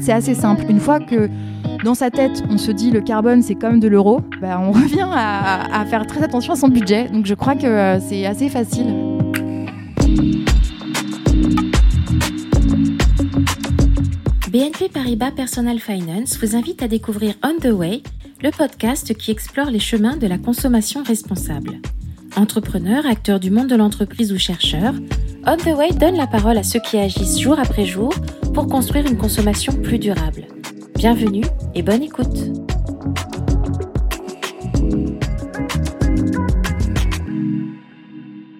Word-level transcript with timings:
c'est 0.00 0.12
assez 0.12 0.34
simple. 0.34 0.64
Une 0.68 0.80
fois 0.80 0.98
que 0.98 1.28
dans 1.84 1.94
sa 1.94 2.10
tête, 2.10 2.42
on 2.50 2.58
se 2.58 2.70
dit 2.72 2.90
le 2.90 3.00
carbone, 3.00 3.42
c'est 3.42 3.54
comme 3.54 3.80
de 3.80 3.88
l'euro, 3.88 4.20
bah, 4.40 4.60
on 4.60 4.72
revient 4.72 5.06
à, 5.12 5.84
faire 5.86 6.06
très 6.06 6.22
attention 6.22 6.54
à 6.54 6.56
son 6.56 6.68
budget. 6.68 7.08
Donc 7.08 7.26
je 7.26 7.34
crois 7.34 7.54
que 7.54 7.66
euh, 7.66 8.00
c'est 8.00 8.26
assez 8.26 8.48
facile. 8.48 8.94
BNP 14.50 14.88
Paribas 14.92 15.30
Personal 15.30 15.78
Finance 15.78 16.36
vous 16.42 16.56
invite 16.56 16.82
à 16.82 16.88
découvrir 16.88 17.34
On 17.44 17.56
the 17.60 17.72
Way, 17.72 18.02
le 18.42 18.50
podcast 18.50 19.14
qui 19.14 19.30
explore 19.30 19.70
les 19.70 19.78
chemins 19.78 20.16
de 20.16 20.26
la 20.26 20.38
consommation 20.38 21.04
responsable. 21.04 21.80
Entrepreneurs, 22.36 23.06
acteurs 23.06 23.38
du 23.38 23.50
monde 23.50 23.68
de 23.68 23.76
l'entreprise 23.76 24.32
ou 24.32 24.38
chercheurs, 24.38 24.94
On 25.46 25.56
the 25.56 25.74
Way 25.74 25.92
donne 25.92 26.16
la 26.16 26.26
parole 26.26 26.58
à 26.58 26.62
ceux 26.62 26.80
qui 26.80 26.98
agissent 26.98 27.40
jour 27.40 27.58
après 27.58 27.86
jour 27.86 28.12
pour 28.52 28.66
construire 28.66 29.06
une 29.06 29.16
consommation 29.16 29.72
plus 29.72 29.98
durable. 29.98 30.46
Bienvenue 30.94 31.44
et 31.74 31.82
bonne 31.82 32.02
écoute. 32.02 32.26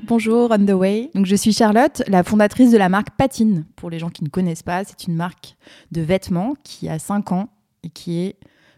Bonjour 0.04 0.50
On 0.50 0.64
the 0.64 0.70
Way. 0.70 1.10
Donc 1.14 1.26
je 1.26 1.36
suis 1.36 1.52
Charlotte, 1.52 2.02
la 2.08 2.24
fondatrice 2.24 2.70
de 2.70 2.78
la 2.78 2.88
marque 2.88 3.10
Patine. 3.10 3.66
Pour 3.76 3.90
les 3.90 3.98
gens 3.98 4.08
qui 4.08 4.24
ne 4.24 4.30
connaissent 4.30 4.62
pas, 4.62 4.82
c'est 4.84 5.06
une 5.06 5.14
marque 5.14 5.56
de 5.92 6.00
vêtements 6.00 6.54
qui 6.64 6.88
a 6.88 6.98
5 6.98 7.32
ans 7.32 7.50
et 7.82 7.90
qui 7.90 8.20
est 8.20 8.36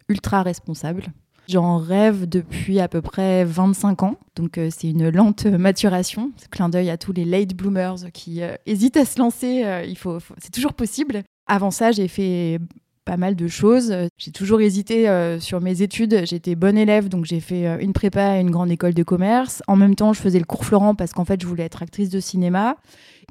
ultra 0.09 0.43
responsable. 0.43 1.13
J'en 1.49 1.79
rêve 1.79 2.29
depuis 2.29 2.79
à 2.81 2.89
peu 2.89 3.03
près 3.03 3.45
25 3.45 4.03
ans, 4.05 4.17
donc 4.37 4.59
euh, 4.59 4.69
c'est 4.71 4.91
une 4.91 5.09
lente 5.11 5.45
maturation. 5.47 6.31
Clin 6.51 6.69
d'œil 6.69 6.91
à 6.91 6.97
tous 6.97 7.13
les 7.13 7.25
late 7.25 7.55
bloomers 7.55 7.97
qui 8.13 8.43
euh, 8.43 8.55
hésitent 8.67 8.97
à 8.97 9.05
se 9.05 9.19
lancer, 9.19 9.65
euh, 9.65 9.85
il 9.85 9.99
faut 9.99 10.19
c'est 10.39 10.53
toujours 10.53 10.75
possible. 10.75 11.23
Avant 11.47 11.71
ça, 11.71 11.91
j'ai 11.91 12.07
fait 12.07 12.59
pas 13.05 13.17
mal 13.17 13.35
de 13.35 13.49
choses. 13.49 13.93
J'ai 14.17 14.31
toujours 14.31 14.61
hésité 14.61 15.09
sur 15.41 15.61
mes 15.61 15.83
études. 15.83 16.23
J'étais 16.25 16.55
bonne 16.55 16.79
élève, 16.79 17.09
donc 17.09 17.25
j'ai 17.25 17.41
fait 17.41 17.83
une 17.83 17.93
prépa 17.93 18.39
et 18.39 18.41
une 18.41 18.53
grande 18.53 18.71
école 18.71 18.95
de 18.95 19.03
commerce. 19.03 19.61
En 19.67 19.75
même 19.75 19.97
temps, 19.97 20.13
je 20.13 20.21
faisais 20.21 20.39
le 20.39 20.45
cours 20.45 20.65
Florent 20.65 20.95
parce 20.95 21.13
qu'en 21.13 21.25
fait, 21.25 21.43
je 21.43 21.47
voulais 21.49 21.65
être 21.65 21.83
actrice 21.83 22.11
de 22.11 22.21
cinéma. 22.21 22.77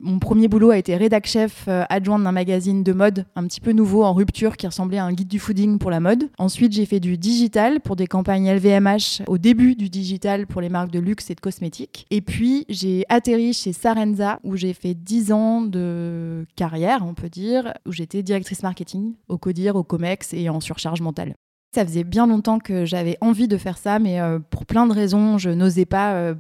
Mon 0.02 0.20
premier 0.20 0.48
boulot 0.48 0.72
a 0.72 0.78
été 0.78 0.96
rédac 0.96 1.28
chef 1.28 1.66
euh, 1.68 1.84
adjointe 1.90 2.24
d'un 2.24 2.32
magazine 2.32 2.84
de 2.84 2.94
mode 2.94 3.26
un 3.36 3.46
petit 3.46 3.62
peu 3.62 3.72
nouveau 3.72 4.04
en 4.04 4.14
rupture 4.14 4.58
qui 4.58 4.68
ressemblait 4.68 4.98
à 4.98 5.06
un 5.06 5.14
guide 5.14 5.28
du 5.28 5.40
fooding 5.40 5.78
pour 5.78 5.92
la 5.92 6.00
mode. 6.00 6.30
Ensuite, 6.38 6.74
j'ai 6.74 6.86
fait 6.86 7.00
du 7.00 7.18
digital 7.18 7.82
pour 7.82 7.96
des 7.96 8.08
campagnes 8.08 8.52
LVMH 8.52 9.24
au 9.28 9.38
début 9.38 9.76
du 9.76 9.90
digital 9.90 10.48
pour 10.48 10.62
les 10.62 10.70
marques 10.70 10.92
de 10.92 11.00
luxe 11.00 11.30
et 11.30 11.36
de 11.36 11.42
cosmétiques. 11.42 12.06
Et 12.12 12.22
puis, 12.22 12.66
j'ai 12.70 13.06
atterri 13.10 13.54
chez 13.54 13.74
Sarenza 13.74 14.40
où 14.44 14.56
j'ai 14.56 14.74
fait 14.74 14.94
10 14.94 15.32
ans 15.32 15.62
de 15.62 16.46
carrière, 16.56 17.04
on 17.06 17.14
peut 17.14 17.30
dire, 17.30 17.74
où 17.86 17.92
j'étais 17.92 18.24
directrice 18.24 18.64
marketing 18.64 19.14
au 19.28 19.38
CODIR, 19.38 19.76
au 19.76 19.84
COMEX 19.84 20.34
et 20.34 20.50
en 20.50 20.60
surcharge 20.60 21.02
mentale. 21.02 21.36
Ça 21.74 21.86
faisait 21.86 22.04
bien 22.04 22.28
longtemps 22.28 22.60
que 22.60 22.84
j'avais 22.84 23.18
envie 23.22 23.48
de 23.48 23.56
faire 23.56 23.78
ça, 23.78 23.98
mais 23.98 24.20
euh, 24.20 24.40
pour 24.50 24.66
plein 24.66 24.86
de 24.88 24.92
raisons, 24.92 25.38
je 25.38 25.50
n'osais 25.50 25.86
pas 25.86 26.16
euh, 26.16 26.34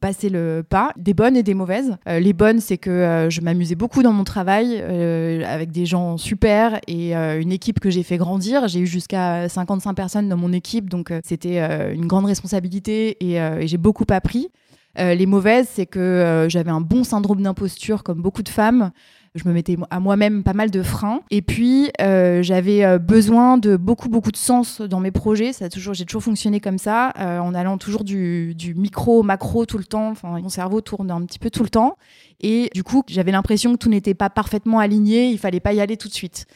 passer 0.00 0.30
le 0.30 0.64
pas. 0.66 0.94
Des 0.96 1.12
bonnes 1.12 1.36
et 1.36 1.42
des 1.42 1.52
mauvaises. 1.52 1.98
Euh, 2.08 2.18
les 2.18 2.32
bonnes, 2.32 2.60
c'est 2.60 2.78
que 2.78 3.28
je 3.28 3.42
m'amusais 3.42 3.74
beaucoup 3.74 4.02
dans 4.02 4.14
mon 4.14 4.24
travail, 4.24 4.80
avec 4.80 5.70
des 5.70 5.84
gens 5.84 6.16
super 6.16 6.80
et 6.86 7.12
une 7.14 7.52
équipe 7.52 7.78
que 7.78 7.90
j'ai 7.90 8.02
fait 8.02 8.16
grandir. 8.16 8.68
J'ai 8.68 8.80
eu 8.80 8.86
jusqu'à 8.86 9.50
55 9.50 9.92
personnes 9.92 10.30
dans 10.30 10.38
mon 10.38 10.54
équipe, 10.54 10.88
donc 10.88 11.12
c'était 11.24 11.58
une 11.92 12.06
grande 12.06 12.24
responsabilité 12.24 13.18
et, 13.20 13.34
et 13.34 13.66
j'ai 13.66 13.76
beaucoup 13.76 14.06
appris. 14.08 14.48
les 14.96 15.26
mauvaises, 15.26 15.68
c'est 15.70 15.86
que 15.86 16.46
j'avais 16.48 16.70
un 16.70 16.80
bon 16.80 17.04
syndrome 17.04 17.42
d'imposture, 17.42 18.02
comme 18.02 18.22
beaucoup 18.22 18.42
de 18.42 18.48
femmes 18.48 18.92
je 19.34 19.48
me 19.48 19.52
mettais 19.52 19.76
à 19.90 20.00
moi-même 20.00 20.42
pas 20.42 20.54
mal 20.54 20.70
de 20.70 20.82
freins. 20.82 21.20
Et 21.30 21.40
puis, 21.40 21.90
euh, 22.00 22.42
j'avais 22.42 22.84
euh, 22.84 22.98
besoin 22.98 23.58
de 23.58 23.76
beaucoup, 23.76 24.08
beaucoup 24.08 24.32
de 24.32 24.36
sens 24.36 24.80
dans 24.80 24.98
mes 24.98 25.12
projets. 25.12 25.52
Ça 25.52 25.68
toujours, 25.68 25.94
j'ai 25.94 26.04
toujours 26.04 26.22
fonctionné 26.22 26.60
comme 26.60 26.78
ça, 26.78 27.12
euh, 27.18 27.38
en 27.38 27.54
allant 27.54 27.78
toujours 27.78 28.02
du, 28.02 28.54
micro 28.76 29.20
au 29.20 29.22
macro 29.22 29.66
tout 29.66 29.78
le 29.78 29.84
temps. 29.84 30.14
Mon 30.24 30.48
cerveau 30.48 30.80
tourne 30.80 31.10
un 31.10 31.24
petit 31.24 31.38
peu 31.38 31.50
tout 31.50 31.62
le 31.62 31.68
temps. 31.70 31.96
Et 32.40 32.70
du 32.74 32.82
coup, 32.82 33.04
j'avais 33.08 33.32
l'impression 33.32 33.72
que 33.72 33.78
tout 33.78 33.88
n'était 33.88 34.14
pas 34.14 34.30
parfaitement 34.30 34.80
aligné. 34.80 35.30
Il 35.30 35.38
fallait 35.38 35.60
pas 35.60 35.72
y 35.72 35.80
aller 35.80 35.96
tout 35.96 36.08
de 36.08 36.14
suite 36.14 36.46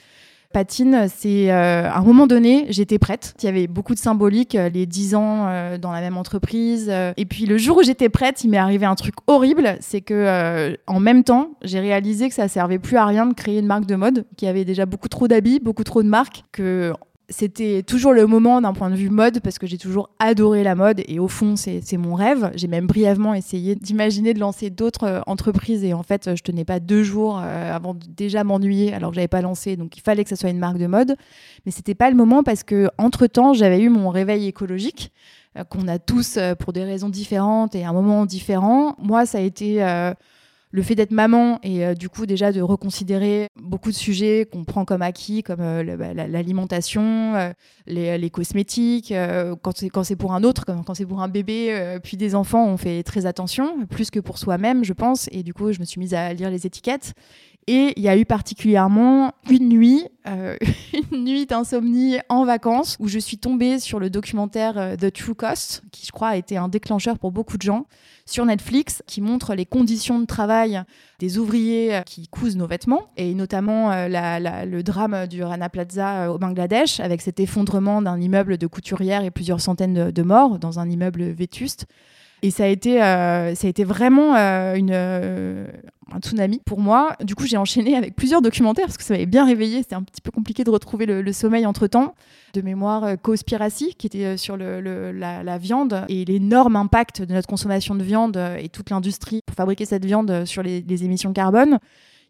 patine, 0.55 1.09
c'est 1.15 1.51
euh, 1.51 1.91
à 1.91 1.99
un 1.99 2.05
moment 2.05 2.29
donné, 2.29 2.67
j'étais 2.71 3.01
prête. 3.01 3.35
Il 3.43 3.47
y 3.47 3.49
avait 3.49 3.67
beaucoup 3.67 3.93
de 3.93 3.99
symbolique, 3.99 4.55
euh, 4.55 4.69
les 4.69 4.87
10 4.87 5.17
ans 5.17 5.47
euh, 5.49 5.79
dans 5.79 5.91
la 5.93 6.01
même 6.01 6.17
entreprise. 6.17 6.89
et 7.17 7.27
puis 7.27 7.45
le 7.45 7.59
jour 7.59 7.79
où 7.79 7.83
j'étais 7.83 8.09
prête, 8.09 8.45
il 8.45 8.51
m'est 8.51 8.57
arrivé 8.57 8.87
un 8.87 8.95
truc 8.95 9.17
horrible, 9.27 9.77
c'est 9.81 10.01
que 10.01 10.77
en 10.87 11.01
même 11.01 11.25
temps, 11.25 11.51
j'ai 11.63 11.81
réalisé 11.81 12.29
que 12.29 12.35
ça 12.35 12.47
servait 12.49 12.79
plus 12.79 12.97
à 12.97 13.05
rien 13.05 13.27
de 13.27 13.35
créer 13.35 13.59
une 13.59 13.67
marque 13.67 13.87
de 13.87 13.97
mode 13.97 14.25
qui 14.37 14.47
avait 14.47 14.65
déjà 14.65 14.87
beaucoup 14.87 15.09
trop 15.09 15.27
d'habits, 15.27 15.59
beaucoup 15.59 15.85
trop 15.85 16.03
de 16.03 16.09
marques, 16.09 16.45
que 16.53 16.93
c'était 17.31 17.83
toujours 17.83 18.13
le 18.13 18.27
moment 18.27 18.61
d'un 18.61 18.75
point 18.75 18.91
de 18.91 18.97
vue 18.97 19.09
mode 19.09 19.41
parce 19.41 19.59
que 19.59 19.67
j'ai 19.67 19.79
toujours 19.79 20.11
adoré 20.19 20.63
la 20.63 20.75
mode 20.75 21.03
et 21.09 21.19
au 21.19 21.29
fond 21.29 21.57
c'est 21.57 21.97
mon 21.97 22.15
rêve. 22.15 22.51
J'ai 22.55 22.69
même 22.69 22.87
brièvement 22.87 23.33
essayé 23.33 23.75
d'imaginer 23.75 24.35
de 24.35 24.41
lancer 24.41 24.69
d'autres 24.69 25.05
euh, 25.05 25.21
entreprises 25.27 25.85
et 25.85 25.95
en 25.95 26.03
fait 26.03 26.35
je 26.35 26.43
tenais 26.43 26.65
pas 26.65 26.81
deux 26.81 27.03
jours 27.03 27.41
euh, 27.43 27.75
avant 27.75 27.95
de 27.95 28.05
déjà 28.07 28.45
m'ennuyer 28.45 28.93
alors 28.93 29.11
que 29.11 29.15
j'avais 29.15 29.29
pas 29.29 29.41
lancé 29.41 29.77
donc 29.77 29.97
il 29.97 30.01
fallait 30.01 30.23
que 30.23 30.31
ça 30.31 30.37
soit 30.37 30.51
une 30.51 30.59
marque 30.59 30.79
de 30.79 30.87
mode. 30.87 31.17
Mais 31.65 31.73
c'était 31.73 31.95
pas 31.95 32.11
le 32.11 32.17
moment 32.17 32.43
parce 32.43 32.63
que 32.63 32.91
entre 32.99 33.27
temps 33.27 33.55
j'avais 33.55 33.81
eu 33.81 33.89
mon 33.89 34.11
réveil 34.11 34.47
écologique 34.47 35.11
euh, 35.57 35.65
qu'on 35.65 35.89
a 35.89 35.99
tous 35.99 36.39
pour 36.59 36.75
des 36.75 36.85
raisons 36.85 37.09
différentes 37.09 37.75
et 37.75 37.85
à 37.85 37.89
un 37.89 37.95
moment 37.95 38.27
différent. 38.27 38.97
Moi 38.99 39.25
ça 39.25 39.39
a 39.39 39.41
été 39.41 39.81
le 40.75 40.83
fait 40.83 40.97
d'être 40.97 41.13
maman 41.13 41.61
et 41.63 41.87
euh, 41.87 41.95
du 41.95 42.09
coup 42.09 42.27
déjà 42.27 42.51
de 42.51 42.61
reconsidérer 42.61 43.47
beaucoup 43.55 43.93
de 43.93 43.95
sujets 43.95 44.45
qu'on 44.51 44.65
prend 44.65 44.85
comme 44.85 45.03
acquis, 45.03 45.45
comme 45.45 45.61
euh, 45.61 45.97
bah, 45.97 46.13
l'alimentation, 46.15 47.37
euh, 47.37 47.53
les, 47.87 48.29
cosmétiques, 48.31 49.15
quand 49.63 50.03
c'est 50.03 50.17
pour 50.17 50.35
un 50.35 50.43
autre, 50.43 50.65
quand 50.67 50.95
c'est 50.95 51.07
pour 51.07 51.23
un 51.23 51.29
bébé, 51.29 51.99
puis 52.03 52.17
des 52.17 52.35
enfants, 52.35 52.67
on 52.67 52.77
fait 52.77 53.05
très 53.05 53.25
attention, 53.25 53.87
plus 53.87 54.11
que 54.11 54.19
pour 54.19 54.39
soi-même, 54.39 54.83
je 54.83 54.93
pense. 54.93 55.29
Et 55.31 55.45
du 55.45 55.55
coup, 55.55 55.71
je 55.71 55.79
me 55.79 55.85
suis 55.85 56.01
mise 56.01 56.15
à 56.15 56.33
lire 56.33 56.51
les 56.51 56.67
étiquettes. 56.67 57.15
Et 57.67 57.95
il 57.97 58.03
y 58.03 58.09
a 58.09 58.17
eu 58.17 58.25
particulièrement 58.25 59.33
une 59.49 59.69
nuit, 59.69 60.07
une 61.13 61.25
nuit 61.25 61.47
d'insomnie 61.47 62.19
en 62.29 62.45
vacances, 62.45 62.97
où 63.01 63.09
je 63.09 63.19
suis 63.19 63.39
tombée 63.39 63.79
sur 63.79 63.99
le 63.99 64.11
documentaire 64.11 64.97
The 64.99 65.13
True 65.13 65.35
Cost, 65.35 65.83
qui 65.91 66.07
je 66.07 66.13
crois 66.13 66.29
a 66.29 66.37
été 66.37 66.57
un 66.57 66.69
déclencheur 66.69 67.19
pour 67.19 67.33
beaucoup 67.33 67.57
de 67.57 67.63
gens 67.63 67.87
sur 68.27 68.47
Netflix 68.47 69.03
qui 69.07 69.21
montre 69.21 69.55
les 69.55 69.67
conditions 69.67 70.19
de 70.19 70.25
travail 70.27 70.83
des 71.19 71.39
ouvriers 71.39 72.01
qui 72.07 72.29
cousent 72.29 72.57
nos 72.57 72.67
vêtements 72.67 73.09
et 73.17 73.35
notamment 73.35 73.93
euh, 73.93 74.09
le 74.65 74.83
drame 74.83 75.27
du 75.27 75.43
Rana 75.43 75.69
Plaza 75.69 76.25
euh, 76.25 76.29
au 76.29 76.39
Bangladesh 76.39 77.01
avec 77.01 77.21
cet 77.21 77.41
effondrement 77.41 78.03
d'un 78.03 78.21
immeuble 78.21 78.57
de 78.59 78.67
couturière 78.67 79.25
et 79.25 79.31
plusieurs 79.31 79.61
centaines 79.61 80.11
de, 80.11 80.23
morts 80.23 80.59
dans 80.59 80.79
un 80.79 80.89
immeuble 80.89 81.25
vétuste. 81.25 81.87
Et 82.43 82.51
ça 82.51 82.65
a 82.65 82.67
été, 82.67 83.03
euh, 83.03 83.55
ça 83.55 83.67
a 83.67 83.71
été 83.71 83.85
vraiment 83.85 84.35
une, 84.75 84.93
un 86.13 86.21
tsunami 86.21 86.61
pour 86.65 86.81
moi. 86.81 87.17
Du 87.23 87.35
coup, 87.35 87.47
j'ai 87.47 87.57
enchaîné 87.57 87.97
avec 87.97 88.15
plusieurs 88.15 88.43
documentaires 88.43 88.87
parce 88.87 88.97
que 88.97 89.05
ça 89.05 89.15
m'avait 89.15 89.27
bien 89.27 89.45
réveillé. 89.45 89.83
C'était 89.83 89.95
un 89.95 90.03
petit 90.03 90.21
peu 90.21 90.31
compliqué 90.31 90.65
de 90.65 90.71
retrouver 90.71 91.07
le, 91.07 91.33
sommeil 91.33 91.67
entre 91.67 91.87
temps. 91.87 92.15
De 92.53 92.61
mémoire, 92.61 93.05
euh, 93.05 93.17
Cospiracy, 93.17 93.95
qui 93.99 94.07
était 94.07 94.25
euh, 94.25 94.37
sur 94.37 94.57
la, 94.57 95.59
viande 95.59 96.05
et 96.09 96.25
l'énorme 96.25 96.77
impact 96.77 97.23
de 97.23 97.33
notre 97.33 97.49
consommation 97.49 97.95
de 97.95 98.05
viande 98.05 98.37
euh, 98.37 98.57
et 98.57 98.69
toute 98.69 98.91
l'industrie 98.91 99.41
pour 99.45 99.57
fabriquer 99.57 99.85
cette 99.85 100.05
viande 100.05 100.45
sur 100.45 100.63
les, 100.63 101.05
émissions 101.05 101.33
carbone. 101.33 101.79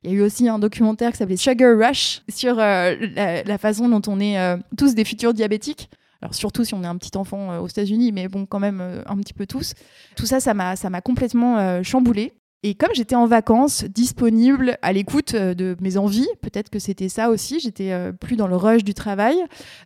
Il 0.03 0.11
y 0.11 0.15
a 0.15 0.17
eu 0.17 0.23
aussi 0.23 0.49
un 0.49 0.59
documentaire 0.59 1.13
qui 1.13 1.19
s'appelait 1.19 1.37
Sugar 1.37 1.77
Rush 1.79 2.23
sur 2.29 2.55
la, 2.57 3.59
façon 3.59 3.89
dont 3.89 4.03
on 4.07 4.21
est 4.21 4.37
tous 4.77 4.95
des 4.95 5.05
futurs 5.05 5.33
diabétiques. 5.33 5.89
Surtout 6.33 6.65
si 6.65 6.75
on 6.75 6.83
est 6.83 6.87
un 6.87 6.97
petit 6.97 7.17
enfant 7.17 7.59
aux 7.61 7.69
États-Unis, 7.69 8.13
mais 8.13 8.29
bon, 8.29 8.47
quand 8.47 8.61
même 8.61 9.03
un 9.07 9.17
petit 9.19 9.35
peu 9.35 9.47
tous. 9.47 9.75
Tout 10.17 10.27
ça, 10.27 10.41
ça 10.41 10.55
m'a, 10.55 10.77
ça 10.77 10.91
m'a 10.91 11.01
complètement 11.01 11.83
chamboulé. 11.83 12.33
Et 12.67 12.75
comme 12.75 12.89
j'étais 12.95 13.15
en 13.15 13.27
vacances, 13.27 13.85
disponible, 13.85 14.79
à 14.81 14.95
l'écoute 14.95 15.35
euh, 15.35 15.53
de 15.53 15.77
mes 15.83 15.99
envies, 15.99 16.27
peut-être 16.41 16.71
que 16.71 16.79
c'était 16.79 17.11
ça 17.11 17.29
aussi, 17.29 17.61
j'étais 17.61 17.93
euh, 17.93 18.11
plus 18.11 18.37
dans 18.37 18.47
le 18.47 18.57
rush 18.57 18.85
du 18.85 18.95
travail. 18.95 19.37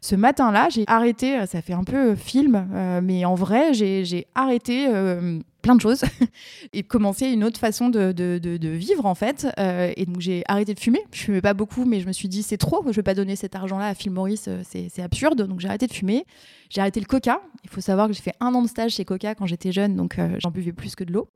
Ce 0.01 0.15
matin-là, 0.15 0.69
j'ai 0.71 0.85
arrêté, 0.87 1.41
euh, 1.41 1.47
ça 1.47 1.61
fait 1.61 1.73
un 1.73 1.83
peu 1.83 2.15
film, 2.15 2.69
mais 3.03 3.25
en 3.25 3.35
vrai, 3.35 3.75
j'ai 3.75 4.29
arrêté 4.37 4.87
plein 5.61 5.75
de 5.75 5.81
choses 5.81 6.05
et 6.73 6.85
commencé 6.85 7.27
une 7.27 7.43
autre 7.43 7.59
façon 7.59 7.89
de, 7.89 8.69
vivre 8.69 9.07
en 9.07 9.17
fait. 9.17 9.49
et 9.59 10.07
donc 10.07 10.21
j'ai 10.21 10.45
arrêté 10.47 10.73
de 10.75 10.79
fumer. 10.79 11.01
Je 11.13 11.23
fumais 11.23 11.41
pas 11.41 11.55
beaucoup, 11.55 11.85
mais 11.85 12.01
je 12.01 12.07
me 12.07 12.13
suis 12.13 12.29
dit 12.29 12.45
c'est 12.45 12.59
trop, 12.59 12.85
je 12.87 12.93
vais 12.93 13.03
pas 13.03 13.15
donner 13.15 13.35
cet 13.35 13.57
argent-là 13.57 13.89
à 13.89 13.95
Phil 13.95 14.13
Maurice, 14.13 14.49
c'est 14.63 15.03
absurde. 15.03 15.43
Donc 15.43 15.59
j'ai 15.59 15.69
arrêté 15.69 15.89
de 15.89 15.93
fumer. 15.93 16.25
J'ai 16.71 16.81
arrêté 16.81 17.01
le 17.01 17.07
coca. 17.07 17.41
Il 17.65 17.71
faut 17.71 17.81
savoir 17.81 18.07
que 18.07 18.13
j'ai 18.13 18.23
fait 18.23 18.37
un 18.39 18.55
an 18.55 18.63
de 18.63 18.69
stage 18.69 18.93
chez 18.93 19.05
Coca 19.05 19.35
quand 19.35 19.47
j'étais 19.47 19.73
jeune, 19.73 19.97
donc 19.97 20.17
j'en 20.39 20.51
buvais 20.51 20.73
plus 20.73 20.95
que 20.95 21.03
de 21.03 21.13
l'eau. 21.13 21.29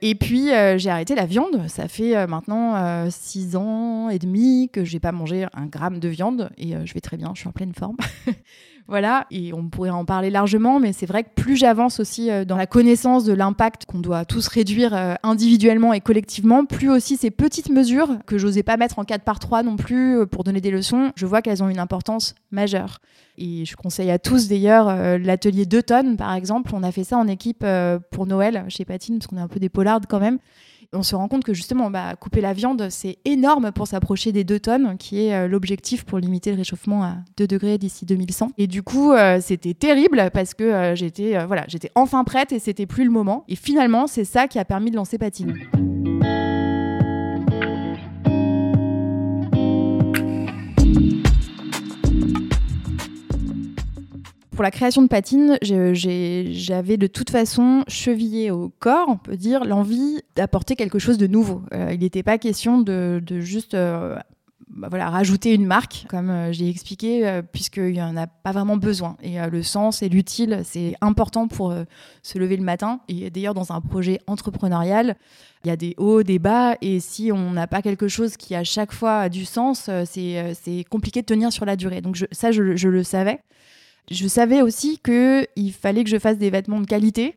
Et 0.00 0.14
puis, 0.14 0.52
euh, 0.52 0.78
j'ai 0.78 0.90
arrêté 0.90 1.14
la 1.14 1.26
viande. 1.26 1.66
Ça 1.68 1.88
fait 1.88 2.16
euh, 2.16 2.26
maintenant 2.26 2.76
euh, 2.76 3.08
six 3.10 3.56
ans 3.56 4.08
et 4.10 4.18
demi 4.18 4.70
que 4.72 4.84
j'ai 4.84 5.00
pas 5.00 5.12
mangé 5.12 5.46
un 5.52 5.66
gramme 5.66 5.98
de 5.98 6.08
viande 6.08 6.50
et 6.56 6.74
je 6.84 6.94
vais 6.94 7.00
très 7.00 7.16
bien, 7.16 7.32
je 7.34 7.40
suis 7.40 7.48
en 7.48 7.52
pleine 7.52 7.74
forme. 7.74 7.96
voilà, 8.88 9.26
et 9.30 9.52
on 9.52 9.68
pourrait 9.68 9.90
en 9.90 10.06
parler 10.06 10.30
largement, 10.30 10.80
mais 10.80 10.94
c'est 10.94 11.04
vrai 11.04 11.22
que 11.22 11.28
plus 11.36 11.56
j'avance 11.56 12.00
aussi 12.00 12.30
dans 12.46 12.56
la 12.56 12.66
connaissance 12.66 13.24
de 13.24 13.34
l'impact 13.34 13.84
qu'on 13.84 13.98
doit 13.98 14.24
tous 14.24 14.48
réduire 14.48 15.18
individuellement 15.22 15.92
et 15.92 16.00
collectivement, 16.00 16.64
plus 16.64 16.88
aussi 16.88 17.18
ces 17.18 17.30
petites 17.30 17.68
mesures 17.68 18.16
que 18.26 18.38
j'osais 18.38 18.62
pas 18.62 18.78
mettre 18.78 18.98
en 18.98 19.04
4 19.04 19.24
par 19.24 19.38
3 19.38 19.62
non 19.62 19.76
plus 19.76 20.26
pour 20.26 20.42
donner 20.42 20.62
des 20.62 20.70
leçons, 20.70 21.12
je 21.16 21.26
vois 21.26 21.42
qu'elles 21.42 21.62
ont 21.62 21.68
une 21.68 21.78
importance 21.78 22.34
majeure. 22.50 22.98
Et 23.36 23.66
je 23.66 23.76
conseille 23.76 24.10
à 24.10 24.18
tous 24.18 24.48
d'ailleurs 24.48 25.18
l'atelier 25.18 25.66
2 25.66 25.82
tonnes 25.82 26.16
par 26.16 26.32
exemple, 26.32 26.70
on 26.74 26.82
a 26.82 26.90
fait 26.90 27.04
ça 27.04 27.18
en 27.18 27.28
équipe 27.28 27.64
pour 28.10 28.26
Noël 28.26 28.64
chez 28.68 28.86
Patine, 28.86 29.18
parce 29.18 29.26
qu'on 29.26 29.36
est 29.36 29.42
un 29.42 29.48
peu 29.48 29.60
des 29.60 29.68
polardes 29.68 30.06
quand 30.08 30.20
même 30.20 30.38
on 30.92 31.02
se 31.02 31.14
rend 31.14 31.28
compte 31.28 31.44
que 31.44 31.52
justement, 31.52 31.90
bah, 31.90 32.14
couper 32.16 32.40
la 32.40 32.52
viande, 32.52 32.88
c'est 32.90 33.18
énorme 33.24 33.72
pour 33.72 33.86
s'approcher 33.86 34.32
des 34.32 34.44
2 34.44 34.58
tonnes, 34.60 34.96
qui 34.98 35.26
est 35.26 35.34
euh, 35.34 35.48
l'objectif 35.48 36.04
pour 36.04 36.18
limiter 36.18 36.50
le 36.50 36.56
réchauffement 36.56 37.04
à 37.04 37.16
2 37.36 37.46
degrés 37.46 37.78
d'ici 37.78 38.06
2100. 38.06 38.52
Et 38.58 38.66
du 38.66 38.82
coup, 38.82 39.12
euh, 39.12 39.38
c'était 39.40 39.74
terrible 39.74 40.30
parce 40.32 40.54
que 40.54 40.64
euh, 40.64 40.94
j'étais 40.94 41.44
voilà, 41.44 41.64
j'étais 41.68 41.90
enfin 41.94 42.24
prête 42.24 42.52
et 42.52 42.58
c'était 42.58 42.86
plus 42.86 43.04
le 43.04 43.10
moment. 43.10 43.44
Et 43.48 43.56
finalement, 43.56 44.06
c'est 44.06 44.24
ça 44.24 44.48
qui 44.48 44.58
a 44.58 44.64
permis 44.64 44.90
de 44.90 44.96
lancer 44.96 45.18
Patine. 45.18 45.54
Pour 54.58 54.64
la 54.64 54.72
création 54.72 55.02
de 55.02 55.06
Patine, 55.06 55.56
j'avais 55.62 56.96
de 56.96 57.06
toute 57.06 57.30
façon 57.30 57.84
chevillé 57.86 58.50
au 58.50 58.72
corps, 58.80 59.06
on 59.06 59.16
peut 59.16 59.36
dire, 59.36 59.64
l'envie 59.64 60.20
d'apporter 60.34 60.74
quelque 60.74 60.98
chose 60.98 61.16
de 61.16 61.28
nouveau. 61.28 61.62
Euh, 61.72 61.92
il 61.92 62.00
n'était 62.00 62.24
pas 62.24 62.38
question 62.38 62.80
de, 62.80 63.22
juste 63.38 63.74
euh, 63.74 64.16
bah 64.68 64.88
voilà, 64.90 65.10
rajouter 65.10 65.54
une 65.54 65.64
marque, 65.64 66.06
comme 66.08 66.28
euh, 66.30 66.50
j'ai 66.50 66.68
expliqué, 66.68 67.40
puisqu'il 67.52 67.92
n'y 67.92 68.02
en 68.02 68.16
a 68.16 68.26
pas 68.26 68.50
vraiment 68.50 68.76
besoin. 68.76 69.16
Et 69.22 69.36
le 69.48 69.62
sens 69.62 70.02
et 70.02 70.08
l'utile, 70.08 70.62
c'est 70.64 70.96
important 71.00 71.46
pour 71.46 71.72
se 72.24 72.38
lever 72.40 72.56
le 72.56 72.64
matin. 72.64 72.98
Et 73.06 73.30
d'ailleurs, 73.30 73.54
dans 73.54 73.70
un 73.70 73.80
projet 73.80 74.18
entrepreneurial, 74.26 75.14
il 75.64 75.68
y 75.68 75.70
a 75.70 75.76
des 75.76 75.94
hauts, 75.98 76.24
des 76.24 76.40
bas, 76.40 76.74
et 76.82 76.98
si 76.98 77.30
on 77.30 77.52
n'a 77.52 77.68
pas 77.68 77.80
quelque 77.80 78.08
chose 78.08 78.36
qui 78.36 78.56
à 78.56 78.64
chaque 78.64 78.92
fois 78.92 79.18
a 79.18 79.28
du 79.28 79.44
sens, 79.44 79.88
c'est 80.04 80.84
compliqué 80.90 81.20
de 81.20 81.26
tenir 81.26 81.52
sur 81.52 81.64
la 81.64 81.76
durée. 81.76 82.00
Donc 82.00 82.26
ça, 82.32 82.50
je, 82.50 82.74
je 82.74 82.88
le 82.88 83.04
savais. 83.04 83.38
Je 84.10 84.26
savais 84.26 84.62
aussi 84.62 84.98
qu'il 84.98 85.72
fallait 85.72 86.04
que 86.04 86.10
je 86.10 86.18
fasse 86.18 86.38
des 86.38 86.50
vêtements 86.50 86.80
de 86.80 86.86
qualité. 86.86 87.36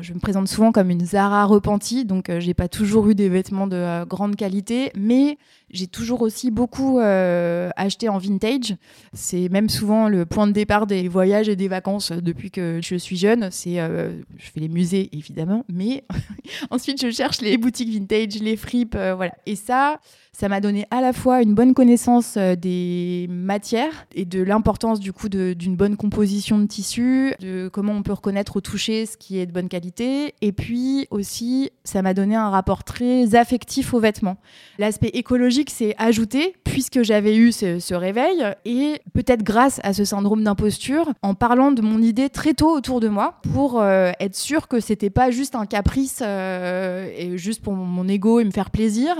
Je 0.00 0.14
me 0.14 0.18
présente 0.18 0.48
souvent 0.48 0.72
comme 0.72 0.88
une 0.90 1.04
Zara 1.04 1.44
repentie, 1.44 2.04
donc 2.04 2.30
euh, 2.30 2.40
j'ai 2.40 2.54
pas 2.54 2.68
toujours 2.68 3.10
eu 3.10 3.14
des 3.14 3.28
vêtements 3.28 3.66
de 3.66 3.76
euh, 3.76 4.04
grande 4.06 4.36
qualité, 4.36 4.92
mais 4.96 5.36
j'ai 5.70 5.88
toujours 5.88 6.22
aussi 6.22 6.50
beaucoup 6.50 7.00
euh, 7.00 7.70
acheté 7.76 8.08
en 8.08 8.16
vintage. 8.16 8.76
C'est 9.12 9.48
même 9.50 9.68
souvent 9.68 10.08
le 10.08 10.24
point 10.26 10.46
de 10.46 10.52
départ 10.52 10.86
des 10.86 11.08
voyages 11.08 11.48
et 11.48 11.56
des 11.56 11.68
vacances 11.68 12.12
depuis 12.12 12.50
que 12.50 12.80
je 12.82 12.96
suis 12.96 13.16
jeune. 13.16 13.48
C'est, 13.50 13.76
je 13.76 14.50
fais 14.50 14.60
les 14.60 14.68
musées 14.68 15.10
évidemment, 15.12 15.64
mais 15.68 16.04
ensuite 16.70 17.00
je 17.00 17.10
cherche 17.10 17.40
les 17.40 17.58
boutiques 17.58 17.90
vintage, 17.90 18.40
les 18.40 18.56
fripes, 18.56 18.96
voilà. 18.96 19.34
Et 19.46 19.56
ça, 19.56 20.00
ça 20.40 20.48
m'a 20.48 20.62
donné 20.62 20.86
à 20.90 21.02
la 21.02 21.12
fois 21.12 21.42
une 21.42 21.52
bonne 21.52 21.74
connaissance 21.74 22.36
euh, 22.38 22.56
des 22.56 23.26
matières 23.28 24.06
et 24.14 24.24
de 24.24 24.42
l'importance 24.42 24.98
du 24.98 25.12
coup 25.12 25.28
d'une 25.28 25.76
bonne 25.76 25.98
composition 25.98 26.58
de 26.58 26.64
tissu, 26.64 27.34
de 27.40 27.68
comment 27.68 27.92
on 27.92 28.02
peut 28.02 28.14
reconnaître 28.14 28.56
au 28.56 28.62
toucher 28.62 29.04
ce 29.04 29.18
qui 29.18 29.38
est 29.38 29.44
de 29.44 29.52
bonne 29.52 29.68
qualité. 29.68 30.34
Et 30.40 30.52
puis 30.52 31.06
aussi, 31.10 31.72
ça 31.84 32.00
m'a 32.00 32.14
donné 32.14 32.36
un 32.36 32.48
rapport 32.48 32.84
très 32.84 33.34
affectif 33.34 33.92
aux 33.92 34.00
vêtements. 34.00 34.38
L'aspect 34.78 35.10
écologique 35.12 35.68
s'est 35.68 35.94
ajouté 35.98 36.54
puisque 36.64 37.02
j'avais 37.02 37.36
eu 37.36 37.52
ce, 37.52 37.92
réveil 37.92 38.42
et 38.64 39.02
peut-être 39.12 39.42
grâce 39.42 39.78
à 39.82 39.92
ce 39.92 40.06
syndrome 40.06 40.42
d'imposture, 40.42 41.12
en 41.20 41.34
parlant 41.34 41.70
de 41.70 41.82
mon 41.82 42.00
idée 42.00 42.30
très 42.30 42.54
tôt 42.54 42.70
autour 42.74 43.00
de 43.00 43.08
moi 43.08 43.40
pour 43.52 43.78
euh, 43.78 44.12
être 44.20 44.36
sûr 44.36 44.68
que 44.68 44.80
c'était 44.80 45.10
pas 45.10 45.30
juste 45.30 45.54
un 45.54 45.66
caprice 45.66 46.20
euh, 46.22 47.10
et 47.14 47.36
juste 47.36 47.60
pour 47.60 47.74
mon 47.74 48.08
ego 48.08 48.40
et 48.40 48.44
me 48.44 48.52
faire 48.52 48.70
plaisir 48.70 49.16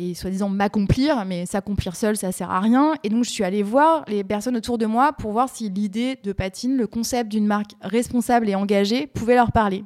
et 0.00 0.14
soi-disant 0.14 0.48
m'accomplir, 0.60 1.24
mais 1.24 1.46
s'accomplir 1.46 1.96
seul, 1.96 2.18
ça 2.18 2.32
sert 2.32 2.50
à 2.50 2.60
rien. 2.60 2.92
Et 3.02 3.08
donc, 3.08 3.24
je 3.24 3.30
suis 3.30 3.44
allée 3.44 3.62
voir 3.62 4.04
les 4.08 4.22
personnes 4.22 4.58
autour 4.58 4.76
de 4.76 4.84
moi 4.84 5.14
pour 5.14 5.32
voir 5.32 5.48
si 5.48 5.70
l'idée 5.70 6.18
de 6.22 6.32
Patine, 6.32 6.76
le 6.76 6.86
concept 6.86 7.30
d'une 7.30 7.46
marque 7.46 7.70
responsable 7.80 8.46
et 8.46 8.54
engagée, 8.54 9.06
pouvait 9.06 9.36
leur 9.36 9.52
parler. 9.52 9.84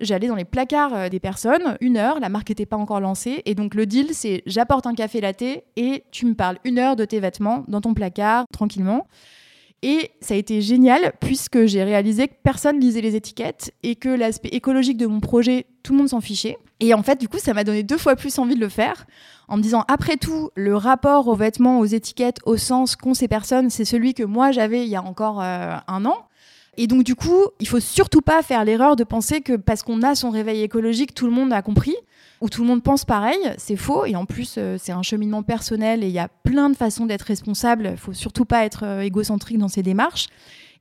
J'allais 0.00 0.28
dans 0.28 0.34
les 0.34 0.46
placards 0.46 0.94
euh, 0.94 1.08
des 1.10 1.20
personnes, 1.20 1.76
une 1.82 1.98
heure, 1.98 2.20
la 2.20 2.30
marque 2.30 2.48
n'était 2.48 2.64
pas 2.64 2.78
encore 2.78 3.00
lancée, 3.00 3.42
et 3.44 3.54
donc 3.54 3.74
le 3.74 3.84
deal, 3.84 4.14
c'est 4.14 4.42
j'apporte 4.46 4.86
un 4.86 4.94
café 4.94 5.20
latte 5.20 5.42
et 5.42 6.04
tu 6.10 6.24
me 6.24 6.34
parles 6.34 6.56
une 6.64 6.78
heure 6.78 6.96
de 6.96 7.04
tes 7.04 7.20
vêtements 7.20 7.64
dans 7.68 7.82
ton 7.82 7.92
placard, 7.92 8.46
tranquillement. 8.50 9.06
Et 9.82 10.10
ça 10.20 10.34
a 10.34 10.36
été 10.38 10.62
génial 10.62 11.12
puisque 11.20 11.66
j'ai 11.66 11.82
réalisé 11.82 12.28
que 12.28 12.34
personne 12.42 12.80
lisait 12.80 13.00
les 13.00 13.16
étiquettes 13.16 13.74
et 13.82 13.96
que 13.96 14.08
l'aspect 14.08 14.48
écologique 14.48 14.96
de 14.96 15.06
mon 15.06 15.20
projet, 15.20 15.66
tout 15.82 15.92
le 15.92 15.98
monde 15.98 16.08
s'en 16.08 16.20
fichait. 16.20 16.56
Et 16.78 16.94
en 16.94 17.02
fait, 17.02 17.20
du 17.20 17.28
coup, 17.28 17.38
ça 17.38 17.52
m'a 17.52 17.64
donné 17.64 17.82
deux 17.82 17.98
fois 17.98 18.16
plus 18.16 18.38
envie 18.38 18.54
de 18.54 18.60
le 18.60 18.68
faire 18.68 19.06
en 19.52 19.58
me 19.58 19.62
disant, 19.62 19.84
après 19.86 20.16
tout, 20.16 20.48
le 20.54 20.74
rapport 20.74 21.28
aux 21.28 21.34
vêtements, 21.34 21.78
aux 21.78 21.84
étiquettes, 21.84 22.38
au 22.46 22.56
sens 22.56 22.96
qu'ont 22.96 23.12
ces 23.12 23.28
personnes, 23.28 23.68
c'est 23.68 23.84
celui 23.84 24.14
que 24.14 24.22
moi 24.22 24.50
j'avais 24.50 24.86
il 24.86 24.88
y 24.88 24.96
a 24.96 25.02
encore 25.02 25.42
euh, 25.42 25.76
un 25.88 26.06
an. 26.06 26.16
Et 26.78 26.86
donc, 26.86 27.04
du 27.04 27.14
coup, 27.14 27.48
il 27.60 27.68
faut 27.68 27.78
surtout 27.78 28.22
pas 28.22 28.40
faire 28.40 28.64
l'erreur 28.64 28.96
de 28.96 29.04
penser 29.04 29.42
que 29.42 29.52
parce 29.56 29.82
qu'on 29.82 30.00
a 30.00 30.14
son 30.14 30.30
réveil 30.30 30.62
écologique, 30.62 31.12
tout 31.12 31.26
le 31.26 31.32
monde 31.32 31.52
a 31.52 31.60
compris 31.60 31.94
où 32.40 32.48
tout 32.48 32.62
le 32.62 32.66
monde 32.66 32.82
pense 32.82 33.04
pareil, 33.04 33.38
c'est 33.58 33.76
faux. 33.76 34.06
Et 34.06 34.16
en 34.16 34.24
plus, 34.24 34.54
euh, 34.56 34.78
c'est 34.80 34.92
un 34.92 35.02
cheminement 35.02 35.42
personnel 35.42 36.02
et 36.02 36.06
il 36.06 36.14
y 36.14 36.18
a 36.18 36.28
plein 36.28 36.70
de 36.70 36.74
façons 36.74 37.04
d'être 37.04 37.22
responsable. 37.22 37.90
Il 37.92 37.98
faut 37.98 38.14
surtout 38.14 38.46
pas 38.46 38.64
être 38.64 38.84
euh, 38.86 39.00
égocentrique 39.02 39.58
dans 39.58 39.68
ses 39.68 39.82
démarches. 39.82 40.28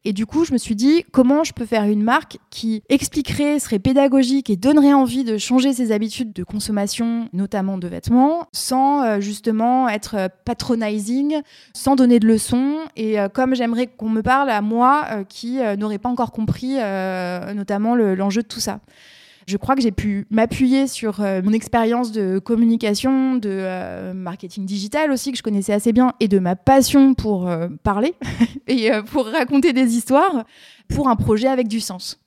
Et 0.03 0.13
du 0.13 0.25
coup, 0.25 0.45
je 0.45 0.53
me 0.53 0.57
suis 0.57 0.75
dit, 0.75 1.03
comment 1.11 1.43
je 1.43 1.53
peux 1.53 1.65
faire 1.65 1.83
une 1.83 2.01
marque 2.01 2.37
qui 2.49 2.81
expliquerait, 2.89 3.59
serait 3.59 3.79
pédagogique 3.79 4.49
et 4.49 4.55
donnerait 4.55 4.93
envie 4.93 5.23
de 5.23 5.37
changer 5.37 5.73
ses 5.73 5.91
habitudes 5.91 6.33
de 6.33 6.43
consommation, 6.43 7.29
notamment 7.33 7.77
de 7.77 7.87
vêtements, 7.87 8.47
sans 8.51 9.03
euh, 9.03 9.19
justement 9.19 9.87
être 9.89 10.29
patronizing, 10.45 11.41
sans 11.73 11.95
donner 11.95 12.19
de 12.19 12.27
leçons. 12.27 12.77
Et 12.95 13.17
comme 13.33 13.55
j'aimerais 13.55 13.87
qu'on 13.87 14.09
me 14.09 14.21
parle 14.21 14.49
à 14.49 14.61
moi 14.61 15.23
qui 15.29 15.59
n'aurais 15.77 15.97
pas 15.97 16.09
encore 16.09 16.31
compris 16.31 16.75
notamment 16.75 17.95
l'enjeu 17.95 18.41
de 18.41 18.47
tout 18.47 18.59
ça 18.59 18.79
je 19.51 19.57
crois 19.57 19.75
que 19.75 19.81
j'ai 19.81 19.91
pu 19.91 20.25
m'appuyer 20.29 20.87
sur 20.87 21.19
euh, 21.19 21.41
mon 21.43 21.51
expérience 21.51 22.13
de 22.13 22.39
communication, 22.39 23.35
de 23.35 23.49
euh, 23.51 24.13
marketing 24.13 24.65
digital 24.65 25.11
aussi, 25.11 25.31
que 25.31 25.37
je 25.37 25.43
connaissais 25.43 25.73
assez 25.73 25.91
bien, 25.91 26.13
et 26.21 26.29
de 26.29 26.39
ma 26.39 26.55
passion 26.55 27.13
pour 27.13 27.49
euh, 27.49 27.67
parler 27.83 28.15
et 28.67 28.89
pour 29.11 29.25
raconter 29.25 29.73
des 29.73 29.97
histoires 29.97 30.45
pour 30.87 31.09
un 31.09 31.17
projet 31.17 31.47
avec 31.47 31.67
du 31.67 31.81
sens. 31.81 32.17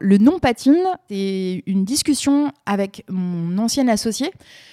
Le 0.00 0.18
nom 0.18 0.40
patine, 0.40 0.84
c'est 1.08 1.62
une 1.66 1.84
discussion 1.84 2.50
avec 2.66 3.04
mon 3.08 3.56
ancien 3.58 3.86
associé. 3.86 4.32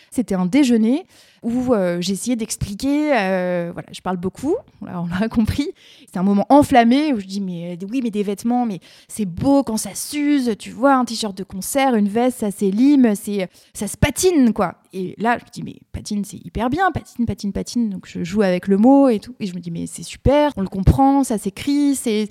C'était 0.10 0.36
un 0.36 0.46
déjeuner 0.46 1.06
où 1.46 1.74
euh, 1.74 2.02
essayé 2.02 2.36
d'expliquer. 2.36 3.16
Euh, 3.16 3.70
voilà, 3.72 3.88
je 3.94 4.02
parle 4.02 4.18
beaucoup, 4.18 4.56
on 4.82 5.06
l'a 5.08 5.30
compris. 5.30 5.70
C'est 6.12 6.18
un 6.18 6.24
moment 6.24 6.46
enflammé 6.50 7.14
où 7.14 7.20
je 7.20 7.26
dis 7.26 7.40
mais 7.40 7.78
euh, 7.82 7.88
oui, 7.90 8.02
mais 8.04 8.10
des 8.10 8.24
vêtements, 8.24 8.66
mais 8.66 8.80
c'est 9.08 9.26
beau 9.26 9.64
quand 9.64 9.78
ça 9.78 9.94
s'use. 9.94 10.56
Tu 10.58 10.72
vois, 10.72 10.96
un 10.96 11.06
t-shirt 11.06 11.38
de 11.38 11.44
concert, 11.44 11.96
une 11.96 12.10
veste, 12.10 12.40
ça 12.40 12.52
s'élime, 12.52 13.14
c'est 13.16 13.48
ça 13.74 13.88
se 13.88 13.96
patine 13.96 14.54
quoi. 14.54 14.76
Et 14.92 15.14
là, 15.18 15.38
je 15.38 15.46
me 15.46 15.50
dis 15.52 15.64
mais 15.64 15.76
patine, 15.92 16.26
c'est 16.26 16.44
hyper 16.44 16.70
bien, 16.70 16.92
patine, 16.92 17.26
patine, 17.26 17.54
patine. 17.54 17.90
Donc 17.90 18.08
je 18.08 18.24
joue 18.24 18.42
avec 18.42 18.68
le 18.68 18.78
mot 18.78 19.08
et 19.10 19.20
tout, 19.20 19.36
et 19.40 19.46
je 19.46 19.54
me 19.54 19.60
dis 19.60 19.72
mais 19.72 19.86
c'est 19.86 20.04
super, 20.04 20.52
on 20.58 20.62
le 20.62 20.68
comprend, 20.68 21.24
ça 21.24 21.38
s'écrit, 21.38 21.96
c'est 21.96 22.28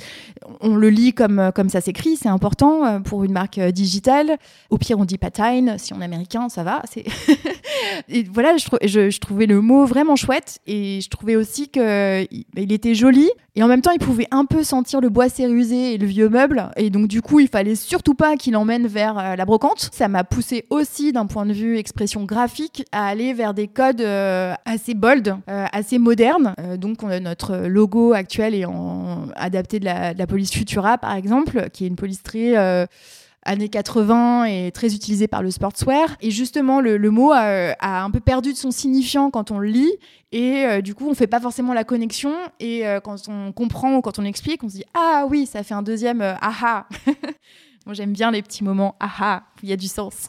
on 0.61 0.75
le 0.75 0.90
lit 0.90 1.12
comme 1.12 1.52
comme 1.54 1.68
ça 1.68 1.80
s'écrit, 1.80 2.16
c'est 2.16 2.28
important 2.28 3.00
pour 3.02 3.23
une 3.23 3.33
marque 3.33 3.61
digitale. 3.61 4.38
Au 4.71 4.78
pire, 4.78 4.99
on 4.99 5.04
dit 5.04 5.18
patine, 5.18 5.76
si 5.78 5.92
on 5.92 6.00
est 6.00 6.04
américain, 6.04 6.49
ça 6.49 6.64
va. 6.64 6.83
Et 8.09 8.25
voilà, 8.25 8.56
je 8.56 9.03
je, 9.11 9.18
trouvais 9.20 9.46
le 9.46 9.61
mot 9.61 9.84
vraiment 9.84 10.16
chouette 10.16 10.58
et 10.66 11.00
je 11.00 11.08
trouvais 11.08 11.37
aussi 11.37 11.68
qu'il 11.68 12.26
il 12.56 12.73
était 12.73 12.94
joli 12.94 13.30
et 13.56 13.62
en 13.62 13.68
même 13.68 13.80
temps 13.82 13.92
il 13.92 13.99
pouvait 13.99 14.26
un 14.30 14.44
peu 14.44 14.64
sentir 14.64 15.00
le 15.00 15.08
bois 15.08 15.28
cérusé 15.28 15.94
et 15.94 15.99
le 15.99 16.06
vieux 16.06 16.28
meuble 16.28 16.70
et 16.76 16.90
donc 16.90 17.08
du 17.08 17.23
coup 17.23 17.40
il 17.40 17.49
fallait 17.49 17.75
surtout 17.75 18.14
pas 18.14 18.37
qu'il 18.37 18.56
emmène 18.56 18.87
vers 18.87 19.18
euh, 19.18 19.37
la 19.37 19.44
brocante. 19.44 19.90
Ça 19.92 20.08
m'a 20.08 20.25
poussé 20.25 20.66
aussi 20.70 21.12
d'un 21.12 21.26
point 21.26 21.46
de 21.46 21.52
vue 21.52 21.78
expression 21.78 22.25
graphique 22.25 22.84
à 22.92 23.06
aller 23.06 23.32
vers 23.32 23.54
des 23.54 23.68
codes 23.68 24.00
euh, 24.00 24.54
assez 24.64 24.94
bold, 24.94 25.37
euh, 25.49 25.66
assez 25.73 25.99
modernes. 25.99 26.54
donc 26.78 27.02
on 27.02 27.08
a 27.08 27.20
notre 27.20 27.56
logo 27.66 28.12
actuel 28.12 28.54
est 28.54 28.66
adapté 29.37 29.80
de 29.80 29.84
la, 29.84 30.14
de 30.14 30.18
la 30.18 30.26
police 30.26 30.52
Futura 30.52 30.99
par 30.99 31.14
exemple, 31.14 31.68
qui 31.73 31.84
est 31.84 31.88
une 31.88 31.96
police 31.96 32.23
très 32.23 32.87
années 33.44 33.68
80 33.68 34.44
et 34.44 34.72
très 34.72 34.94
utilisé 34.94 35.28
par 35.28 35.42
le 35.42 35.50
sportswear. 35.50 36.16
Et 36.20 36.30
justement, 36.30 36.80
le, 36.80 36.98
mot 37.10 37.32
a, 37.32 37.74
un 37.80 38.10
peu 38.10 38.20
perdu 38.20 38.52
de 38.52 38.58
son 38.58 38.70
signifiant 38.70 39.30
quand 39.30 39.50
on 39.50 39.58
le 39.58 39.68
lit. 39.68 39.92
Et 40.32 40.64
euh, 40.64 40.80
du 40.80 40.94
coup, 40.94 41.08
on 41.08 41.14
fait 41.14 41.26
pas 41.26 41.40
forcément 41.40 41.74
la 41.74 41.84
connexion. 41.84 42.34
Et 42.60 42.86
euh, 42.86 43.00
quand 43.00 43.28
on 43.28 43.52
comprend 43.52 43.96
ou 43.96 44.00
quand 44.00 44.18
on 44.18 44.24
explique, 44.24 44.64
on 44.64 44.68
se 44.68 44.76
dit 44.76 44.84
Ah 44.94 45.26
oui, 45.28 45.46
ça 45.46 45.62
fait 45.62 45.74
un 45.74 45.82
deuxième 45.82 46.22
euh, 46.22 46.34
aha. 46.40 46.88
Moi, 47.86 47.94
j'aime 47.94 48.12
bien 48.12 48.30
les 48.30 48.42
petits 48.42 48.64
moments 48.64 48.96
aha, 48.98 49.44
il 49.62 49.68
y 49.68 49.72
a 49.72 49.76
du 49.76 49.88
sens. 49.88 50.28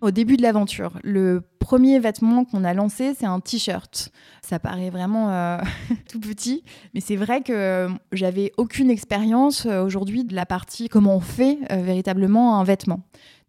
Au 0.00 0.12
début 0.12 0.36
de 0.36 0.42
l'aventure, 0.42 0.92
le 1.02 1.42
premier 1.58 1.98
vêtement 1.98 2.44
qu'on 2.44 2.62
a 2.62 2.72
lancé, 2.72 3.14
c'est 3.18 3.26
un 3.26 3.40
t-shirt. 3.40 4.10
Ça 4.42 4.60
paraît 4.60 4.90
vraiment 4.90 5.30
euh, 5.30 5.58
tout 6.08 6.20
petit, 6.20 6.62
mais 6.94 7.00
c'est 7.00 7.16
vrai 7.16 7.42
que 7.42 7.52
euh, 7.52 7.88
j'avais 8.12 8.52
aucune 8.56 8.90
expérience 8.90 9.66
euh, 9.66 9.82
aujourd'hui 9.82 10.22
de 10.22 10.36
la 10.36 10.46
partie 10.46 10.88
comment 10.88 11.16
on 11.16 11.20
fait 11.20 11.58
véritablement 11.70 12.60
un 12.60 12.64
vêtement. 12.64 13.00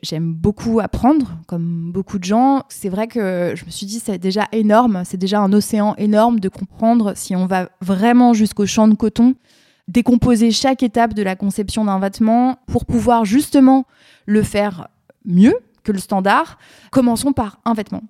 J'aime 0.01 0.33
beaucoup 0.33 0.79
apprendre, 0.79 1.37
comme 1.45 1.91
beaucoup 1.91 2.17
de 2.17 2.23
gens. 2.23 2.63
C'est 2.69 2.89
vrai 2.89 3.07
que 3.07 3.53
je 3.55 3.65
me 3.65 3.69
suis 3.69 3.85
dit, 3.85 3.99
c'est 3.99 4.17
déjà 4.17 4.47
énorme, 4.51 5.03
c'est 5.05 5.17
déjà 5.17 5.39
un 5.41 5.53
océan 5.53 5.93
énorme 5.97 6.39
de 6.39 6.49
comprendre 6.49 7.13
si 7.15 7.35
on 7.35 7.45
va 7.45 7.69
vraiment 7.79 8.33
jusqu'au 8.33 8.65
champ 8.65 8.87
de 8.87 8.95
coton, 8.95 9.35
décomposer 9.87 10.51
chaque 10.51 10.83
étape 10.83 11.13
de 11.13 11.21
la 11.21 11.35
conception 11.35 11.85
d'un 11.85 11.99
vêtement 11.99 12.57
pour 12.67 12.85
pouvoir 12.85 13.23
justement 13.25 13.85
le 14.25 14.41
faire 14.41 14.87
mieux, 15.25 15.55
que 15.83 15.91
le 15.91 15.99
standard. 15.99 16.57
Commençons 16.91 17.33
par 17.33 17.59
un 17.65 17.73
vêtement. 17.73 18.03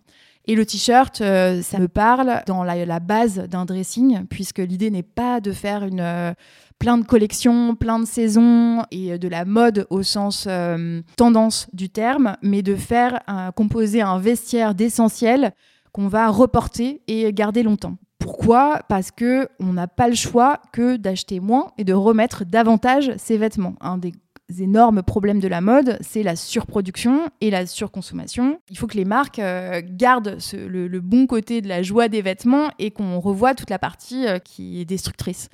Et 0.50 0.56
le 0.56 0.66
t-shirt, 0.66 1.22
euh, 1.22 1.62
ça 1.62 1.78
me 1.78 1.88
parle 1.88 2.42
dans 2.48 2.64
la, 2.64 3.00
base 3.00 3.38
d'un 3.38 3.66
dressing, 3.66 4.26
puisque 4.28 4.58
l'idée 4.58 4.90
n'est 4.90 5.04
pas 5.04 5.42
de 5.42 5.52
faire 5.52 5.84
une, 5.84 6.00
euh, 6.00 6.34
plein 6.80 6.98
de 6.98 7.06
collections, 7.06 7.76
plein 7.76 8.00
de 8.00 8.06
saisons 8.06 8.84
et 8.90 9.20
de 9.20 9.28
la 9.28 9.46
mode 9.46 9.86
au 9.92 10.02
sens 10.02 10.48
euh, 10.50 11.02
tendance 11.18 11.68
du 11.74 11.90
terme, 11.90 12.36
mais 12.42 12.64
de 12.64 12.76
faire 12.76 13.20
composer 13.56 14.02
un 14.02 14.18
vestiaire 14.18 14.74
d'essentiel 14.74 15.54
qu'on 15.92 16.08
va 16.08 16.30
reporter 16.30 17.02
et 17.08 17.32
garder 17.32 17.62
longtemps. 17.62 17.98
Pourquoi? 18.18 18.82
Parce 18.90 19.12
que 19.12 19.48
on 19.60 19.74
n'a 19.74 19.88
pas 19.88 20.08
le 20.08 20.16
choix 20.16 20.62
que 20.74 20.98
d'acheter 20.98 21.40
moins 21.40 21.74
et 21.78 21.84
de 21.84 21.94
remettre 21.94 22.44
davantage 22.44 23.12
ses 23.18 23.38
vêtements. 23.38 23.76
Un 23.82 23.98
des 23.98 24.14
énormes 24.58 25.04
problèmes 25.04 25.40
de 25.40 25.48
la 25.48 25.62
mode, 25.62 25.98
c'est 26.02 26.24
la 26.24 26.36
surproduction 26.36 27.30
et 27.42 27.50
la 27.50 27.66
surconsommation. 27.66 28.60
Il 28.70 28.78
faut 28.78 28.88
que 28.88 28.98
les 28.98 29.06
marques 29.06 29.40
euh, 29.40 29.82
gardent 29.84 30.38
le, 30.54 31.00
bon 31.00 31.28
côté 31.28 31.62
de 31.62 31.68
la 31.68 31.84
joie 31.84 32.08
des 32.08 32.22
vêtements 32.22 32.70
et 32.80 32.92
qu'on 32.92 33.20
revoie 33.20 33.54
toute 33.54 33.70
la 33.70 33.80
partie 33.80 34.28
euh, 34.28 34.40
qui 34.40 34.82
est 34.82 34.86
destructrice. 34.86 35.50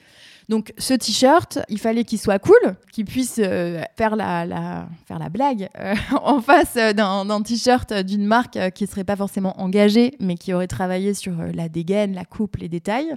Donc 0.47 0.73
ce 0.77 0.93
t-shirt, 0.93 1.59
il 1.69 1.79
fallait 1.79 2.03
qu'il 2.03 2.19
soit 2.19 2.39
cool, 2.39 2.75
qu'il 2.91 3.05
puisse 3.05 3.39
euh, 3.39 3.81
faire, 3.97 4.15
la, 4.15 4.87
faire 5.07 5.19
la 5.19 5.29
blague 5.29 5.69
en 6.21 6.39
face 6.39 6.75
d'un 6.75 7.41
t-shirt 7.41 7.93
d'une 7.93 8.25
marque 8.25 8.71
qui 8.71 8.83
ne 8.83 8.89
serait 8.89 9.03
pas 9.03 9.15
forcément 9.15 9.59
engagée, 9.59 10.15
mais 10.19 10.35
qui 10.35 10.53
aurait 10.53 10.67
travaillé 10.67 11.13
sur 11.13 11.33
la 11.53 11.67
dégaine, 11.67 12.13
la 12.13 12.25
coupe, 12.25 12.57
les 12.57 12.69
détails. 12.69 13.15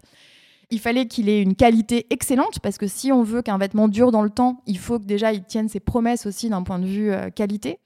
Il 0.71 0.81
fallait 0.81 1.07
qu'il 1.07 1.31
ait 1.31 1.41
une 1.41 1.55
qualité 1.55 2.07
excellente 2.11 2.61
parce 2.61 2.77
que 2.77 2.87
si 2.87 3.11
on 3.11 3.23
veut 3.23 3.41
qu'un 3.41 3.57
vêtement 3.57 3.89
dure 3.89 4.11
dans 4.11 4.23
le 4.23 4.31
temps, 4.31 4.63
il 4.67 4.79
faut 4.79 4.99
que 4.99 5.05
déjà 5.05 5.33
il 5.33 5.45
tienne 5.45 5.69
ses 5.69 5.81
promesses 5.81 6.27
aussi 6.27 6.51
d'un 6.51 6.63
point 6.63 6.79
de 6.79 6.87
vue 6.87 7.11
euh, 7.11 7.31
qualité. 7.31 7.79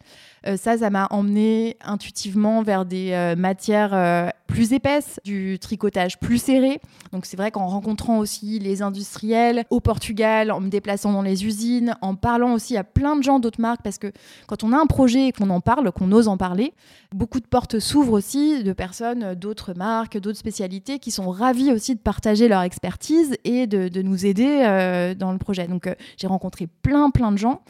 Euh, 0.47 0.57
ça, 0.57 0.79
ça 0.79 0.91
m'a 0.91 1.07
emmené 1.11 1.77
intuitivement 1.85 2.63
vers 2.63 2.85
des 2.85 3.13
euh, 3.13 3.37
matières 3.37 3.95
euh, 3.95 4.29
plus 4.47 4.73
épaisses, 4.73 5.21
du 5.25 5.59
tricotage 5.61 6.19
plus 6.19 6.39
serré. 6.39 6.81
Donc 7.13 7.27
c'est 7.27 7.37
vrai 7.37 7.51
qu'en 7.51 7.67
rencontrant 7.67 8.19
aussi 8.19 8.59
les 8.59 8.83
industriels 8.83 9.65
au 9.71 9.81
Portugal, 9.81 10.51
en 10.51 10.61
me 10.61 10.69
déplaçant 10.69 11.13
dans 11.13 11.23
les 11.23 11.47
usines, 11.47 11.97
en 12.03 12.17
parlant 12.17 12.53
aussi 12.53 12.77
à 12.77 12.85
plein 12.85 13.17
de 13.17 13.23
gens 13.23 13.39
d'autres 13.39 13.61
marques, 13.61 13.83
parce 13.83 13.99
que 13.99 14.13
quand 14.47 14.65
on 14.65 14.73
a 14.73 14.77
un 14.77 14.87
projet 14.87 15.29
et 15.29 15.33
qu'on 15.33 15.49
en 15.51 15.61
parle, 15.61 15.91
qu'on 15.93 16.11
ose 16.13 16.29
en 16.29 16.37
parler, 16.37 16.75
beaucoup 17.13 17.41
de 17.41 17.47
portes 17.47 17.79
s'ouvrent 17.79 18.13
aussi 18.13 18.63
de 18.63 18.73
personnes 18.73 19.35
d'autres 19.35 19.75
marques, 19.75 20.19
d'autres 20.19 20.39
spécialités 20.39 20.99
qui 20.99 21.11
sont 21.11 21.31
ravis 21.31 21.73
aussi 21.73 21.95
de 21.95 22.01
partager 22.01 22.49
leur 22.49 22.63
expertise 22.63 23.37
et 23.45 23.67
de 23.67 24.03
nous 24.03 24.27
aider 24.27 25.15
dans 25.19 25.33
le 25.33 25.39
projet. 25.39 25.67
Donc 25.67 25.89
j'ai 26.19 26.27
rencontré 26.27 26.67
plein 26.67 27.11
plein 27.11 27.33
de 27.33 27.39
gens. 27.39 27.63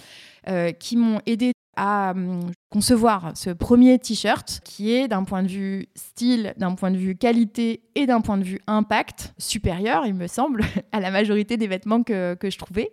qui 0.80 0.96
m'ont 0.96 1.20
aidé 1.26 1.52
à 1.76 2.12
hum, 2.12 2.50
concevoir 2.70 3.32
ce 3.34 3.50
premier 3.50 3.98
t-shirt 3.98 4.60
qui 4.64 4.92
est 4.92 5.08
d'un 5.08 5.24
point 5.24 5.42
de 5.42 5.48
vue 5.48 5.86
style, 5.94 6.54
d'un 6.56 6.74
point 6.74 6.90
de 6.90 6.98
vue 6.98 7.16
qualité 7.16 7.82
et 7.94 8.06
d'un 8.06 8.20
point 8.20 8.38
de 8.38 8.44
vue 8.44 8.60
impact 8.66 9.34
supérieur, 9.38 10.06
il 10.06 10.14
me 10.14 10.26
semble, 10.26 10.64
à 10.92 11.00
la 11.00 11.10
majorité 11.10 11.56
des 11.56 11.66
vêtements 11.66 12.02
que, 12.02 12.34
que 12.34 12.50
je 12.50 12.58
trouvais. 12.58 12.92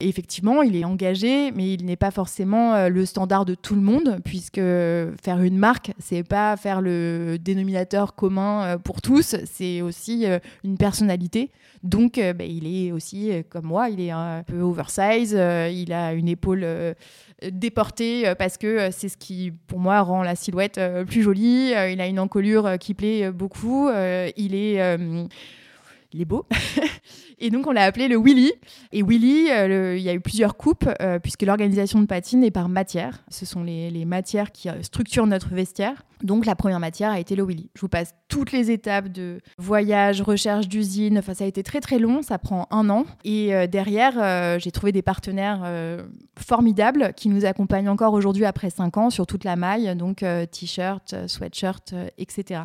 Effectivement, 0.00 0.62
il 0.62 0.74
est 0.74 0.84
engagé, 0.84 1.52
mais 1.52 1.74
il 1.74 1.84
n'est 1.84 1.94
pas 1.94 2.10
forcément 2.10 2.74
euh, 2.74 2.88
le 2.88 3.06
standard 3.06 3.44
de 3.44 3.54
tout 3.54 3.76
le 3.76 3.80
monde, 3.80 4.18
puisque 4.24 4.56
faire 4.56 5.40
une 5.40 5.56
marque, 5.56 5.92
c'est 6.00 6.24
pas 6.24 6.56
faire 6.56 6.80
le 6.80 7.36
dénominateur 7.40 8.16
commun 8.16 8.64
euh, 8.64 8.78
pour 8.78 9.00
tous, 9.00 9.36
c'est 9.44 9.82
aussi 9.82 10.26
euh, 10.26 10.40
une 10.64 10.76
personnalité. 10.78 11.52
Donc, 11.84 12.18
bah, 12.18 12.44
il 12.44 12.66
est 12.66 12.90
aussi, 12.90 13.30
comme 13.50 13.66
moi, 13.66 13.90
il 13.90 14.00
est 14.00 14.10
un 14.10 14.42
peu 14.42 14.60
oversize, 14.62 15.32
il 15.32 15.92
a 15.92 16.14
une 16.14 16.28
épaule 16.28 16.66
déportée 17.52 18.32
parce 18.38 18.56
que 18.56 18.90
c'est 18.90 19.10
ce 19.10 19.18
qui, 19.18 19.52
pour 19.66 19.80
moi, 19.80 20.00
rend 20.00 20.22
la 20.22 20.34
silhouette 20.34 20.80
plus 21.06 21.22
jolie. 21.22 21.72
il 21.72 22.00
a 22.00 22.06
une 22.06 22.18
encolure 22.18 22.78
qui 22.80 22.94
plaît 22.94 23.30
beaucoup. 23.30 23.90
il 23.90 24.54
est 24.54 24.96
il 26.14 26.20
est 26.20 26.24
beau. 26.24 26.46
et 27.38 27.50
donc, 27.50 27.66
on 27.66 27.72
l'a 27.72 27.82
appelé 27.82 28.06
le 28.08 28.16
Willy. 28.16 28.52
Et 28.92 29.02
Willy, 29.02 29.50
euh, 29.50 29.96
il 29.96 30.02
y 30.02 30.08
a 30.08 30.14
eu 30.14 30.20
plusieurs 30.20 30.56
coupes, 30.56 30.88
euh, 31.02 31.18
puisque 31.18 31.42
l'organisation 31.42 32.00
de 32.00 32.06
patine 32.06 32.44
est 32.44 32.52
par 32.52 32.68
matière. 32.68 33.24
Ce 33.28 33.44
sont 33.44 33.64
les, 33.64 34.04
matières 34.04 34.52
qui 34.52 34.68
euh, 34.68 34.82
structurent 34.82 35.26
notre 35.26 35.48
vestiaire. 35.48 36.04
Donc, 36.22 36.46
la 36.46 36.54
première 36.54 36.78
matière 36.78 37.10
a 37.10 37.18
été 37.18 37.34
le 37.34 37.44
Willy. 37.44 37.68
Je 37.74 37.80
vous 37.80 37.88
passe 37.88 38.14
toutes 38.28 38.52
les 38.52 38.70
étapes 38.70 39.08
de 39.08 39.40
voyage, 39.58 40.22
recherche 40.22 40.68
d'usine. 40.68 41.18
Enfin, 41.18 41.34
ça 41.34 41.44
a 41.44 41.46
été 41.48 41.64
très, 41.64 41.80
très 41.80 41.98
long. 41.98 42.22
Ça 42.22 42.38
prend 42.38 42.68
un 42.70 42.88
an. 42.88 43.04
Et 43.24 43.50
derrière, 43.68 44.58
j'ai 44.58 44.70
trouvé 44.70 44.92
des 44.92 45.02
partenaires 45.02 45.68
formidables 46.38 47.12
qui 47.14 47.28
nous 47.28 47.44
accompagnent 47.44 47.90
encore 47.90 48.14
aujourd'hui 48.14 48.46
après 48.46 48.70
cinq 48.70 48.96
ans 48.96 49.10
sur 49.10 49.26
toute 49.26 49.44
la 49.44 49.56
maille. 49.56 49.94
Donc, 49.96 50.24
t-shirt, 50.50 51.14
sweatshirt, 51.26 51.94
etc. 52.16 52.62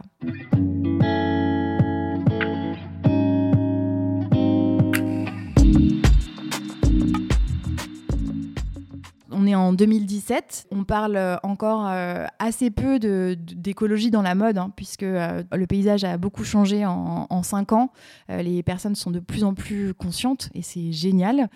est 9.49 9.55
en 9.55 9.73
2017, 9.73 10.67
on 10.71 10.83
parle 10.83 11.15
euh, 11.15 11.35
encore 11.43 11.87
euh, 11.87 12.25
assez 12.39 12.71
peu 12.71 12.99
d'écologie 12.99 14.11
dans 14.11 14.21
la 14.21 14.35
mode, 14.35 14.57
hein, 14.57 14.71
puisque 14.75 15.03
euh, 15.03 15.43
le 15.51 15.67
paysage 15.67 16.03
a 16.03 16.17
beaucoup 16.17 16.43
changé 16.43 16.85
en, 16.85 17.27
en 17.29 17.43
cinq 17.43 17.73
ans. 17.73 17.91
les 18.29 18.63
personnes 18.63 18.95
sont 18.95 19.11
de 19.11 19.19
plus 19.19 19.43
en 19.43 19.53
plus 19.53 19.93
conscientes 19.93 20.49
et 20.53 20.61
c'est 20.61 20.91
génial. 20.91 21.49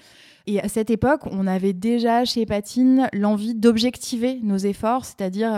Et 0.46 0.62
à 0.62 0.68
cette 0.68 0.90
époque, 0.90 1.22
on 1.32 1.48
avait 1.48 1.74
déjà 1.74 2.26
chez 2.26 2.46
Patine 2.46 3.08
l'envie 3.14 3.56
d'objectiver 3.56 4.40
nos 4.44 4.58
efforts, 4.58 5.06
c'est-à-dire 5.06 5.52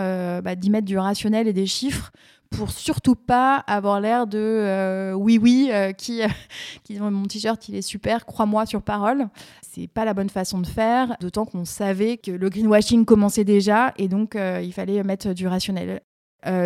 bah, 0.44 0.56
d'y 0.56 0.70
mettre 0.70 0.86
du 0.86 0.98
rationnel 0.98 1.48
et 1.48 1.54
des 1.54 1.66
chiffres 1.66 2.12
pour 2.50 2.72
surtout 2.72 3.16
pas 3.16 3.58
avoir 3.68 4.00
l'air 4.00 4.28
de 4.28 4.40
euh, 4.40 5.14
oui 5.14 5.38
oui 5.42 5.70
euh, 5.72 5.92
qui 5.92 6.22
qui 6.84 7.00
mon 7.00 7.26
t-shirt 7.26 7.68
il 7.70 7.76
est 7.76 7.82
super 7.82 8.26
crois-moi 8.26 8.66
sur 8.66 8.82
parole. 8.82 9.28
C'est 9.62 9.88
pas 9.88 10.06
la 10.06 10.14
bonne 10.14 10.30
façon 10.30 10.60
de 10.60 10.68
faire 10.68 11.16
d'autant 11.20 11.46
qu'on 11.46 11.66
savait 11.66 12.18
que 12.18 12.32
le 12.32 12.50
greenwashing 12.50 13.06
commençait 13.06 13.44
déjà 13.44 13.94
et 13.98 14.08
donc 14.08 14.36
euh, 14.36 14.62
il 14.64 14.74
fallait 14.74 15.04
mettre 15.04 15.34
du 15.34 15.48
rationnel. 15.48 16.02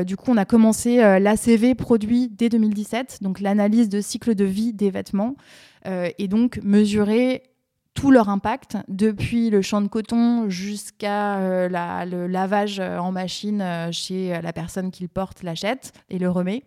Du 0.05 0.17
coup, 0.17 0.31
on 0.31 0.35
a 0.35 0.43
commencé 0.43 0.97
l'ACV 0.97 1.73
produit 1.73 2.27
dès 2.27 2.49
2017, 2.49 3.19
donc 3.21 3.39
l'analyse 3.39 3.87
de 3.87 4.01
cycle 4.01 4.35
de 4.35 4.43
vie 4.43 4.73
des 4.73 4.89
vêtements, 4.89 5.37
et 5.85 6.27
donc 6.27 6.59
mesurer 6.63 7.43
tout 7.99 8.11
leur 8.11 8.29
impact, 8.29 8.77
depuis 8.87 9.49
le 9.49 9.61
champ 9.61 9.81
de 9.81 9.89
coton 9.89 10.49
jusqu'à 10.49 11.37
euh, 11.39 12.05
le 12.05 12.27
lavage 12.27 12.79
euh, 12.79 12.97
en 12.97 13.11
machine 13.11 13.61
euh, 13.61 13.91
chez 13.91 14.39
la 14.41 14.53
personne 14.53 14.89
qui 14.89 15.03
le 15.03 15.09
porte, 15.09 15.43
l'achète 15.43 15.91
et 16.09 16.17
le 16.17 16.29
remet. 16.29 16.63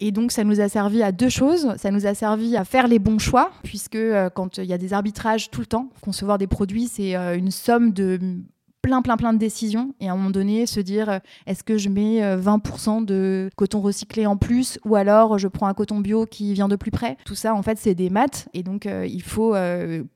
et 0.00 0.12
donc, 0.12 0.32
ça 0.32 0.44
nous 0.44 0.60
a 0.60 0.68
servi 0.68 1.02
à 1.02 1.12
deux 1.12 1.30
choses. 1.30 1.74
Ça 1.78 1.90
nous 1.90 2.06
a 2.06 2.14
servi 2.14 2.56
à 2.56 2.64
faire 2.64 2.86
les 2.88 2.98
bons 2.98 3.18
choix, 3.18 3.50
puisque 3.62 3.98
quand 4.34 4.58
il 4.58 4.66
y 4.66 4.72
a 4.72 4.78
des 4.78 4.92
arbitrages 4.92 5.50
tout 5.50 5.60
le 5.60 5.66
temps, 5.66 5.88
concevoir 6.00 6.38
des 6.38 6.46
produits, 6.46 6.86
c'est 6.86 7.14
une 7.14 7.50
somme 7.50 7.92
de 7.92 8.20
plein, 8.84 9.00
plein, 9.00 9.16
plein 9.16 9.32
de 9.32 9.38
décisions 9.38 9.94
et 9.98 10.10
à 10.10 10.12
un 10.12 10.16
moment 10.16 10.28
donné 10.28 10.66
se 10.66 10.78
dire 10.78 11.08
euh, 11.08 11.18
est-ce 11.46 11.64
que 11.64 11.78
je 11.78 11.88
mets 11.88 12.20
20% 12.36 13.00
euh, 13.00 13.04
de 13.06 13.50
coton 13.56 13.80
recyclé 13.80 14.26
en 14.26 14.36
plus 14.36 14.78
ou 14.84 14.94
alors 14.94 15.38
je 15.38 15.48
prends 15.48 15.68
un 15.68 15.72
coton 15.72 16.00
bio 16.00 16.26
qui 16.26 16.52
vient 16.52 16.68
de 16.68 16.76
plus 16.76 16.90
près? 16.90 17.16
Tout 17.24 17.34
ça, 17.34 17.54
en 17.54 17.62
fait, 17.62 17.78
c'est 17.78 17.94
des 17.94 18.10
maths 18.10 18.46
et 18.52 18.62
donc 18.62 18.84
euh, 18.84 19.06
il 19.06 19.22
faut 19.22 19.54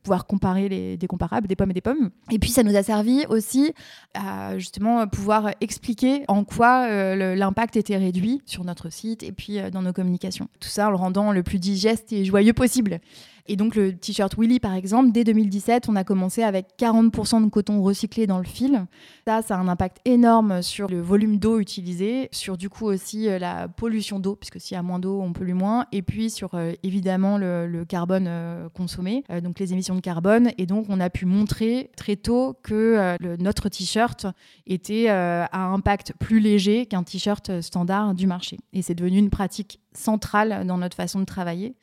pouvoir 0.02 0.26
comparer 0.26 0.68
les, 0.68 0.98
des 0.98 1.06
comparables, 1.06 1.48
des 1.48 1.56
pommes 1.56 1.70
et 1.70 1.74
des 1.74 1.80
pommes. 1.80 2.10
Et 2.30 2.38
puis 2.38 2.50
ça 2.50 2.62
nous 2.62 2.76
a 2.76 2.82
servi 2.82 3.24
aussi 3.30 3.72
à 4.12 4.58
justement 4.58 5.06
pouvoir 5.08 5.50
expliquer 5.62 6.24
en 6.28 6.44
quoi 6.44 7.14
l'impact 7.16 7.76
était 7.76 7.96
réduit 7.96 8.42
sur 8.44 8.64
notre 8.64 8.92
site 8.92 9.22
et 9.22 9.32
puis 9.32 9.58
dans 9.72 9.80
nos 9.80 9.94
communications. 9.94 10.48
Tout 10.60 10.68
ça 10.68 10.88
en 10.88 10.90
le 10.90 10.96
rendant 10.96 11.32
le 11.32 11.42
plus 11.42 11.58
digeste 11.58 12.12
et 12.12 12.26
joyeux 12.26 12.52
possible. 12.52 13.00
Et 13.48 13.56
donc 13.56 13.74
le 13.74 13.96
t-shirt 13.96 14.34
Willy, 14.36 14.60
par 14.60 14.74
exemple, 14.74 15.10
dès 15.10 15.24
2017, 15.24 15.88
on 15.88 15.96
a 15.96 16.04
commencé 16.04 16.42
avec 16.42 16.66
40% 16.78 17.44
de 17.44 17.50
coton 17.50 17.82
recyclé 17.82 18.26
dans 18.26 18.38
le 18.38 18.44
fil. 18.44 18.86
Ça, 19.26 19.40
ça 19.40 19.56
a 19.56 19.58
un 19.58 19.68
impact 19.68 19.98
énorme 20.04 20.62
sur 20.62 20.88
le 20.88 21.00
volume 21.00 21.38
d'eau 21.38 21.58
utilisé, 21.58 22.28
sur 22.30 22.58
du 22.58 22.68
coup 22.68 22.84
aussi 22.84 23.28
euh, 23.28 23.38
la 23.38 23.68
pollution 23.68 24.20
d'eau, 24.20 24.36
puisque 24.36 24.60
s'il 24.60 24.74
y 24.74 24.78
a 24.78 24.82
moins 24.82 24.98
d'eau, 24.98 25.20
on 25.22 25.32
pollue 25.32 25.54
moins, 25.54 25.86
et 25.92 26.02
puis 26.02 26.28
sur 26.28 26.54
euh, 26.54 26.72
évidemment 26.82 27.38
le, 27.38 27.84
carbone 27.88 28.26
euh, 28.28 28.68
consommé, 28.68 29.24
donc 29.42 29.58
les 29.58 29.72
émissions 29.72 29.94
de 29.94 30.00
carbone. 30.00 30.50
Et 30.58 30.66
donc 30.66 30.86
on 30.90 31.00
a 31.00 31.08
pu 31.08 31.24
montrer 31.24 31.90
très 31.96 32.16
tôt 32.16 32.58
que 32.62 33.16
notre 33.40 33.68
t-shirt 33.68 34.26
était 34.66 35.08
à 35.08 35.66
impact 35.66 36.12
plus 36.18 36.40
léger 36.40 36.86
qu'un 36.86 37.02
t-shirt 37.02 37.60
standard 37.60 38.14
du 38.14 38.26
marché. 38.26 38.58
Et 38.72 38.82
c'est 38.82 38.94
devenu 38.94 39.18
une 39.18 39.30
pratique 39.30 39.80
centrale 39.94 40.66
dans 40.66 40.78
notre 40.78 40.96
façon 40.96 41.20
de 41.20 41.24
travailler. 41.24 41.76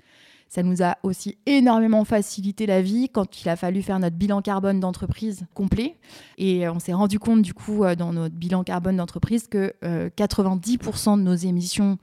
Ça 0.55 0.63
nous 0.63 0.81
a 0.81 0.95
aussi 1.03 1.38
énormément 1.45 2.05
facilité 2.05 2.65
la 2.65 2.81
vie 2.81 3.09
quand 3.09 3.41
il 3.41 3.50
a 3.50 3.57
fallu 3.57 3.81
faire 3.81 4.00
notre 4.00 4.15
bilan 4.15 4.41
carbone 4.41 4.79
d'entreprise 4.79 5.45
complet. 5.53 5.97
Et 6.38 6.69
on 6.69 6.79
s'est 6.79 6.93
rendu 6.93 7.19
compte 7.19 7.41
du 7.41 7.53
coup 7.53 7.83
euh, 7.83 7.95
dans 7.95 8.13
notre 8.13 8.35
bilan 8.35 8.63
carbone 8.63 8.95
d'entreprise 8.95 9.47
que 9.47 9.74
90% 9.83 9.83
euh, 9.83 11.17
de 11.17 11.21
nos 11.24 11.35
émissions 11.35 11.97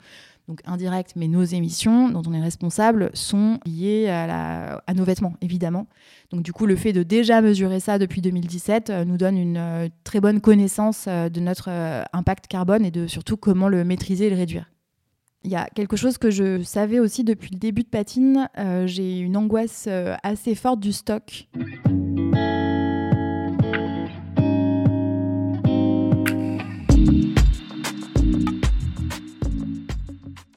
donc 0.47 0.59
indirectes, 0.65 1.13
mais 1.15 1.27
nos 1.27 1.43
émissions 1.43 2.09
dont 2.09 2.21
on 2.27 2.33
est 2.33 2.41
responsable 2.41 3.09
sont 3.15 3.59
liées 3.65 4.07
à, 4.07 4.93
nos 4.93 5.03
vêtements, 5.03 5.33
évidemment. 5.41 5.87
Donc 6.29 6.43
du 6.43 6.53
coup, 6.53 6.67
le 6.67 6.75
fait 6.75 6.93
de 6.93 7.01
déjà 7.01 7.41
mesurer 7.41 7.79
ça 7.79 7.97
depuis 7.97 8.21
2017 8.21 8.89
euh, 8.91 9.03
nous 9.03 9.17
donne 9.17 9.39
une 9.39 9.89
très 10.03 10.19
bonne 10.19 10.41
connaissance 10.41 11.07
de 11.07 11.39
notre 11.39 11.69
impact 12.13 12.45
carbone 12.45 12.85
et 12.85 12.91
de 12.91 13.07
surtout 13.07 13.35
comment 13.35 13.67
le 13.67 13.83
maîtriser 13.83 14.27
et 14.27 14.29
le 14.29 14.35
réduire. 14.35 14.72
Il 15.45 15.51
y 15.51 15.57
a 15.57 15.67
quelque 15.75 15.97
chose 15.97 16.17
que 16.17 16.31
je 16.31 16.63
savais 16.63 16.99
aussi 16.99 17.25
depuis 17.25 17.49
le 17.51 17.59
début 17.59 17.83
de 17.83 17.89
Patine, 17.89 18.47
euh, 18.57 18.87
j'ai 18.87 19.19
une 19.19 19.35
angoisse 19.35 19.87
euh, 19.89 20.15
assez 20.23 20.55
forte 20.55 20.79
du 20.79 20.93
stock. 20.93 21.49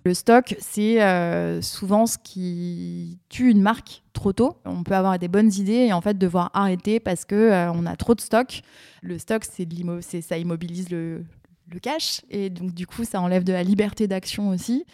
Le 0.05 0.15
stock, 0.15 0.55
c'est 0.61 1.03
euh, 1.03 1.61
souvent 1.63 2.07
ce 2.07 2.17
qui 2.17 3.19
tue 3.29 3.51
une 3.51 3.61
marque 3.61 4.05
trop 4.13 4.33
tôt. 4.33 4.57
On 4.65 4.85
peut 4.85 4.95
avoir 4.95 5.19
des 5.19 5.27
bonnes 5.27 5.53
idées 5.53 5.87
et 5.87 5.93
en 5.93 6.01
fait 6.01 6.17
devoir 6.17 6.53
arrêter 6.55 7.01
parce 7.01 7.25
que 7.25 7.69
on 7.75 7.87
a 7.87 7.97
trop 7.97 8.15
de 8.15 8.21
stock. 8.21 8.63
Le 9.03 9.19
stock, 9.19 9.43
c'est 9.45 10.21
ça 10.21 10.39
immobilise 10.39 10.91
le, 10.91 11.25
le 11.73 11.79
cash. 11.79 12.23
Et 12.31 12.51
donc, 12.51 12.73
du 12.73 12.87
coup, 12.87 13.05
ça 13.05 13.21
enlève 13.21 13.45
de 13.45 13.53
la 13.53 13.63
liberté 13.63 14.07
d'action 14.07 14.49
aussi 14.49 14.85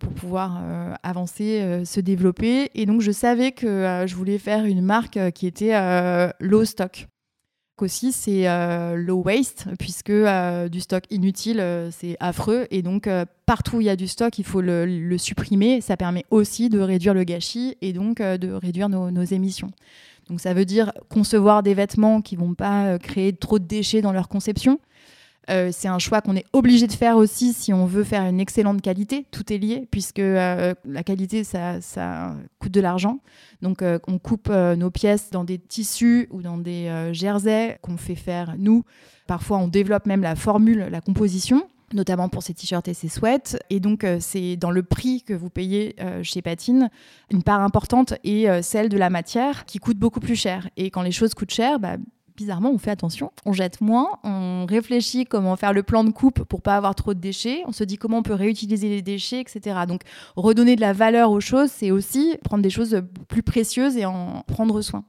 pour 0.00 0.12
pouvoir 0.12 0.58
euh, 0.60 0.94
avancer, 1.02 1.60
euh, 1.60 1.84
se 1.84 2.00
développer. 2.00 2.70
Et 2.74 2.86
donc, 2.86 3.00
je 3.00 3.12
savais 3.12 3.52
que 3.52 3.66
euh, 3.66 4.06
je 4.06 4.16
voulais 4.16 4.38
faire 4.38 4.64
une 4.64 4.82
marque 4.82 5.18
qui 5.32 5.46
était 5.46 5.72
low 6.40 6.64
stock. 6.64 7.08
Aussi, 7.78 8.12
c'est 8.12 8.46
low 8.96 9.22
waste, 9.24 9.66
puisque 9.76 10.12
du 10.12 10.80
stock 10.80 11.02
inutile, 11.10 11.88
c'est 11.90 12.16
affreux. 12.20 12.68
Et 12.70 12.80
donc, 12.80 13.08
partout 13.44 13.78
où 13.78 13.80
il 13.80 13.86
y 13.86 13.90
a 13.90 13.96
du 13.96 14.06
stock, 14.06 14.38
il 14.38 14.44
faut 14.44 14.60
le, 14.60 15.16
supprimer. 15.18 15.80
Ça 15.80 15.96
permet 15.96 16.24
aussi 16.30 16.68
de 16.68 16.78
réduire 16.78 17.12
le 17.12 17.24
gâchis 17.24 17.76
et 17.80 17.92
donc 17.92 18.22
de 18.22 18.52
réduire 18.52 18.88
nos, 18.88 19.10
nos 19.10 19.24
émissions. 19.24 19.72
Donc, 20.28 20.40
ça 20.40 20.54
veut 20.54 20.64
dire 20.64 20.92
concevoir 21.08 21.64
des 21.64 21.74
vêtements 21.74 22.20
qui 22.20 22.36
vont 22.36 22.54
pas 22.54 23.00
créer 23.00 23.32
trop 23.32 23.58
de 23.58 23.64
déchets 23.64 24.00
dans 24.00 24.12
leur 24.12 24.28
conception 24.28 24.78
euh, 25.50 25.70
c'est 25.72 25.88
un 25.88 25.98
choix 25.98 26.20
qu'on 26.20 26.36
est 26.36 26.46
obligé 26.52 26.86
de 26.86 26.92
faire 26.92 27.16
aussi 27.16 27.52
si 27.52 27.72
on 27.72 27.86
veut 27.86 28.04
faire 28.04 28.22
une 28.22 28.40
excellente 28.40 28.80
qualité. 28.80 29.26
Tout 29.30 29.52
est 29.52 29.58
lié, 29.58 29.88
puisque 29.90 30.20
euh, 30.20 30.74
la 30.84 31.02
qualité, 31.02 31.44
ça, 31.44 32.36
coûte 32.58 32.72
de 32.72 32.80
l'argent. 32.80 33.18
Donc, 33.60 33.82
euh, 33.82 33.98
on 34.06 34.18
coupe 34.18 34.48
nos 34.50 34.90
pièces 34.90 35.30
dans 35.30 35.44
des 35.44 35.58
tissus 35.58 36.28
ou 36.30 36.42
dans 36.42 36.58
des 36.58 37.10
jerseys 37.12 37.78
qu'on 37.82 37.96
fait 37.96 38.14
faire 38.14 38.54
nous. 38.58 38.84
Parfois, 39.26 39.58
on 39.58 39.68
développe 39.68 40.06
même 40.06 40.22
la 40.22 40.36
formule, 40.36 40.88
la 40.90 41.00
composition 41.00 41.66
notamment 41.94 42.30
pour 42.30 42.42
ces 42.42 42.54
t-shirts 42.54 42.88
et 42.88 42.94
ces 42.94 43.08
sweats. 43.08 43.58
Et 43.68 43.78
donc, 43.78 44.06
c'est 44.18 44.56
dans 44.56 44.70
le 44.70 44.82
prix 44.82 45.20
que 45.20 45.34
vous 45.34 45.50
payez 45.50 45.94
chez 46.22 46.40
Patine, 46.40 46.88
une 47.30 47.42
part 47.42 47.60
importante 47.60 48.14
est 48.24 48.62
celle 48.62 48.88
de 48.88 48.96
la 48.96 49.10
matière 49.10 49.66
qui 49.66 49.76
coûte 49.76 49.98
beaucoup 49.98 50.18
plus 50.18 50.34
cher. 50.34 50.70
Et 50.78 50.90
quand 50.90 51.02
les 51.02 51.12
choses 51.12 51.34
coûtent 51.34 51.52
cher, 51.52 51.78
bah, 51.78 51.98
bizarrement, 52.36 52.70
on 52.70 52.78
fait 52.78 52.90
attention, 52.90 53.32
on 53.44 53.52
jette 53.52 53.80
moins, 53.80 54.08
on 54.24 54.66
réfléchit 54.66 55.24
comment 55.24 55.56
faire 55.56 55.72
le 55.72 55.82
plan 55.82 56.04
de 56.04 56.10
coupe 56.10 56.44
pour 56.44 56.62
pas 56.62 56.76
avoir 56.76 56.94
trop 56.94 57.14
de 57.14 57.20
déchets, 57.20 57.62
on 57.66 57.72
se 57.72 57.84
dit 57.84 57.96
comment 57.96 58.18
on 58.18 58.22
peut 58.22 58.34
réutiliser 58.34 58.88
les 58.88 59.02
déchets, 59.02 59.40
etc. 59.40 59.80
Donc, 59.86 60.02
redonner 60.36 60.76
de 60.76 60.80
la 60.80 60.92
valeur 60.92 61.30
aux 61.30 61.40
choses, 61.40 61.70
c'est 61.70 61.90
aussi 61.90 62.36
prendre 62.44 62.62
des 62.62 62.70
choses 62.70 63.02
plus 63.28 63.42
précieuses 63.42 63.96
et 63.96 64.04
en 64.04 64.44
prendre 64.46 64.80
soin. 64.82 65.04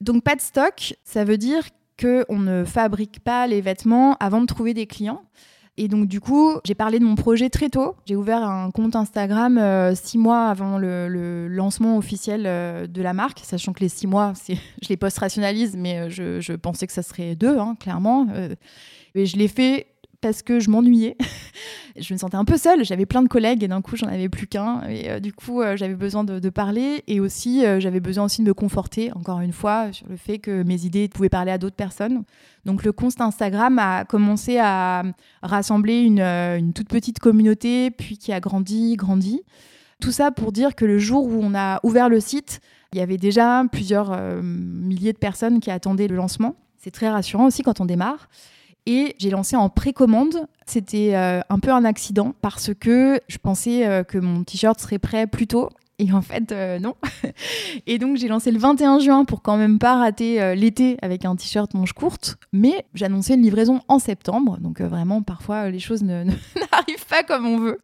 Donc, 0.00 0.24
pas 0.24 0.36
de 0.36 0.40
stock, 0.40 0.94
ça 1.04 1.24
veut 1.24 1.38
dire 1.38 1.64
qu'on 2.00 2.38
ne 2.38 2.64
fabrique 2.64 3.20
pas 3.20 3.46
les 3.46 3.60
vêtements 3.60 4.16
avant 4.20 4.40
de 4.40 4.46
trouver 4.46 4.74
des 4.74 4.86
clients. 4.86 5.22
Et 5.82 5.88
donc, 5.88 6.08
du 6.08 6.20
coup, 6.20 6.58
j'ai 6.66 6.74
parlé 6.74 6.98
de 6.98 7.04
mon 7.04 7.14
projet 7.14 7.48
très 7.48 7.70
tôt. 7.70 7.96
J'ai 8.04 8.14
ouvert 8.14 8.42
un 8.44 8.70
compte 8.70 8.94
Instagram 8.94 9.56
euh, 9.56 9.94
six 9.94 10.18
mois 10.18 10.48
avant 10.48 10.76
le, 10.76 11.48
lancement 11.48 11.96
officiel 11.96 12.44
euh, 12.44 12.86
de 12.86 13.00
la 13.00 13.14
marque, 13.14 13.40
sachant 13.42 13.72
que 13.72 13.80
les 13.80 13.88
six 13.88 14.06
mois, 14.06 14.34
je 14.48 14.88
les 14.90 14.98
post-rationalise, 14.98 15.76
mais 15.78 16.10
euh, 16.10 16.10
je, 16.10 16.52
pensais 16.52 16.86
que 16.86 16.92
ça 16.92 17.02
serait 17.02 17.34
deux, 17.34 17.56
hein, 17.56 17.76
clairement. 17.80 18.26
et 19.14 19.24
je 19.24 19.38
l'ai 19.38 19.48
fait 19.48 19.86
parce 20.20 20.42
que 20.42 20.60
je 20.60 20.70
m'ennuyais. 20.70 21.16
je 21.96 22.12
me 22.12 22.18
sentais 22.18 22.36
un 22.36 22.44
peu 22.44 22.56
seule. 22.56 22.84
J'avais 22.84 23.06
plein 23.06 23.22
de 23.22 23.28
collègues 23.28 23.62
et 23.62 23.68
d'un 23.68 23.82
coup, 23.82 23.96
j'en 23.96 24.06
avais 24.06 24.28
plus 24.28 24.46
qu'un. 24.46 24.82
Et 24.88 25.10
euh, 25.10 25.20
du 25.20 25.32
coup, 25.32 25.60
euh, 25.60 25.76
j'avais 25.76 25.94
besoin 25.94 26.24
de, 26.24 26.50
parler 26.50 27.02
et 27.06 27.20
aussi, 27.20 27.64
euh, 27.64 27.80
j'avais 27.80 28.00
besoin 28.00 28.24
aussi 28.24 28.42
de 28.42 28.46
me 28.46 28.54
conforter, 28.54 29.12
encore 29.12 29.40
une 29.40 29.52
fois, 29.52 29.92
sur 29.92 30.08
le 30.08 30.16
fait 30.16 30.38
que 30.38 30.62
mes 30.62 30.84
idées 30.84 31.08
pouvaient 31.08 31.28
parler 31.28 31.52
à 31.52 31.58
d'autres 31.58 31.76
personnes. 31.76 32.24
Donc, 32.64 32.84
le 32.84 32.92
compte 32.92 33.20
Instagram 33.20 33.78
a 33.78 34.04
commencé 34.04 34.58
à 34.58 35.02
rassembler 35.42 36.00
une, 36.00 36.20
une, 36.20 36.72
toute 36.72 36.88
petite 36.88 37.18
communauté, 37.18 37.90
puis 37.90 38.18
qui 38.18 38.32
a 38.32 38.40
grandi, 38.40 38.96
grandi. 38.96 39.42
Tout 40.00 40.12
ça 40.12 40.30
pour 40.30 40.52
dire 40.52 40.74
que 40.74 40.84
le 40.84 40.98
jour 40.98 41.26
où 41.26 41.40
on 41.42 41.54
a 41.54 41.80
ouvert 41.82 42.08
le 42.08 42.20
site, 42.20 42.60
il 42.92 42.98
y 42.98 43.02
avait 43.02 43.18
déjà 43.18 43.62
plusieurs 43.70 44.16
milliers 44.42 45.12
de 45.12 45.18
personnes 45.18 45.60
qui 45.60 45.70
attendaient 45.70 46.08
le 46.08 46.16
lancement. 46.16 46.56
C'est 46.78 46.90
très 46.90 47.08
rassurant 47.08 47.46
aussi 47.46 47.62
quand 47.62 47.80
on 47.80 47.84
démarre. 47.84 48.28
Et 48.92 49.14
j'ai 49.18 49.30
lancé 49.30 49.54
en 49.54 49.68
précommande. 49.68 50.48
C'était 50.66 51.14
euh, 51.14 51.40
un 51.48 51.60
peu 51.60 51.70
un 51.70 51.84
accident 51.84 52.34
parce 52.40 52.74
que 52.74 53.20
je 53.28 53.38
pensais 53.38 53.86
euh, 53.86 54.02
que 54.02 54.18
mon 54.18 54.42
t-shirt 54.42 54.80
serait 54.80 54.98
prêt 54.98 55.28
plus 55.28 55.46
tôt. 55.46 55.70
Et 56.00 56.12
en 56.12 56.22
fait, 56.22 56.50
euh, 56.50 56.78
non. 56.78 56.94
et 57.86 57.98
donc, 57.98 58.16
j'ai 58.16 58.26
lancé 58.26 58.50
le 58.50 58.58
21 58.58 59.00
juin 59.00 59.24
pour 59.26 59.42
quand 59.42 59.58
même 59.58 59.78
pas 59.78 59.96
rater 59.96 60.54
l'été 60.56 60.96
avec 61.02 61.24
un 61.24 61.36
t-shirt 61.36 61.74
manche 61.74 61.92
courte. 61.92 62.36
Mais 62.52 62.86
j'annonçais 62.94 63.34
une 63.34 63.42
livraison 63.42 63.80
en 63.86 63.98
septembre. 63.98 64.58
Donc, 64.60 64.80
vraiment, 64.80 65.22
parfois, 65.22 65.68
les 65.70 65.78
choses 65.78 66.02
n'arrivent 66.02 67.06
pas 67.08 67.22
comme 67.22 67.46
on 67.46 67.58
veut. 67.58 67.78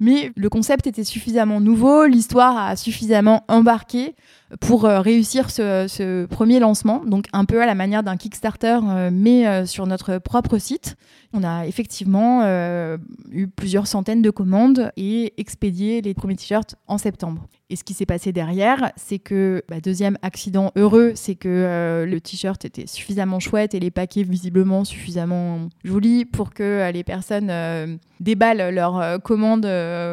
Mais 0.00 0.32
le 0.36 0.48
concept 0.48 0.86
était 0.86 1.04
suffisamment 1.04 1.60
nouveau, 1.60 2.06
l'histoire 2.06 2.56
a 2.56 2.76
suffisamment 2.76 3.44
embarqué 3.48 4.14
pour 4.60 4.84
euh, 4.84 5.00
réussir 5.00 5.50
ce, 5.50 6.26
premier 6.26 6.58
lancement, 6.60 7.02
donc 7.04 7.26
un 7.32 7.44
peu 7.44 7.62
à 7.62 7.66
la 7.66 7.74
manière 7.74 8.02
d'un 8.02 8.16
Kickstarter, 8.16 8.78
euh, 8.84 9.10
mais 9.12 9.46
euh, 9.46 9.66
sur 9.66 9.86
notre 9.86 10.18
propre 10.18 10.58
site. 10.58 10.96
On 11.32 11.42
a 11.42 11.66
effectivement 11.66 12.44
eu 13.32 13.48
plusieurs 13.48 13.88
centaines 13.88 14.22
de 14.22 14.30
commandes 14.30 14.92
et 14.96 15.34
expédié 15.36 16.00
les 16.00 16.14
premiers 16.14 16.36
t-shirts 16.36 16.76
en 16.86 16.96
septembre. 16.96 17.48
Et 17.70 17.76
ce 17.76 17.84
qui 17.84 17.94
s'est 17.94 18.06
passé 18.06 18.32
derrière, 18.32 18.92
c'est 18.96 19.18
que, 19.18 19.64
bah, 19.68 19.80
deuxième 19.80 20.18
accident 20.22 20.70
heureux, 20.76 21.12
c'est 21.14 21.34
que 21.34 22.04
le 22.06 22.20
t-shirt 22.20 22.62
était 22.64 22.86
suffisamment 22.86 23.40
chouette 23.40 23.74
et 23.74 23.80
les 23.80 23.90
paquets 23.90 24.22
visiblement 24.22 24.84
suffisamment 24.84 25.68
jolis 25.82 26.24
pour 26.26 26.52
que 26.52 26.90
les 26.92 27.04
personnes 27.04 27.98
déballent 28.20 28.70
leurs 28.74 29.22
commandes 29.22 29.66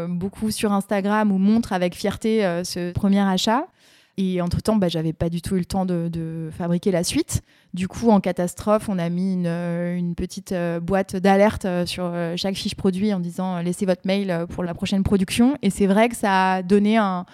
beaucoup 0.09 0.49
sur 0.49 0.71
Instagram 0.71 1.31
ou 1.31 1.37
montrent 1.37 1.73
avec 1.73 1.93
fierté 1.93 2.41
ce 2.63 2.93
premier 2.93 3.19
achat. 3.19 3.67
Et 4.17 4.41
entre-temps, 4.41 4.75
bah, 4.75 4.87
j'avais 4.87 5.13
pas 5.13 5.29
du 5.29 5.41
tout 5.41 5.55
eu 5.55 5.59
le 5.59 5.65
temps 5.65 5.85
de, 5.85 6.49
fabriquer 6.51 6.91
la 6.91 7.03
suite. 7.03 7.41
Du 7.73 7.87
coup, 7.87 8.09
en 8.09 8.19
catastrophe, 8.19 8.89
on 8.89 8.99
a 8.99 9.09
mis 9.09 9.33
une, 9.33 9.47
euh, 9.47 10.13
petite 10.15 10.51
euh, 10.51 10.79
boîte 10.79 11.15
d'alerte 11.15 11.65
euh, 11.65 11.85
sur 11.85 12.13
chaque 12.35 12.55
fiche 12.55 12.75
produit 12.75 13.13
en 13.13 13.19
disant 13.19 13.59
laissez 13.61 13.85
votre 13.85 14.01
mail 14.05 14.45
pour 14.49 14.63
la 14.63 14.73
prochaine 14.73 15.03
production. 15.03 15.57
Et 15.61 15.69
c'est 15.69 15.87
vrai 15.87 16.09
que 16.09 16.15
ça 16.15 16.53
a 16.53 16.63
donné 16.63 16.97
un, 16.97 17.25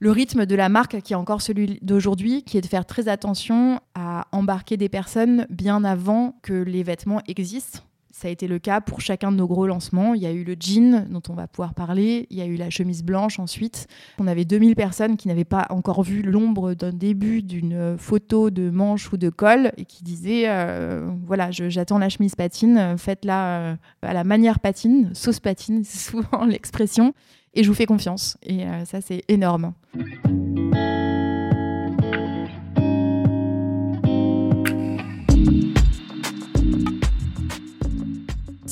le 0.00 0.10
rythme 0.10 0.46
de 0.46 0.54
la 0.54 0.68
marque 0.68 1.00
qui 1.00 1.12
est 1.12 1.16
encore 1.16 1.40
celui 1.40 1.78
d'aujourd'hui, 1.82 2.42
qui 2.42 2.58
est 2.58 2.60
de 2.60 2.66
faire 2.66 2.84
très 2.84 3.08
attention 3.08 3.80
à 3.94 4.26
embarquer 4.32 4.76
des 4.76 4.88
personnes 4.88 5.46
bien 5.50 5.84
avant 5.84 6.36
que 6.42 6.52
les 6.52 6.82
vêtements 6.82 7.22
existent. 7.28 7.80
Ça 8.24 8.28
a 8.28 8.30
été 8.30 8.48
le 8.48 8.58
cas 8.58 8.80
pour 8.80 9.02
chacun 9.02 9.30
de 9.30 9.36
nos 9.36 9.46
gros 9.46 9.66
lancements. 9.66 10.14
Il 10.14 10.22
y 10.22 10.26
a 10.26 10.32
eu 10.32 10.44
le 10.44 10.56
jean 10.58 11.06
dont 11.10 11.20
on 11.28 11.34
va 11.34 11.46
pouvoir 11.46 11.74
parler, 11.74 12.26
il 12.30 12.38
y 12.38 12.40
a 12.40 12.46
eu 12.46 12.56
la 12.56 12.70
chemise 12.70 13.02
blanche 13.02 13.38
ensuite. 13.38 13.86
On 14.18 14.26
avait 14.26 14.46
2000 14.46 14.76
personnes 14.76 15.18
qui 15.18 15.28
n'avaient 15.28 15.44
pas 15.44 15.66
encore 15.68 16.02
vu 16.02 16.22
l'ombre 16.22 16.72
d'un 16.72 16.94
début 16.94 17.42
d'une 17.42 17.98
photo 17.98 18.48
de 18.48 18.70
manche 18.70 19.12
ou 19.12 19.18
de 19.18 19.28
col 19.28 19.72
et 19.76 19.84
qui 19.84 20.04
disaient 20.04 20.44
euh, 20.46 21.06
voilà, 21.26 21.50
j'attends 21.50 21.98
la 21.98 22.08
chemise 22.08 22.34
patine, 22.34 22.96
faites-la 22.96 23.58
euh, 23.58 23.76
à 24.00 24.14
la 24.14 24.24
manière 24.24 24.58
patine, 24.58 25.10
sauce 25.12 25.40
patine, 25.40 25.82
c'est 25.84 26.10
souvent 26.10 26.46
l'expression, 26.46 27.12
et 27.52 27.62
je 27.62 27.68
vous 27.68 27.74
fais 27.74 27.84
confiance. 27.84 28.38
Et 28.42 28.64
euh, 28.64 28.86
ça, 28.86 29.02
c'est 29.02 29.22
énorme. 29.28 29.74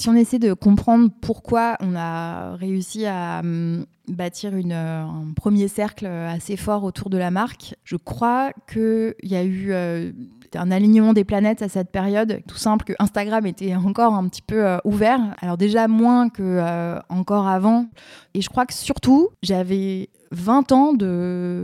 Si 0.02 0.08
on 0.08 0.16
essaie 0.16 0.40
de 0.40 0.52
comprendre 0.52 1.10
pourquoi 1.20 1.76
on 1.78 1.94
a 1.94 2.56
réussi 2.56 3.06
à 3.06 3.38
hum, 3.38 3.86
bâtir 4.08 4.50
euh, 4.52 5.00
un 5.00 5.32
premier 5.36 5.68
cercle 5.68 6.06
assez 6.06 6.56
fort 6.56 6.82
autour 6.82 7.08
de 7.08 7.18
la 7.18 7.30
marque, 7.30 7.76
je 7.84 7.94
crois 7.94 8.50
qu'il 8.68 9.14
y 9.22 9.36
a 9.36 9.44
eu 9.44 9.68
euh, 9.70 10.10
un 10.56 10.72
alignement 10.72 11.12
des 11.12 11.22
planètes 11.22 11.62
à 11.62 11.68
cette 11.68 11.92
période. 11.92 12.40
Tout 12.48 12.56
simple 12.56 12.96
Instagram 12.98 13.46
était 13.46 13.76
encore 13.76 14.14
un 14.14 14.26
petit 14.26 14.42
peu 14.42 14.66
euh, 14.66 14.78
ouvert. 14.84 15.20
Alors 15.40 15.56
déjà 15.56 15.86
moins 15.86 16.30
que 16.30 16.98
encore 17.08 17.46
avant. 17.46 17.86
Et 18.34 18.40
je 18.40 18.48
crois 18.48 18.66
que 18.66 18.74
surtout, 18.74 19.28
j'avais 19.44 20.08
20 20.32 20.72
ans 20.72 20.94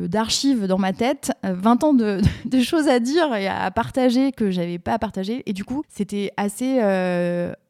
d'archives 0.08 0.68
dans 0.68 0.78
ma 0.78 0.92
tête, 0.92 1.32
20 1.42 1.82
ans 1.82 1.92
de, 1.92 2.20
de, 2.44 2.60
choses 2.60 2.86
à 2.86 3.00
dire 3.00 3.34
et 3.34 3.48
à 3.48 3.68
partager 3.72 4.30
que 4.30 4.52
j'avais 4.52 4.78
pas 4.78 4.92
à 4.92 4.98
partager. 5.00 5.42
Et 5.46 5.52
du 5.52 5.64
coup, 5.64 5.82
c'était 5.88 6.30
assez 6.36 6.78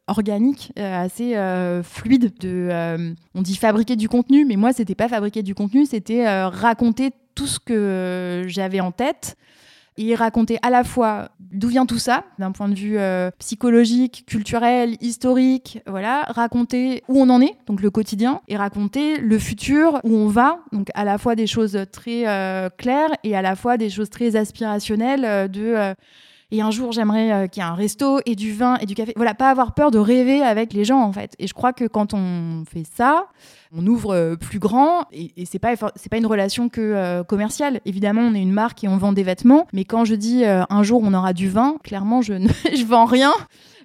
organique, 0.09 0.73
euh, 0.79 1.05
assez 1.05 1.37
euh, 1.37 1.83
fluide. 1.83 2.33
De, 2.41 2.69
euh, 2.71 3.15
on 3.35 3.43
dit 3.43 3.57
fabriquer 3.57 3.97
du 3.97 4.09
contenu, 4.09 4.45
mais 4.45 4.57
moi, 4.57 4.73
c'était 4.73 4.95
pas 4.95 5.09
fabriquer 5.09 5.43
du 5.43 5.55
contenu, 5.55 5.87
c'était 5.87 6.29
raconter 6.47 7.13
tout 7.35 7.47
ce 7.47 7.61
que 7.61 8.45
j'avais 8.49 8.81
en 8.81 8.91
tête 8.91 9.37
et 9.97 10.15
raconter 10.15 10.59
à 10.63 10.71
la 10.71 10.85
fois 10.85 11.31
d'où 11.41 11.69
vient 11.69 11.87
tout 11.87 11.99
ça, 11.99 12.25
d'un 12.39 12.53
point 12.53 12.69
de 12.69 12.75
vue 12.75 12.99
psychologique, 13.39 14.25
culturel, 14.27 14.97
historique, 15.01 15.81
voilà, 15.87 16.23
raconter 16.29 17.03
où 17.09 17.21
on 17.21 17.29
en 17.31 17.41
est, 17.41 17.57
donc 17.67 17.81
le 17.81 17.91
quotidien, 17.91 18.41
et 18.47 18.57
raconter 18.57 19.19
le 19.19 19.39
futur, 19.39 20.01
où 20.05 20.15
on 20.15 20.29
va, 20.29 20.61
donc 20.73 20.89
à 20.95 21.05
la 21.05 21.19
fois 21.19 21.35
des 21.35 21.49
choses 21.49 21.79
très 21.91 22.23
claires 22.77 23.11
et 23.25 23.37
à 23.37 23.43
la 23.43 23.57
fois 23.57 23.77
des 23.77 23.91
choses 23.91 24.11
très 24.11 24.37
aspirationnelles 24.37 25.51
de 25.51 25.95
et 26.51 26.63
un 26.63 26.71
jour, 26.71 26.93
j'aimerais 26.93 27.31
euh, 27.31 27.47
qu'il 27.47 27.63
y 27.63 27.67
ait 27.67 27.69
un 27.69 27.75
resto 27.75 28.21
et 28.25 28.35
du 28.35 28.55
vin 28.55 28.79
et 28.79 28.87
du 28.87 28.95
café. 28.95 29.13
Voilà, 29.17 29.35
pas 29.35 29.51
avoir 29.51 29.75
peur 29.75 29.91
de 29.91 29.99
rêver 29.99 30.41
avec 30.41 30.73
les 30.73 30.83
gens, 30.83 31.03
en 31.03 31.13
fait. 31.13 31.35
Et 31.39 31.47
je 31.47 31.53
crois 31.53 31.75
que 31.75 31.85
quand 31.85 32.15
on 32.15 32.65
fait 32.65 32.85
ça, 32.91 33.27
on 33.77 33.87
ouvre 33.87 34.15
euh, 34.15 34.37
plus 34.37 34.59
grand 34.59 35.05
et, 35.13 35.33
et 35.37 35.45
c'est 35.45 35.59
pas 35.59 35.75
c'est 35.95 36.09
pas 36.09 36.17
une 36.17 36.25
relation 36.25 36.71
que 36.71 36.81
euh, 36.81 37.23
commerciale. 37.23 37.83
Évidemment, 37.85 38.23
on 38.23 38.35
est 38.35 38.41
une 38.41 38.53
marque 38.53 38.83
et 38.83 38.89
on 38.89 38.97
vend 38.97 39.13
des 39.13 39.25
vêtements, 39.25 39.67
mais 39.75 39.85
quand 39.85 40.07
je 40.07 40.15
dis 40.15 40.45
un 40.47 40.83
jour 40.83 41.03
on 41.05 41.13
aura 41.13 41.35
du 41.35 41.51
vin, 41.51 41.77
clairement 41.85 42.23
je 42.23 42.33
ne 42.33 42.49
je 42.75 42.85
vends 42.85 43.05
rien. 43.05 43.33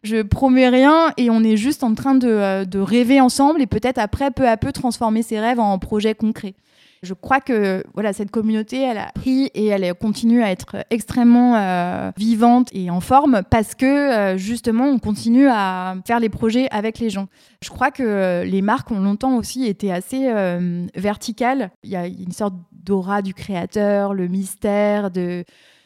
Je 0.03 0.21
promets 0.21 0.67
rien 0.67 1.11
et 1.15 1.29
on 1.29 1.43
est 1.43 1.55
juste 1.55 1.83
en 1.83 1.95
train 1.95 2.15
de, 2.15 2.65
de 2.65 2.79
rêver 2.79 3.21
ensemble 3.21 3.61
et 3.61 3.67
peut-être 3.67 3.99
après 3.99 4.31
peu 4.31 4.47
à 4.47 4.57
peu 4.57 4.73
transformer 4.73 5.21
ses 5.21 5.39
rêves 5.39 5.61
en 5.61 5.79
projets 5.79 6.13
concrets. 6.13 6.55
Je 7.03 7.13
crois 7.13 7.41
que 7.41 7.83
voilà, 7.93 8.13
cette 8.13 8.31
communauté, 8.31 8.81
elle 8.81 8.97
a 8.97 9.11
pris 9.13 9.51
et 9.53 9.67
elle 9.67 9.93
continue 9.93 10.41
à 10.41 10.51
être 10.51 10.85
extrêmement 10.89 11.57
euh, 11.57 12.11
vivante 12.15 12.69
et 12.71 12.89
en 12.89 13.01
forme 13.01 13.41
parce 13.49 13.75
que 13.75 13.85
euh, 13.85 14.37
justement, 14.37 14.85
on 14.85 14.99
continue 14.99 15.49
à 15.49 15.95
faire 16.07 16.21
les 16.21 16.29
projets 16.29 16.69
avec 16.71 16.99
les 16.99 17.09
gens. 17.09 17.27
Je 17.61 17.69
crois 17.69 17.91
que 17.91 18.43
les 18.45 18.61
marques 18.61 18.89
ont 18.89 19.01
longtemps 19.01 19.35
aussi 19.35 19.65
été 19.65 19.91
assez 19.91 20.29
euh, 20.29 20.85
verticales. 20.95 21.71
Il 21.83 21.89
y 21.89 21.97
a 21.97 22.07
une 22.07 22.31
sorte 22.31 22.55
d'aura 22.71 23.21
du 23.21 23.33
créateur, 23.33 24.13
le 24.13 24.29
mystère 24.29 25.11
de 25.11 25.43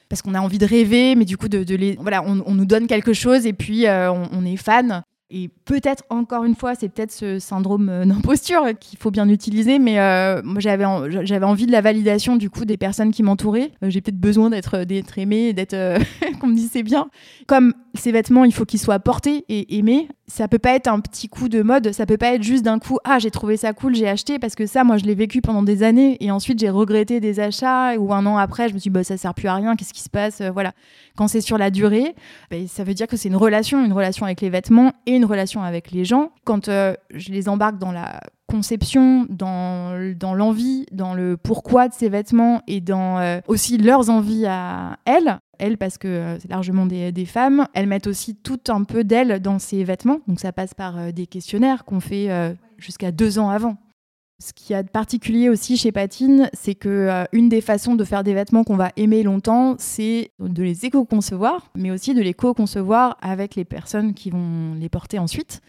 parce 0.10 0.22
qu'on 0.22 0.36
a 0.36 0.40
envie 0.40 0.60
de 0.60 0.68
rêver, 0.68 1.16
mais 1.16 1.26
du 1.26 1.36
coup, 1.36 1.50
de, 1.50 1.76
les, 1.76 1.98
voilà, 2.00 2.24
on, 2.24 2.36
nous 2.36 2.66
donne 2.66 2.88
quelque 2.88 3.12
chose 3.12 3.46
et 3.46 3.52
puis 3.52 3.86
on, 3.90 4.30
on, 4.32 4.46
est 4.46 4.56
fan. 4.56 5.04
Et 5.30 5.50
peut-être, 5.66 6.06
encore 6.10 6.46
une 6.46 6.56
fois, 6.56 6.74
c'est 6.74 6.88
peut-être 6.88 7.12
ce 7.12 7.38
syndrome 7.38 7.90
euh, 7.90 8.06
d'imposture 8.06 8.64
qu'il 8.80 8.98
faut 8.98 9.12
bien 9.12 9.28
utiliser, 9.28 9.78
mais 9.78 10.00
euh, 10.00 10.42
moi 10.42 10.62
j'avais, 10.62 10.86
j'avais 11.26 11.46
envie 11.46 11.66
de 11.66 11.72
la 11.72 11.82
validation 11.82 12.38
du 12.38 12.50
coup 12.50 12.64
des 12.64 12.78
personnes 12.78 13.12
qui 13.12 13.24
m'entouraient. 13.24 13.72
Euh, 13.84 13.90
j'ai 13.90 14.00
peut-être 14.00 14.20
besoin 14.20 14.50
d'être, 14.50 14.86
d'être 14.86 15.18
aimée, 15.20 15.52
d'être, 15.52 15.76
qu'on 16.40 16.48
me 16.48 16.56
dise 16.56 16.70
c'est 16.72 16.84
bien. 16.84 17.10
Comme 17.46 17.74
ces 17.94 18.14
vêtements, 18.14 18.46
il 18.46 18.54
faut 18.54 18.64
qu'ils 18.64 18.80
soient 18.80 19.00
portés 19.00 19.44
et 19.50 19.78
aimés. 19.78 20.08
Ça 20.28 20.48
peut 20.48 20.60
pas 20.60 20.72
être 20.76 20.88
un 20.88 21.02
petit 21.02 21.28
coup 21.28 21.50
de 21.50 21.62
mode, 21.62 21.92
ça 21.92 22.06
peut 22.06 22.18
pas 22.18 22.34
être 22.34 22.44
juste 22.44 22.64
d'un 22.64 22.80
coup, 22.80 22.98
ah 23.04 23.18
j'ai 23.20 23.32
trouvé 23.32 23.58
ça 23.58 23.74
cool, 23.74 23.96
j'ai 23.96 24.08
acheté, 24.08 24.40
parce 24.40 24.56
que 24.56 24.66
ça, 24.66 24.84
moi 24.84 24.98
je 24.98 25.06
l'ai 25.06 25.16
vécu 25.16 25.42
pendant 25.42 25.64
des 25.64 25.84
années 25.84 26.18
et 26.20 26.32
ensuite 26.32 26.60
j'ai 26.60 26.70
regretté 26.70 27.22
des 27.22 27.40
achats 27.40 27.96
ou 27.98 28.14
un 28.14 28.26
an 28.26 28.38
après, 28.38 28.68
je 28.68 28.74
me 28.74 28.80
suis 28.80 28.90
dit, 28.90 28.94
bah, 28.94 29.06
ça 29.06 29.16
sert 29.16 29.34
plus 29.34 29.48
à 29.48 29.56
rien, 29.56 29.76
qu'est-ce 29.76 29.94
qui 29.94 30.04
se 30.04 30.10
passe 30.10 30.42
Voilà. 30.54 30.74
Quand 31.18 31.28
c'est 31.28 31.42
sur 31.42 31.58
la 31.58 31.72
durée, 31.72 32.14
ben, 32.52 32.68
ça 32.68 32.84
veut 32.84 32.94
dire 32.94 33.08
que 33.08 33.18
c'est 33.18 33.28
une 33.28 33.36
relation, 33.36 33.84
une 33.84 33.92
relation 33.92 34.26
avec 34.26 34.40
les 34.40 34.52
vêtements 34.52 34.94
et 35.08 35.16
une 35.16 35.26
relation 35.26 35.64
avec 35.64 35.92
les 35.92 36.06
gens. 36.06 36.32
Quand 36.46 36.70
euh, 36.70 36.94
je 37.12 37.32
les 37.32 37.50
embarque 37.50 37.80
dans 37.80 37.92
la 37.92 38.22
conception, 38.46 39.26
dans, 39.28 39.98
l'envie, 40.36 40.86
dans 40.92 41.16
le 41.16 41.36
pourquoi 41.36 41.88
de 41.88 41.94
ces 41.96 42.08
vêtements 42.08 42.62
et 42.68 42.82
dans 42.82 43.18
euh, 43.18 43.40
aussi 43.48 43.80
leurs 43.80 44.12
envies 44.12 44.46
à 44.46 44.98
elles, 45.06 45.40
elles 45.58 45.80
parce 45.80 45.98
que 45.98 46.08
euh, 46.08 46.40
c'est 46.40 46.52
largement 46.52 46.86
des, 46.86 47.12
des, 47.12 47.26
femmes, 47.26 47.68
elles 47.74 47.88
mettent 47.88 48.08
aussi 48.08 48.36
tout 48.36 48.60
un 48.70 48.84
peu 48.84 49.04
d'elles 49.04 49.42
dans 49.42 49.58
ces 49.58 49.84
vêtements. 49.84 50.20
Donc 50.28 50.40
ça 50.40 50.52
passe 50.52 50.76
par 50.76 51.12
des 51.12 51.26
questionnaires 51.26 51.84
qu'on 51.84 52.00
fait 52.00 52.30
jusqu'à 52.78 53.12
deux 53.12 53.40
ans 53.40 53.50
avant. 53.50 53.76
Ce 54.40 54.54
qui 54.54 54.76
a 54.76 54.84
de 54.84 54.90
particulier 54.90 55.50
aussi 55.50 55.78
chez 55.78 55.92
Patine, 55.92 56.52
c'est 56.54 56.76
que 56.76 56.90
euh, 56.90 57.24
une 57.32 57.50
des 57.50 57.60
façons 57.60 57.96
de 57.96 58.04
faire 58.04 58.24
des 58.24 58.36
vêtements 58.36 58.64
qu'on 58.64 58.76
va 58.76 58.92
aimer 58.96 59.24
longtemps, 59.24 59.76
c'est 59.80 60.30
de 60.40 60.62
les 60.62 60.86
éco-concevoir, 60.86 61.72
mais 61.74 61.90
aussi 61.90 62.14
de 62.14 62.22
les 62.22 62.36
co-concevoir 62.36 63.18
avec 63.20 63.56
les 63.56 63.66
personnes 63.66 64.14
qui 64.14 64.30
vont 64.30 64.76
les 64.76 64.90
porter 64.90 65.18
ensuite. 65.18 65.62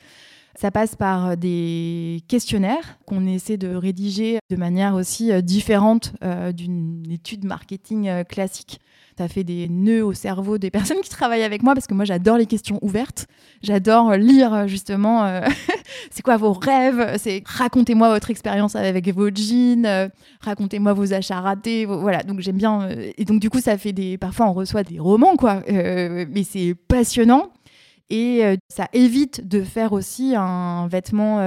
Ça 0.61 0.73
passe 0.73 0.97
par 0.97 1.37
des 1.37 2.21
questionnaires 2.27 2.99
qu'on 3.07 3.29
essaie 3.29 3.57
de 3.57 3.73
rédiger 3.77 4.41
de 4.51 4.57
manière 4.57 4.97
aussi 4.97 5.31
euh, 5.31 5.41
différente 5.41 6.15
euh, 6.25 6.51
d'une 6.51 7.05
étude 7.13 7.45
marketing 7.45 8.25
classique 8.25 8.81
ça 9.19 9.27
fait 9.27 9.43
des 9.43 9.69
nœuds 9.69 10.05
au 10.05 10.13
cerveau 10.13 10.59
des 10.59 10.71
personnes 10.79 11.01
qui 11.03 11.11
travaillent 11.11 11.43
avec 11.43 11.63
moi 11.63 11.75
parce 11.75 11.87
que 11.87 11.95
moi 11.95 12.05
j'adore 12.05 12.39
les 12.39 12.47
questions 12.47 12.79
ouvertes. 12.83 13.27
J'adore 13.63 14.13
lire 14.13 14.69
justement 14.69 15.25
euh, 15.25 15.41
c'est 16.11 16.23
quoi 16.23 16.37
vos 16.37 16.53
rêves, 16.53 17.17
c'est 17.19 17.43
racontez-moi 17.45 18.11
votre 18.11 18.31
expérience 18.31 18.77
avec 18.77 19.13
vos 19.13 19.29
jeans, 19.29 19.85
euh, 19.85 20.09
racontez-moi 20.41 20.93
vos 20.93 21.13
achats 21.13 21.41
ratés, 21.41 21.85
voilà. 21.85 22.23
Donc 22.23 22.41
j'aime 22.41 22.57
bien 22.57 22.83
euh, 22.83 23.11
et 23.19 23.25
donc 23.25 23.41
du 23.41 23.51
coup 23.51 23.61
ça 23.61 23.77
fait 23.77 23.93
des 23.93 24.17
parfois 24.19 24.47
on 24.47 24.53
reçoit 24.53 24.85
des 24.85 25.01
romans 25.01 25.37
quoi, 25.37 25.63
mais 25.69 26.45
c'est 26.49 26.77
passionnant 26.87 27.51
et 28.11 28.57
ça 28.69 28.89
évite 28.93 29.47
de 29.47 29.63
faire 29.63 29.93
aussi 29.93 30.35
un 30.35 30.89
vêtement 30.89 31.41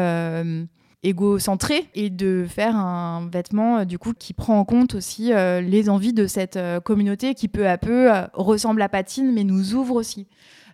égocentré 1.04 1.86
et 1.96 2.10
de 2.10 2.46
faire 2.48 2.76
un 2.76 3.28
vêtement 3.32 3.80
euh, 3.80 3.86
du 3.86 3.98
coup 3.98 4.14
qui 4.14 4.34
prend 4.34 4.60
en 4.60 4.66
compte 4.66 4.96
aussi 4.96 5.34
euh, 5.34 5.62
les 5.62 5.90
envies 5.90 6.14
de 6.14 6.28
cette 6.28 6.58
euh, 6.58 6.80
communauté 6.80 7.34
qui 7.34 7.48
peu 7.48 7.68
à 7.68 7.78
peu 7.78 8.10
ressemble 8.34 8.82
à 8.82 8.90
Patine 8.90 9.32
mais 9.34 9.44
nous 9.44 9.74
ouvre 9.74 9.96
aussi. 9.96 10.28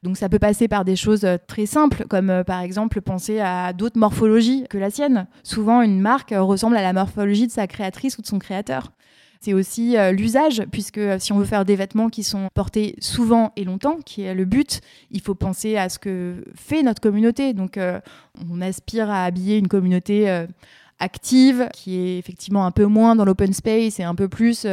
Donc 0.03 0.17
ça 0.17 0.29
peut 0.29 0.39
passer 0.39 0.67
par 0.67 0.85
des 0.85 0.95
choses 0.95 1.25
très 1.47 1.65
simples, 1.65 2.05
comme 2.07 2.43
par 2.45 2.61
exemple 2.61 3.01
penser 3.01 3.39
à 3.39 3.73
d'autres 3.73 3.97
morphologies 3.97 4.65
que 4.69 4.77
la 4.77 4.91
sienne. 4.91 5.25
Souvent, 5.41 5.81
une 5.81 5.99
marque 5.99 6.35
ressemble 6.37 6.77
à 6.77 6.83
la 6.83 6.93
morphologie 6.93 7.47
de 7.47 7.51
sa 7.51 7.65
créatrice 7.65 8.15
ou 8.19 8.21
de 8.21 8.27
son 8.27 8.37
créateur. 8.37 8.91
C'est 9.41 9.53
aussi 9.53 9.97
euh, 9.97 10.11
l'usage, 10.11 10.63
puisque 10.71 10.97
euh, 10.97 11.19
si 11.19 11.31
on 11.31 11.37
veut 11.37 11.45
faire 11.45 11.65
des 11.65 11.75
vêtements 11.75 12.09
qui 12.09 12.23
sont 12.23 12.47
portés 12.53 12.95
souvent 12.99 13.51
et 13.55 13.63
longtemps, 13.63 13.97
qui 14.05 14.23
est 14.23 14.33
le 14.33 14.45
but, 14.45 14.81
il 15.11 15.21
faut 15.21 15.35
penser 15.35 15.77
à 15.77 15.89
ce 15.89 15.99
que 15.99 16.43
fait 16.55 16.83
notre 16.83 17.01
communauté. 17.01 17.53
Donc 17.53 17.77
euh, 17.77 17.99
on 18.49 18.61
aspire 18.61 19.09
à 19.09 19.25
habiller 19.25 19.57
une 19.57 19.67
communauté 19.67 20.45
active, 20.99 21.69
qui 21.73 21.97
est 21.97 22.17
effectivement 22.17 22.65
un 22.65 22.71
peu 22.71 22.85
moins 22.85 23.15
dans 23.15 23.25
l'open 23.25 23.53
space 23.53 23.99
et 23.99 24.03
un 24.03 24.15
peu 24.15 24.27
plus 24.27 24.65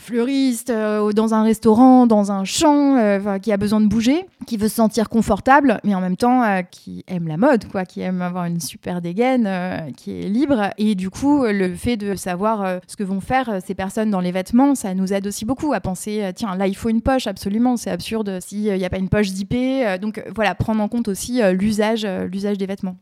fleuriste, 0.00 0.70
euh, 0.70 1.12
dans 1.12 1.34
un 1.34 1.42
restaurant, 1.42 2.06
dans 2.06 2.32
un 2.32 2.44
champ, 2.44 2.96
euh, 2.96 3.38
qui 3.38 3.52
a 3.52 3.56
besoin 3.56 3.80
de 3.80 3.86
bouger, 3.86 4.24
qui 4.46 4.56
veut 4.56 4.68
se 4.68 4.76
sentir 4.76 5.08
confortable, 5.08 5.78
mais 5.84 5.94
en 5.94 6.00
même 6.00 6.16
temps 6.16 6.42
euh, 6.42 6.62
qui 6.62 7.04
aime 7.06 7.28
la 7.28 7.36
mode, 7.36 7.66
quoi, 7.70 7.84
qui 7.84 8.00
aime 8.00 8.22
avoir 8.22 8.46
une 8.46 8.60
super 8.60 9.00
dégaine, 9.00 9.48
qui 9.96 10.20
est 10.20 10.28
libre. 10.28 10.70
Et 10.78 10.94
du 10.94 11.10
coup, 11.10 11.44
le 11.44 11.74
fait 11.74 11.96
de 11.96 12.14
savoir 12.14 12.80
ce 12.86 12.96
que 12.96 13.04
vont 13.04 13.20
faire 13.20 13.60
ces 13.64 13.74
personnes 13.74 14.10
dans 14.10 14.20
les 14.20 14.32
vêtements, 14.32 14.74
ça 14.74 14.94
nous 14.94 15.12
aide 15.12 15.26
aussi 15.26 15.44
beaucoup 15.44 15.72
à 15.72 15.80
penser, 15.80 16.30
tiens, 16.34 16.56
là, 16.56 16.66
il 16.66 16.76
faut 16.76 16.88
une 16.88 17.02
poche, 17.02 17.26
absolument, 17.26 17.76
c'est 17.76 17.90
absurde 17.90 18.38
s'il 18.40 18.72
n'y 18.72 18.84
a 18.84 18.90
pas 18.90 18.98
une 18.98 19.08
poche 19.08 19.28
zippée. 19.28 19.96
donc 20.00 20.22
voilà, 20.34 20.54
prendre 20.54 20.82
en 20.82 20.88
compte 20.88 21.08
aussi 21.08 21.40
l'usage, 21.52 22.06
l'usage 22.06 22.58
des 22.58 22.66
vêtements. 22.66 22.96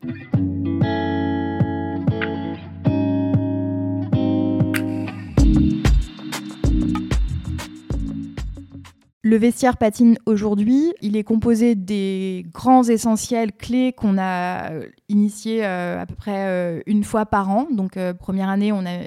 Le 9.29 9.37
vestiaire 9.37 9.77
patine 9.77 10.17
aujourd'hui. 10.25 10.95
Il 11.03 11.15
est 11.15 11.23
composé 11.23 11.75
des 11.75 12.47
grands 12.51 12.85
essentiels 12.85 13.53
clés 13.53 13.93
qu'on 13.93 14.17
a 14.17 14.71
euh, 14.71 14.87
initiés 15.11 15.67
euh, 15.67 16.01
à 16.01 16.07
peu 16.07 16.15
près 16.15 16.47
euh, 16.47 16.81
une 16.87 17.05
fois 17.05 17.27
par 17.27 17.51
an. 17.51 17.69
Donc, 17.71 17.99
première 18.21 18.49
année, 18.49 18.73
on 18.73 18.87
a, 18.87 19.01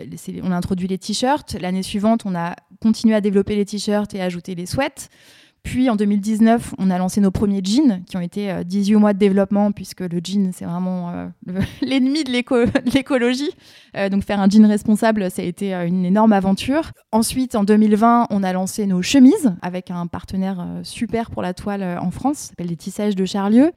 on 0.43 0.51
a 0.51 0.55
introduit 0.55 0.87
les 0.87 0.99
t-shirts. 0.99 1.57
L'année 1.59 1.81
suivante, 1.81 2.21
on 2.25 2.35
a 2.35 2.55
continué 2.83 3.15
à 3.15 3.21
développer 3.21 3.55
les 3.55 3.65
t-shirts 3.65 4.13
et 4.13 4.21
ajouter 4.21 4.53
les 4.53 4.67
sweats. 4.67 5.09
Puis 5.63 5.89
en 5.89 5.95
2019, 5.95 6.73
on 6.79 6.89
a 6.89 6.97
lancé 6.97 7.21
nos 7.21 7.29
premiers 7.29 7.61
jeans 7.63 8.03
qui 8.05 8.17
ont 8.17 8.21
été 8.21 8.51
18 8.65 8.95
euh, 8.95 8.99
mois 8.99 9.13
de 9.13 9.19
développement 9.19 9.71
puisque 9.71 10.01
le 10.01 10.19
jean, 10.23 10.51
c'est 10.53 10.65
vraiment 10.65 11.11
euh, 11.11 11.27
l'ennemi 11.81 12.23
de 12.23 12.31
l'écologie. 12.93 13.51
Euh, 13.95 14.09
donc 14.09 14.23
faire 14.23 14.39
un 14.39 14.49
jean 14.49 14.65
responsable, 14.67 15.29
ça 15.29 15.43
a 15.43 15.45
été 15.45 15.73
une 15.73 16.03
énorme 16.03 16.33
aventure. 16.33 16.91
Ensuite, 17.11 17.55
en 17.55 17.63
2020, 17.63 18.27
on 18.31 18.43
a 18.43 18.53
lancé 18.53 18.87
nos 18.87 19.01
chemises 19.01 19.53
avec 19.61 19.91
un 19.91 20.07
partenaire 20.07 20.65
super 20.83 21.29
pour 21.29 21.41
la 21.43 21.53
toile 21.53 21.99
en 22.01 22.09
France, 22.09 22.37
s'appelle 22.49 22.67
les 22.67 22.77
Tissages 22.77 23.15
de 23.15 23.25
Charlieu. 23.25 23.71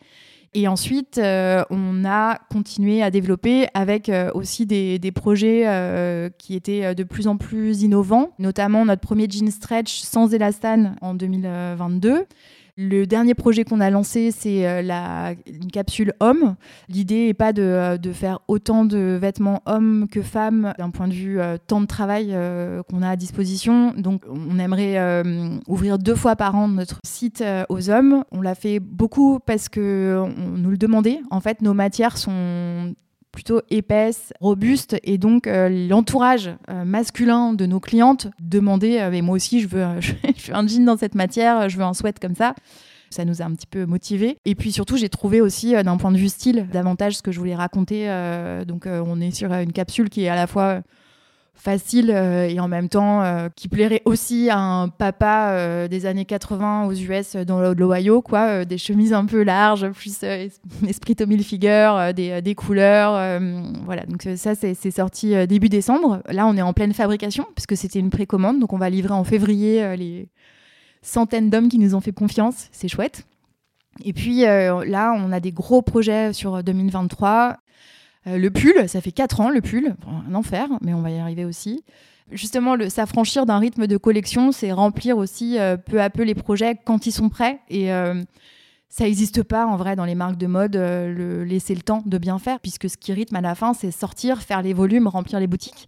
Et 0.57 0.69
ensuite, 0.69 1.19
euh, 1.19 1.65
on 1.71 2.05
a 2.05 2.39
continué 2.49 3.03
à 3.03 3.11
développer 3.11 3.67
avec 3.75 4.09
euh, 4.09 4.31
aussi 4.35 4.67
des, 4.67 5.13
projets 5.13 5.65
euh, 5.67 6.31
qui 6.39 6.55
étaient 6.55 6.95
de 6.95 7.03
plus 7.03 7.27
en 7.27 7.37
plus 7.37 7.83
innovants, 7.83 8.31
notamment 8.39 8.85
notre 8.85 9.01
premier 9.01 9.29
jean 9.29 9.51
stretch 9.51 10.03
sans 10.03 10.33
élastane 10.33 10.97
en 11.01 11.15
2022. 11.15 12.27
Le 12.77 13.07
dernier 13.07 13.35
projet 13.35 13.63
qu'on 13.63 13.81
a 13.81 13.89
lancé, 13.89 14.33
c'est 14.33 14.67
euh, 14.67 14.83
la, 14.83 15.35
une 15.47 15.71
capsule 15.71 16.13
homme. 16.19 16.57
L'idée 16.89 17.27
n'est 17.27 17.35
pas 17.35 17.53
de, 17.53 17.63
euh, 17.63 17.97
de, 17.99 18.13
faire 18.13 18.41
autant 18.49 18.85
de 18.85 19.17
vêtements 19.21 19.63
hommes 19.67 20.09
que 20.11 20.23
femmes 20.23 20.75
d'un 20.77 20.91
point 20.91 21.07
de 21.07 21.13
vue 21.13 21.41
euh, 21.41 21.57
temps 21.57 21.81
de 21.81 21.87
travail 21.87 22.37
qu'on 22.91 23.03
a 23.03 23.11
à 23.11 23.17
disposition. 23.17 23.95
Donc, 23.97 24.23
on 24.29 24.59
aimerait 24.59 25.23
ouvrir 25.69 25.99
deux 25.99 26.17
fois 26.17 26.35
par 26.35 26.57
an 26.57 26.67
notre 26.67 26.99
site 27.05 27.45
aux 27.69 27.91
hommes. 27.91 28.25
On 28.33 28.41
l'a 28.41 28.55
fait 28.55 28.81
beaucoup 28.81 29.39
parce 29.39 29.69
que 29.69 30.21
on 30.21 30.59
nous 30.59 30.71
le 30.71 30.77
demandait. 30.77 31.21
En 31.31 31.41
fait, 31.41 31.63
nos 31.63 31.75
matières 31.75 32.17
sont 32.19 32.95
plutôt 33.35 33.61
épaisse, 33.69 34.33
robuste, 34.41 34.97
et 35.03 35.19
donc 35.19 35.47
euh, 35.47 35.69
l'entourage 35.89 36.51
euh, 36.71 36.85
masculin 36.85 37.53
de 37.53 37.67
nos 37.67 37.81
clientes 37.81 38.29
demandait 38.41 39.03
euh, 39.03 39.11
mais 39.11 39.21
moi 39.21 39.35
aussi 39.35 39.61
je 39.63 39.69
veux, 39.69 39.85
je 40.01 40.13
veux 40.47 40.57
un 40.57 40.67
jean 40.67 40.85
dans 40.85 40.97
cette 40.97 41.15
matière, 41.15 41.69
je 41.69 41.77
veux 41.77 41.85
un 41.85 41.93
sweat 41.93 42.19
comme 42.19 42.35
ça. 42.35 42.55
Ça 43.11 43.25
nous 43.25 43.43
a 43.43 43.45
un 43.45 43.53
petit 43.53 43.67
peu 43.67 43.87
motivés. 43.87 44.39
Et 44.45 44.57
puis 44.57 44.73
surtout, 44.73 44.97
j'ai 44.97 45.09
trouvé 45.09 45.41
aussi, 45.41 45.73
d'un 45.85 45.97
point 45.99 46.11
de 46.11 46.17
vue 46.17 46.29
style, 46.29 46.67
davantage 46.73 47.17
ce 47.17 47.23
que 47.23 47.31
je 47.31 47.39
voulais 47.39 47.55
raconter. 47.55 48.09
donc 48.67 48.87
on 48.87 49.21
est 49.21 49.31
sur 49.31 49.53
une 49.53 49.71
capsule 49.73 50.11
qui 50.11 50.25
est 50.25 50.29
à 50.29 50.35
la 50.35 50.49
fois 50.49 50.81
facile 51.55 52.11
euh, 52.11 52.49
et 52.49 52.61
en 52.61 52.69
même 52.69 52.89
temps 52.89 53.23
euh, 53.23 53.49
qui 53.55 53.69
plairait 53.69 54.03
aussi 54.05 54.51
à 54.51 54.59
un 54.59 54.89
papa 54.89 55.51
euh, 55.51 55.89
des 55.89 56.05
années 56.05 56.25
80 56.25 56.87
aux 56.87 56.93
US 56.93 57.37
dans 57.37 57.61
l'Ohio, 57.61 58.23
quoi, 58.23 58.65
des 58.65 58.79
chemises 58.79 59.13
un 59.13 59.25
peu 59.25 59.43
larges, 59.43 59.89
plus 59.91 60.23
esprit 60.87 61.17
Tommy 61.17 61.37
Hilfiger, 61.37 62.13
des, 62.15 62.43
des, 62.43 62.55
couleurs, 62.55 63.41
voilà. 63.85 64.05
Donc 64.07 64.27
ça 64.37 64.55
c'est 64.55 64.91
sorti 64.91 65.35
début 65.47 65.69
décembre. 65.69 66.23
Là 66.29 66.47
on 66.47 66.57
est 66.57 66.63
en 66.63 66.73
pleine 66.73 66.93
fabrication 66.93 67.47
puisque 67.55 67.77
c'était 67.77 67.99
une 67.99 68.11
précommande, 68.11 68.59
donc 68.59 68.73
on 68.73 68.79
va 68.79 68.91
livrer 68.91 69.15
en 69.15 69.25
février 69.25 69.97
les 69.97 70.29
centaines 71.03 71.51
d'hommes 71.51 71.69
qui 71.69 71.79
nous 71.79 71.95
ont 71.95 72.01
fait 72.01 72.13
confiance, 72.13 72.69
c'est 72.73 72.89
chouette. 72.89 73.27
Et 74.05 74.13
puis 74.13 74.43
là 74.43 75.15
on 75.17 75.33
a 75.33 75.41
des 75.41 75.53
gros 75.53 75.83
projets 75.83 76.33
sur 76.33 76.63
2023 76.63 77.57
euh, 78.27 78.39
le 78.39 78.51
pull, 78.51 78.89
ça 78.89 79.01
fait 79.01 79.13
4 79.13 79.41
ans 79.41 79.51
le 79.51 79.61
pull, 79.61 79.95
un 80.29 80.35
enfer, 80.35 80.69
mais 80.83 80.95
on 80.95 81.03
va 81.03 81.11
y 81.11 81.19
arriver 81.19 81.45
aussi. 81.45 81.85
Justement, 82.31 82.77
s'affranchir 82.89 83.45
d'un 83.45 83.59
rythme 83.59 83.87
de 83.87 83.97
collection, 83.97 84.51
c'est 84.51 84.73
remplir 84.73 85.19
aussi 85.19 85.59
euh, 85.59 85.77
peu 85.77 86.01
à 86.01 86.09
peu 86.09 86.23
les 86.23 86.35
projets 86.35 86.77
quand 86.83 87.07
ils 87.07 87.13
sont 87.13 87.29
prêts. 87.29 87.61
Et 87.69 87.93
euh, 87.93 88.23
ça 88.89 89.05
n'existe 89.05 89.43
pas 89.43 89.67
en 89.67 89.77
vrai 89.77 89.95
dans 89.95 90.07
les 90.07 90.15
marques 90.15 90.39
de 90.39 90.47
mode, 90.47 90.77
euh, 90.77 91.13
le 91.13 91.45
laisser 91.45 91.75
le 91.75 91.83
temps 91.83 92.03
de 92.07 92.17
bien 92.17 92.39
faire, 92.39 92.61
puisque 92.61 92.89
ce 92.89 92.97
qui 92.97 93.13
rythme 93.13 93.37
à 93.37 93.41
la 93.43 93.55
fin, 93.55 93.75
c'est 93.75 93.91
sortir, 93.91 94.41
faire 94.41 94.63
les 94.63 94.73
volumes, 94.73 95.07
remplir 95.07 95.39
les 95.39 95.47
boutiques. 95.47 95.87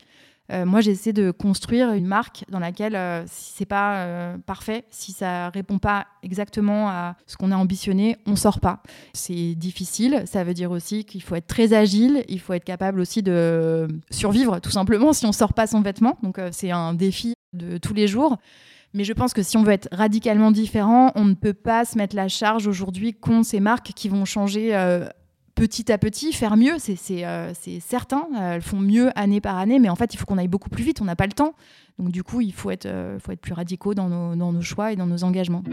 Euh, 0.52 0.64
moi, 0.64 0.80
j'essaie 0.80 1.12
de 1.12 1.30
construire 1.30 1.92
une 1.92 2.06
marque 2.06 2.44
dans 2.50 2.58
laquelle, 2.58 2.94
euh, 2.94 3.24
si 3.26 3.52
c'est 3.56 3.66
pas 3.66 3.96
euh, 3.96 4.36
parfait, 4.38 4.84
si 4.90 5.12
ça 5.12 5.50
répond 5.50 5.78
pas 5.78 6.06
exactement 6.22 6.88
à 6.88 7.16
ce 7.26 7.36
qu'on 7.36 7.50
a 7.52 7.56
ambitionné, 7.56 8.16
on 8.26 8.36
sort 8.36 8.60
pas. 8.60 8.82
C'est 9.12 9.54
difficile. 9.54 10.22
Ça 10.26 10.44
veut 10.44 10.54
dire 10.54 10.70
aussi 10.70 11.04
qu'il 11.04 11.22
faut 11.22 11.34
être 11.34 11.46
très 11.46 11.72
agile. 11.72 12.24
Il 12.28 12.40
faut 12.40 12.52
être 12.52 12.64
capable 12.64 13.00
aussi 13.00 13.22
de 13.22 13.88
survivre, 14.10 14.60
tout 14.60 14.70
simplement, 14.70 15.12
si 15.12 15.26
on 15.26 15.32
sort 15.32 15.54
pas 15.54 15.66
son 15.66 15.80
vêtement. 15.80 16.18
Donc, 16.22 16.38
euh, 16.38 16.50
c'est 16.52 16.70
un 16.70 16.94
défi 16.94 17.34
de 17.52 17.78
tous 17.78 17.94
les 17.94 18.06
jours. 18.06 18.38
Mais 18.94 19.04
je 19.04 19.12
pense 19.12 19.34
que 19.34 19.42
si 19.42 19.56
on 19.56 19.62
veut 19.62 19.72
être 19.72 19.88
radicalement 19.92 20.50
différent, 20.50 21.12
on 21.16 21.24
ne 21.24 21.34
peut 21.34 21.52
pas 21.52 21.84
se 21.84 21.98
mettre 21.98 22.16
la 22.16 22.28
charge 22.28 22.66
aujourd'hui 22.66 23.12
qu'ont 23.12 23.42
ces 23.42 23.60
marques 23.60 23.92
qui 23.94 24.08
vont 24.08 24.24
changer 24.24 24.74
petit 25.56 25.90
à 25.90 25.98
petit, 25.98 26.32
faire 26.32 26.56
mieux, 26.56 26.74
c'est 26.78 27.26
euh, 27.26 27.52
certain. 27.80 28.28
Elles 28.38 28.62
font 28.62 28.78
mieux 28.78 29.10
année 29.18 29.40
par 29.40 29.56
année, 29.56 29.80
mais 29.80 29.88
en 29.88 29.96
fait, 29.96 30.14
il 30.14 30.18
faut 30.18 30.26
qu'on 30.26 30.38
aille 30.38 30.46
beaucoup 30.46 30.70
plus 30.70 30.84
vite. 30.84 31.00
On 31.00 31.06
n'a 31.06 31.16
pas 31.16 31.26
le 31.26 31.32
temps. 31.32 31.54
Donc, 31.98 32.10
du 32.10 32.22
coup, 32.22 32.40
il 32.40 32.52
faut 32.52 32.70
être, 32.70 32.86
euh, 32.86 33.18
plus 33.40 33.54
radicaux 33.54 33.94
dans 33.94 34.08
nos 34.36 34.62
choix 34.62 34.92
et 34.92 34.96
dans 34.96 35.06
nos 35.06 35.24
engagements. 35.24 35.64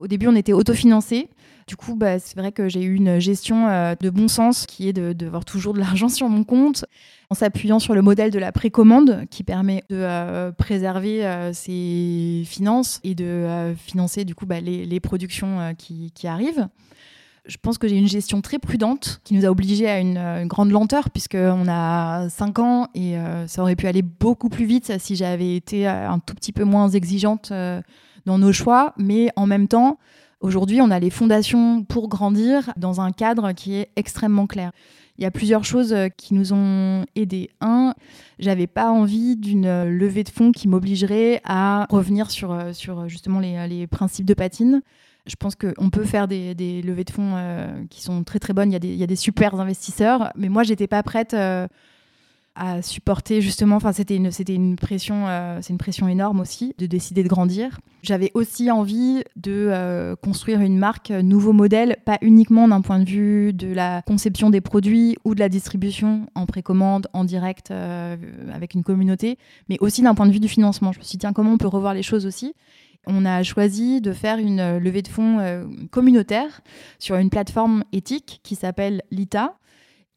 Au 0.00 0.08
début, 0.08 0.26
on 0.26 0.34
était 0.34 0.52
autofinancé. 0.52 1.28
Du 1.68 1.76
coup, 1.76 1.94
bah, 1.94 2.18
c'est 2.18 2.36
vrai 2.36 2.52
que 2.52 2.68
j'ai 2.68 2.82
eu 2.82 2.94
une 2.94 3.20
gestion 3.20 3.68
euh, 3.68 3.94
de 4.00 4.10
bon 4.10 4.26
sens 4.26 4.66
qui 4.66 4.88
est 4.88 4.92
de, 4.92 5.12
de 5.12 5.26
voir 5.26 5.44
toujours 5.44 5.74
de 5.74 5.78
l'argent 5.78 6.08
sur 6.10 6.28
mon 6.28 6.42
compte 6.42 6.84
en 7.30 7.34
s'appuyant 7.34 7.78
sur 7.78 7.94
le 7.94 8.02
modèle 8.02 8.32
de 8.32 8.38
la 8.38 8.50
précommande 8.50 9.24
qui 9.30 9.44
permet 9.44 9.84
de 9.88 9.96
euh, 9.96 10.50
préserver 10.50 11.24
euh, 11.24 11.52
ses 11.52 12.42
finances 12.44 13.00
et 13.04 13.14
de 13.14 13.24
euh, 13.24 13.74
financer 13.76 14.24
du 14.24 14.34
coup 14.34 14.46
bah, 14.46 14.60
les, 14.60 15.00
productions 15.00 15.74
qui, 15.78 16.12
arrivent. 16.26 16.68
Je 17.46 17.56
pense 17.56 17.78
que 17.78 17.88
j'ai 17.88 17.96
une 17.96 18.08
gestion 18.08 18.42
très 18.42 18.58
prudente 18.58 19.20
qui 19.24 19.34
nous 19.34 19.46
a 19.46 19.48
obligés 19.48 19.88
à 19.88 19.98
une, 19.98 20.18
une 20.18 20.48
grande 20.48 20.70
lenteur 20.70 21.10
puisqu'on 21.10 21.66
a 21.68 22.28
5 22.28 22.58
ans 22.58 22.88
et 22.94 23.14
ça 23.46 23.62
aurait 23.62 23.76
pu 23.76 23.86
aller 23.86 24.02
beaucoup 24.02 24.50
plus 24.50 24.66
vite 24.66 24.92
si 24.98 25.16
j'avais 25.16 25.56
été 25.56 25.86
un 25.86 26.18
tout 26.18 26.34
petit 26.34 26.52
peu 26.52 26.64
moins 26.64 26.90
exigeante 26.90 27.50
dans 28.26 28.38
nos 28.38 28.52
choix. 28.52 28.94
Mais 28.96 29.30
en 29.36 29.46
même 29.46 29.68
temps, 29.68 29.98
Aujourd'hui, 30.42 30.80
on 30.80 30.90
a 30.90 30.98
les 30.98 31.10
fondations 31.10 31.84
pour 31.84 32.08
grandir 32.08 32.72
dans 32.78 33.02
un 33.02 33.12
cadre 33.12 33.52
qui 33.52 33.74
est 33.74 33.90
extrêmement 33.96 34.46
clair. 34.46 34.72
Il 35.18 35.22
y 35.22 35.26
a 35.26 35.30
plusieurs 35.30 35.64
choses 35.64 35.94
qui 36.16 36.32
nous 36.32 36.54
ont 36.54 37.04
aidés. 37.14 37.50
Un, 37.60 37.92
j'avais 38.38 38.66
pas 38.66 38.90
envie 38.90 39.36
d'une 39.36 39.84
levée 39.84 40.24
de 40.24 40.30
fonds 40.30 40.50
qui 40.50 40.66
m'obligerait 40.66 41.42
à 41.44 41.86
revenir 41.90 42.30
sur, 42.30 42.56
sur 42.72 43.06
justement 43.06 43.38
les, 43.38 43.68
les 43.68 43.86
principes 43.86 44.24
de 44.24 44.32
patine. 44.32 44.80
Je 45.26 45.36
pense 45.36 45.54
qu'on 45.56 45.90
peut 45.90 46.04
faire 46.04 46.26
des, 46.26 46.54
des, 46.54 46.80
levées 46.80 47.04
de 47.04 47.10
fonds 47.10 47.34
euh, 47.36 47.84
qui 47.90 48.02
sont 48.02 48.24
très 48.24 48.38
très 48.38 48.54
bonnes. 48.54 48.70
Il 48.70 48.72
y 48.72 48.76
a 48.76 48.80
des, 48.80 48.88
il 48.88 48.96
y 48.96 49.02
a 49.02 49.06
des 49.06 49.16
super 49.16 49.60
investisseurs, 49.60 50.32
mais 50.36 50.48
moi, 50.48 50.62
j'étais 50.62 50.86
pas 50.86 51.02
prête. 51.02 51.34
Euh, 51.34 51.68
à 52.54 52.82
supporter 52.82 53.40
justement 53.40 53.76
enfin 53.76 53.92
c'était 53.92 54.16
une 54.16 54.30
c'était 54.30 54.54
une 54.54 54.76
pression 54.76 55.28
euh, 55.28 55.60
c'est 55.62 55.72
une 55.72 55.78
pression 55.78 56.08
énorme 56.08 56.40
aussi 56.40 56.74
de 56.78 56.86
décider 56.86 57.22
de 57.22 57.28
grandir. 57.28 57.80
J'avais 58.02 58.30
aussi 58.34 58.70
envie 58.70 59.22
de 59.36 59.68
euh, 59.70 60.16
construire 60.16 60.60
une 60.60 60.78
marque 60.78 61.10
euh, 61.10 61.22
nouveau 61.22 61.52
modèle 61.52 61.96
pas 62.04 62.18
uniquement 62.22 62.66
d'un 62.66 62.80
point 62.80 62.98
de 62.98 63.08
vue 63.08 63.52
de 63.52 63.72
la 63.72 64.02
conception 64.02 64.50
des 64.50 64.60
produits 64.60 65.16
ou 65.24 65.34
de 65.34 65.40
la 65.40 65.48
distribution 65.48 66.26
en 66.34 66.46
précommande 66.46 67.06
en 67.12 67.24
direct 67.24 67.70
avec 67.70 68.74
une 68.74 68.82
communauté 68.82 69.38
mais 69.68 69.76
aussi 69.80 70.02
d'un 70.02 70.14
point 70.14 70.26
de 70.26 70.32
vue 70.32 70.40
du 70.40 70.48
financement. 70.48 70.92
Je 70.92 70.98
me 70.98 71.04
suis 71.04 71.12
dit 71.12 71.18
tiens 71.18 71.32
comment 71.32 71.52
on 71.52 71.58
peut 71.58 71.68
revoir 71.68 71.94
les 71.94 72.02
choses 72.02 72.26
aussi? 72.26 72.54
On 73.06 73.24
a 73.24 73.42
choisi 73.42 74.00
de 74.00 74.12
faire 74.12 74.38
une 74.38 74.78
levée 74.78 75.02
de 75.02 75.08
fonds 75.08 75.38
communautaire 75.90 76.60
sur 76.98 77.16
une 77.16 77.30
plateforme 77.30 77.84
éthique 77.92 78.40
qui 78.42 78.56
s'appelle 78.56 79.02
Lita 79.10 79.54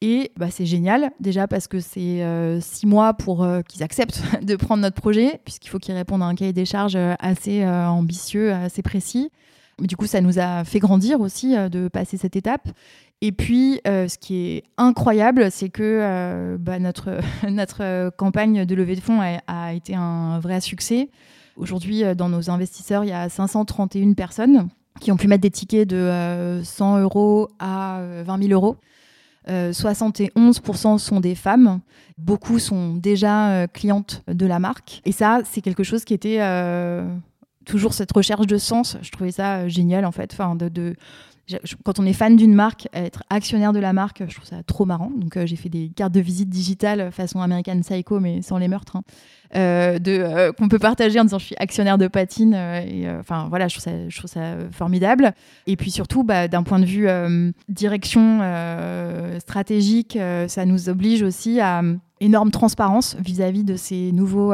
et 0.06 0.34
bah, 0.36 0.48
c'est 0.52 0.66
génial, 0.66 1.12
déjà 1.22 1.48
parce 1.48 1.70
que 1.70 1.80
c'est 1.80 2.22
euh, 2.24 2.60
six 2.60 2.86
mois 2.86 3.14
pour 3.14 3.42
euh, 3.42 3.62
qu'ils 3.62 3.84
acceptent 3.84 4.22
de 4.44 4.58
prendre 4.58 4.82
notre 4.82 5.02
projet, 5.02 5.40
puisqu'il 5.46 5.70
faut 5.70 5.80
qu'ils 5.80 5.96
répondent 5.96 6.22
à 6.22 6.26
un 6.26 6.36
cahier 6.36 6.52
des 6.52 6.66
charges 6.66 6.98
euh, 6.98 7.14
assez 7.20 7.66
ambitieux, 7.66 8.52
assez 8.52 8.82
précis. 8.82 9.32
Du 9.80 9.96
coup, 9.96 10.06
ça 10.06 10.20
nous 10.20 10.40
a 10.40 10.66
fait 10.66 10.80
grandir 10.80 11.22
aussi 11.22 11.56
de 11.56 11.88
passer 11.88 12.18
cette 12.18 12.36
étape. 12.36 12.68
Et 13.22 13.32
puis, 13.32 13.80
ce 13.86 14.18
qui 14.18 14.46
est 14.46 14.64
incroyable, 14.78 15.50
c'est 15.50 15.70
que 15.70 16.58
bah, 16.60 16.78
notre, 16.78 17.20
notre 17.50 18.12
campagne 18.12 18.66
de 18.66 18.76
levée 18.76 18.96
de 18.96 19.02
fonds 19.02 19.20
a 19.48 19.74
été 19.74 19.96
un 19.96 20.38
vrai 20.40 20.62
succès. 20.62 21.10
Aujourd'hui, 21.56 22.04
dans 22.16 22.30
nos 22.30 22.52
investisseurs, 22.52 23.04
il 23.04 23.10
y 23.10 23.14
a 23.14 23.30
531 23.30 24.14
personnes 24.14 24.68
qui 25.00 25.12
ont 25.12 25.18
pu 25.18 25.28
mettre 25.28 25.42
des 25.42 25.52
tickets 25.52 25.90
de 25.90 26.62
100 26.64 27.00
euros 27.00 27.50
à 27.58 28.00
20 28.26 28.44
000 28.44 28.54
euros. 28.54 28.78
Euh, 29.50 29.72
71% 29.72 30.98
sont 30.98 31.20
des 31.20 31.36
femmes. 31.36 31.82
Beaucoup 32.18 32.60
sont 32.60 32.96
déjà 32.96 33.50
euh, 33.50 33.68
clientes 33.68 34.24
de 34.28 34.46
la 34.46 34.60
marque. 34.60 35.02
Et 35.06 35.12
ça, 35.12 35.42
c'est 35.44 35.62
quelque 35.62 35.84
chose 35.84 36.06
qui 36.06 36.14
était 36.14 36.38
euh, 36.42 37.08
toujours 37.66 37.94
cette 37.94 38.12
recherche 38.12 38.48
de 38.48 38.58
sens. 38.58 38.98
Je 39.02 39.12
trouvais 39.12 39.32
ça 39.32 39.58
euh, 39.58 39.70
génial, 39.70 40.06
en 40.06 40.12
fait. 40.12 40.38
De, 40.56 40.70
de, 40.70 40.96
quand 41.84 42.00
on 42.00 42.06
est 42.06 42.14
fan 42.14 42.36
d'une 42.36 42.54
marque, 42.54 42.88
être 42.94 43.24
actionnaire 43.30 43.74
de 43.74 43.80
la 43.80 43.92
marque, 43.92 44.24
je 44.28 44.34
trouve 44.34 44.48
ça 44.48 44.64
trop 44.64 44.86
marrant. 44.86 45.12
Donc 45.16 45.36
euh, 45.36 45.46
j'ai 45.46 45.58
fait 45.58 45.70
des 45.70 45.90
cartes 45.94 46.14
de 46.14 46.22
visite 46.22 46.50
digitales 46.50 47.12
façon 47.12 47.42
American 47.42 47.80
Psycho, 47.82 48.20
mais 48.20 48.42
sans 48.42 48.58
les 48.58 48.70
meurtres, 48.70 48.96
hein. 48.96 49.04
euh, 49.56 50.00
euh, 50.08 50.54
qu'on 50.54 50.70
peut 50.70 50.80
partager 50.80 51.20
en 51.20 51.24
disant 51.24 51.40
je 51.40 51.46
suis 51.46 51.56
actionnaire 51.58 51.98
de 51.98 52.08
patine. 52.08 52.56
enfin 53.20 53.48
voilà, 53.50 53.68
je 53.68 53.78
trouve 54.18 54.30
ça, 54.30 54.56
formidable. 54.72 55.34
Et 55.68 55.76
puis 55.76 55.92
surtout, 55.92 56.24
bah, 56.24 56.48
d'un 56.48 56.64
point 56.64 56.80
de 56.80 56.86
vue 56.86 57.08
direction 57.68 58.40
stratégique, 59.40 60.18
ça 60.48 60.66
nous 60.66 60.90
oblige 60.90 61.24
aussi 61.24 61.60
à 61.60 61.82
énorme 62.22 62.52
transparence 62.52 63.18
vis-à-vis 63.20 63.64
-vis 63.64 63.66
de 63.66 63.76
ces 63.76 64.12
nouveaux 64.14 64.54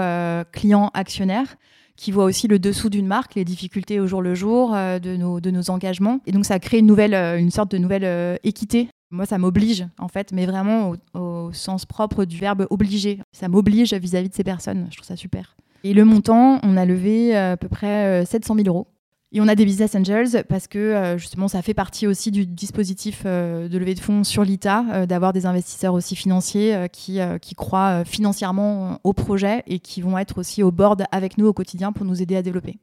clients 0.52 0.90
actionnaires 0.96 1.56
qui 2.00 2.12
voit 2.14 2.24
aussi 2.24 2.48
le 2.48 2.60
dessous 2.60 2.90
d'une 2.90 3.08
marque, 3.08 3.36
les 3.36 3.44
difficultés 3.44 4.00
au 4.00 4.08
jour 4.08 4.22
le 4.22 4.34
jour 4.34 4.74
euh, 4.74 5.00
de, 5.00 5.18
nos, 5.18 5.42
de 5.42 5.52
nos 5.52 5.70
engagements. 5.70 6.22
Et 6.26 6.32
donc 6.32 6.46
ça 6.46 6.58
crée 6.58 6.80
une 6.80 6.86
nouvelle, 6.86 7.14
euh, 7.14 7.38
une 7.38 7.52
sorte 7.52 7.72
de 7.72 7.78
nouvelle 7.78 8.06
euh, 8.06 8.38
équité 8.44 8.88
Moi, 9.12 9.26
ça 9.26 9.38
m'oblige, 9.38 9.86
en 10.00 10.08
fait, 10.08 10.32
mais 10.32 10.46
vraiment 10.46 10.94
au, 11.14 11.52
sens 11.52 11.86
propre 11.86 12.24
du 12.24 12.38
verbe 12.38 12.66
obliger. 12.70 13.20
Ça 13.34 13.50
m'oblige 13.50 13.94
vis-à-vis 13.94 14.30
de 14.30 14.34
ces 14.34 14.46
personnes. 14.46 14.88
Je 14.92 14.96
trouve 14.96 15.08
ça 15.08 15.18
super. 15.18 15.58
Et 15.84 15.94
le 15.94 16.06
montant, 16.06 16.60
on 16.64 16.78
a 16.78 16.86
levé 16.86 17.36
à 17.36 17.58
peu 17.58 17.68
près 17.68 18.26
700 18.26 18.56
000 18.56 18.68
euros. 18.68 18.88
Et 19.32 19.42
on 19.42 19.48
a 19.48 19.54
des 19.54 19.66
business 19.66 19.94
angels 19.94 20.44
parce 20.50 20.68
que 20.68 20.80
euh, 20.80 21.18
justement 21.20 21.48
ça 21.48 21.62
fait 21.62 21.76
partie 21.76 22.08
aussi 22.08 22.32
du 22.32 22.48
dispositif 22.48 23.24
euh, 23.26 23.68
de 23.68 23.78
levée 23.78 23.94
de 23.94 24.00
fonds 24.00 24.24
sur 24.24 24.44
l'ITA, 24.44 24.86
euh, 24.92 25.06
d'avoir 25.06 25.34
des 25.34 25.46
investisseurs 25.46 25.94
aussi 25.94 26.16
financiers 26.16 26.88
qui, 26.92 27.20
qui 27.42 27.56
croient 27.56 28.04
financièrement 28.06 29.00
au 29.04 29.14
projet 29.14 29.64
et 29.68 29.80
qui 29.80 30.02
vont 30.02 30.18
être 30.18 30.40
aussi 30.40 30.64
au 30.64 30.72
board 30.72 31.04
avec 31.12 31.38
nous 31.38 31.46
au 31.46 31.54
quotidien 31.54 31.92
pour 31.92 32.06
nous 32.06 32.22
aider 32.22 32.36
à 32.36 32.42
développer. 32.42 32.80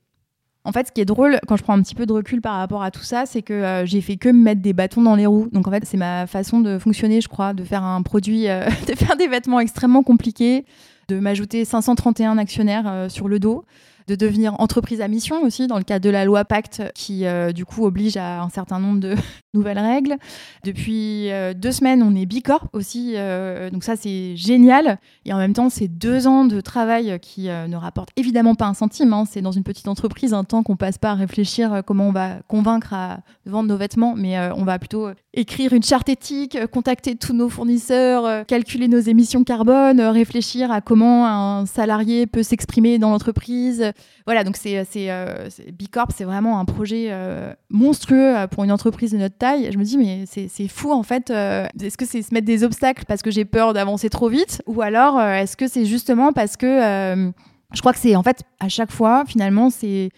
En 0.64 0.72
fait, 0.72 0.88
ce 0.88 0.92
qui 0.92 1.00
est 1.00 1.04
drôle, 1.04 1.38
quand 1.46 1.56
je 1.56 1.62
prends 1.62 1.74
un 1.74 1.82
petit 1.82 1.94
peu 1.94 2.06
de 2.06 2.12
recul 2.12 2.40
par 2.40 2.56
rapport 2.56 2.82
à 2.82 2.90
tout 2.90 3.02
ça, 3.02 3.24
c'est 3.24 3.42
que 3.42 3.82
j'ai 3.84 4.00
fait 4.00 4.16
que 4.16 4.28
me 4.28 4.42
mettre 4.42 4.60
des 4.60 4.72
bâtons 4.72 5.02
dans 5.02 5.14
les 5.14 5.26
roues. 5.26 5.48
Donc 5.52 5.68
en 5.68 5.70
fait, 5.70 5.84
c'est 5.84 5.96
ma 5.96 6.26
façon 6.26 6.60
de 6.60 6.78
fonctionner, 6.78 7.20
je 7.20 7.28
crois, 7.28 7.54
de 7.54 7.62
faire 7.62 7.84
un 7.84 8.02
produit, 8.02 8.46
de 8.88 8.94
faire 8.94 9.16
des 9.16 9.28
vêtements 9.28 9.60
extrêmement 9.60 10.02
compliqués, 10.02 10.64
de 11.08 11.18
m'ajouter 11.18 11.64
531 11.64 12.38
actionnaires 12.38 13.06
sur 13.08 13.28
le 13.28 13.38
dos 13.38 13.64
de 14.08 14.14
devenir 14.14 14.54
entreprise 14.60 15.00
à 15.00 15.08
mission 15.08 15.42
aussi, 15.42 15.66
dans 15.66 15.78
le 15.78 15.84
cadre 15.84 16.04
de 16.04 16.10
la 16.10 16.24
loi 16.24 16.44
Pacte, 16.44 16.82
qui 16.94 17.26
euh, 17.26 17.52
du 17.52 17.64
coup 17.64 17.84
oblige 17.84 18.16
à 18.16 18.40
un 18.42 18.48
certain 18.48 18.78
nombre 18.78 19.00
de 19.00 19.14
nouvelles 19.54 19.78
règles. 19.78 20.16
Depuis 20.64 21.30
euh, 21.30 21.54
deux 21.54 21.72
semaines, 21.72 22.02
on 22.02 22.14
est 22.14 22.26
Bicorp 22.26 22.68
aussi, 22.72 23.14
euh, 23.16 23.70
donc 23.70 23.82
ça 23.82 23.96
c'est 23.96 24.36
génial. 24.36 24.98
Et 25.24 25.32
en 25.32 25.38
même 25.38 25.52
temps, 25.52 25.70
c'est 25.70 25.88
deux 25.88 26.26
ans 26.26 26.44
de 26.44 26.60
travail 26.60 27.18
qui 27.20 27.48
ne 27.48 27.76
rapportent 27.76 28.10
évidemment 28.16 28.54
pas 28.54 28.66
un 28.66 28.74
centime. 28.74 29.12
Hein. 29.12 29.24
C'est 29.28 29.42
dans 29.42 29.52
une 29.52 29.64
petite 29.64 29.88
entreprise 29.88 30.34
un 30.34 30.44
temps 30.44 30.62
qu'on 30.62 30.76
passe 30.76 30.98
pas 30.98 31.10
à 31.10 31.14
réfléchir 31.14 31.82
comment 31.84 32.08
on 32.08 32.12
va 32.12 32.36
convaincre 32.46 32.92
à 32.94 33.18
vendre 33.44 33.68
nos 33.68 33.76
vêtements, 33.76 34.14
mais 34.16 34.38
on 34.52 34.64
va 34.64 34.78
plutôt 34.78 35.08
écrire 35.34 35.72
une 35.72 35.82
charte 35.82 36.08
éthique, 36.08 36.58
contacter 36.72 37.16
tous 37.16 37.32
nos 37.32 37.48
fournisseurs, 37.48 38.46
calculer 38.46 38.88
nos 38.88 38.98
émissions 38.98 39.44
carbone, 39.44 40.00
réfléchir 40.00 40.70
à 40.70 40.80
comment 40.80 41.26
un 41.26 41.66
salarié 41.66 42.26
peut 42.26 42.42
s'exprimer 42.42 42.98
dans 42.98 43.10
l'entreprise, 43.10 43.92
voilà, 44.26 44.44
donc 44.44 44.56
c'est 44.56 44.84
euh, 44.96 45.48
Bicorp, 45.72 46.08
c'est 46.14 46.24
vraiment 46.24 46.58
un 46.58 46.64
projet 46.64 47.08
euh, 47.10 47.52
monstrueux 47.70 48.36
euh, 48.36 48.46
pour 48.46 48.64
une 48.64 48.72
entreprise 48.72 49.12
de 49.12 49.18
notre 49.18 49.36
taille. 49.36 49.70
Je 49.70 49.78
me 49.78 49.84
dis, 49.84 49.96
mais 49.96 50.24
c'est 50.26 50.68
fou 50.68 50.92
en 50.92 51.02
fait. 51.02 51.30
est-ce 51.30 51.96
que 51.96 52.04
c'est 52.04 52.22
se 52.22 52.34
mettre 52.34 52.46
des 52.46 52.64
obstacles 52.64 53.04
parce 53.06 53.22
que 53.22 53.30
j'ai 53.30 53.44
peur 53.44 53.72
d'avancer 53.72 54.10
trop 54.10 54.28
vite 54.28 54.62
Ou 54.66 54.82
alors 54.82 55.20
est-ce 55.20 55.56
que 55.56 55.68
c'est 55.68 55.84
justement 55.84 56.32
parce 56.32 56.56
que 56.56 57.32
je 57.72 57.80
crois 57.80 57.92
que 57.92 57.98
c'est 57.98 58.16
en 58.16 58.22
fait 58.22 58.42
à 58.60 58.68
chaque 58.68 58.90
fois, 58.90 59.24
finalement, 59.26 59.70
c'est 59.70 60.10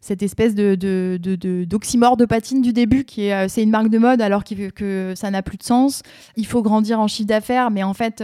cette 0.00 0.22
espèce 0.22 0.54
de, 0.54 0.76
d'oxymore 1.64 2.16
de, 2.16 2.24
patine 2.24 2.62
du 2.62 2.72
début 2.72 3.04
qui 3.04 3.26
est 3.26 3.48
c'est 3.48 3.62
une 3.62 3.70
marque 3.70 3.90
de 3.90 3.98
mode 3.98 4.22
alors 4.22 4.44
que, 4.44 4.70
que 4.70 5.12
ça 5.14 5.30
n'a 5.30 5.42
plus 5.42 5.58
de 5.58 5.62
sens. 5.62 6.02
Il 6.36 6.46
faut 6.46 6.62
grandir 6.62 7.00
en 7.00 7.08
chiffre 7.08 7.28
d'affaires, 7.28 7.70
mais 7.70 7.82
en 7.82 7.94
fait, 7.94 8.16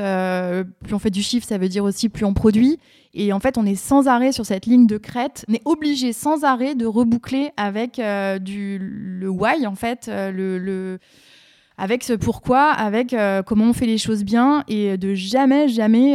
plus 0.84 0.94
on 0.94 0.98
fait 0.98 1.10
du 1.10 1.22
chiffre, 1.22 1.46
ça 1.46 1.58
veut 1.58 1.68
dire 1.68 1.84
aussi 1.84 2.08
plus 2.08 2.24
on 2.24 2.34
produit. 2.34 2.78
Et 3.18 3.32
en 3.32 3.40
fait, 3.40 3.56
on 3.56 3.64
est 3.64 3.76
sans 3.76 4.08
arrêt 4.08 4.30
sur 4.30 4.44
cette 4.44 4.66
ligne 4.66 4.86
de 4.86 4.98
crête. 4.98 5.46
On 5.48 5.54
est 5.54 5.62
obligé 5.64 6.12
sans 6.12 6.44
arrêt 6.44 6.74
de 6.74 6.84
reboucler 6.84 7.50
avec 7.56 7.98
euh, 7.98 8.38
du, 8.38 8.78
le 8.78 9.28
why, 9.30 9.66
en 9.66 9.74
fait, 9.74 10.08
euh, 10.08 10.30
le, 10.30 10.98
avec 11.78 12.04
ce 12.04 12.12
pourquoi, 12.14 12.70
avec 12.70 13.12
euh, 13.12 13.42
comment 13.42 13.66
on 13.66 13.72
fait 13.72 13.86
les 13.86 13.98
choses 13.98 14.24
bien 14.24 14.64
et 14.66 14.96
de 14.96 15.14
jamais, 15.14 15.68
jamais 15.68 16.14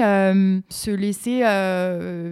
se 0.70 0.92
laisser 0.92 1.44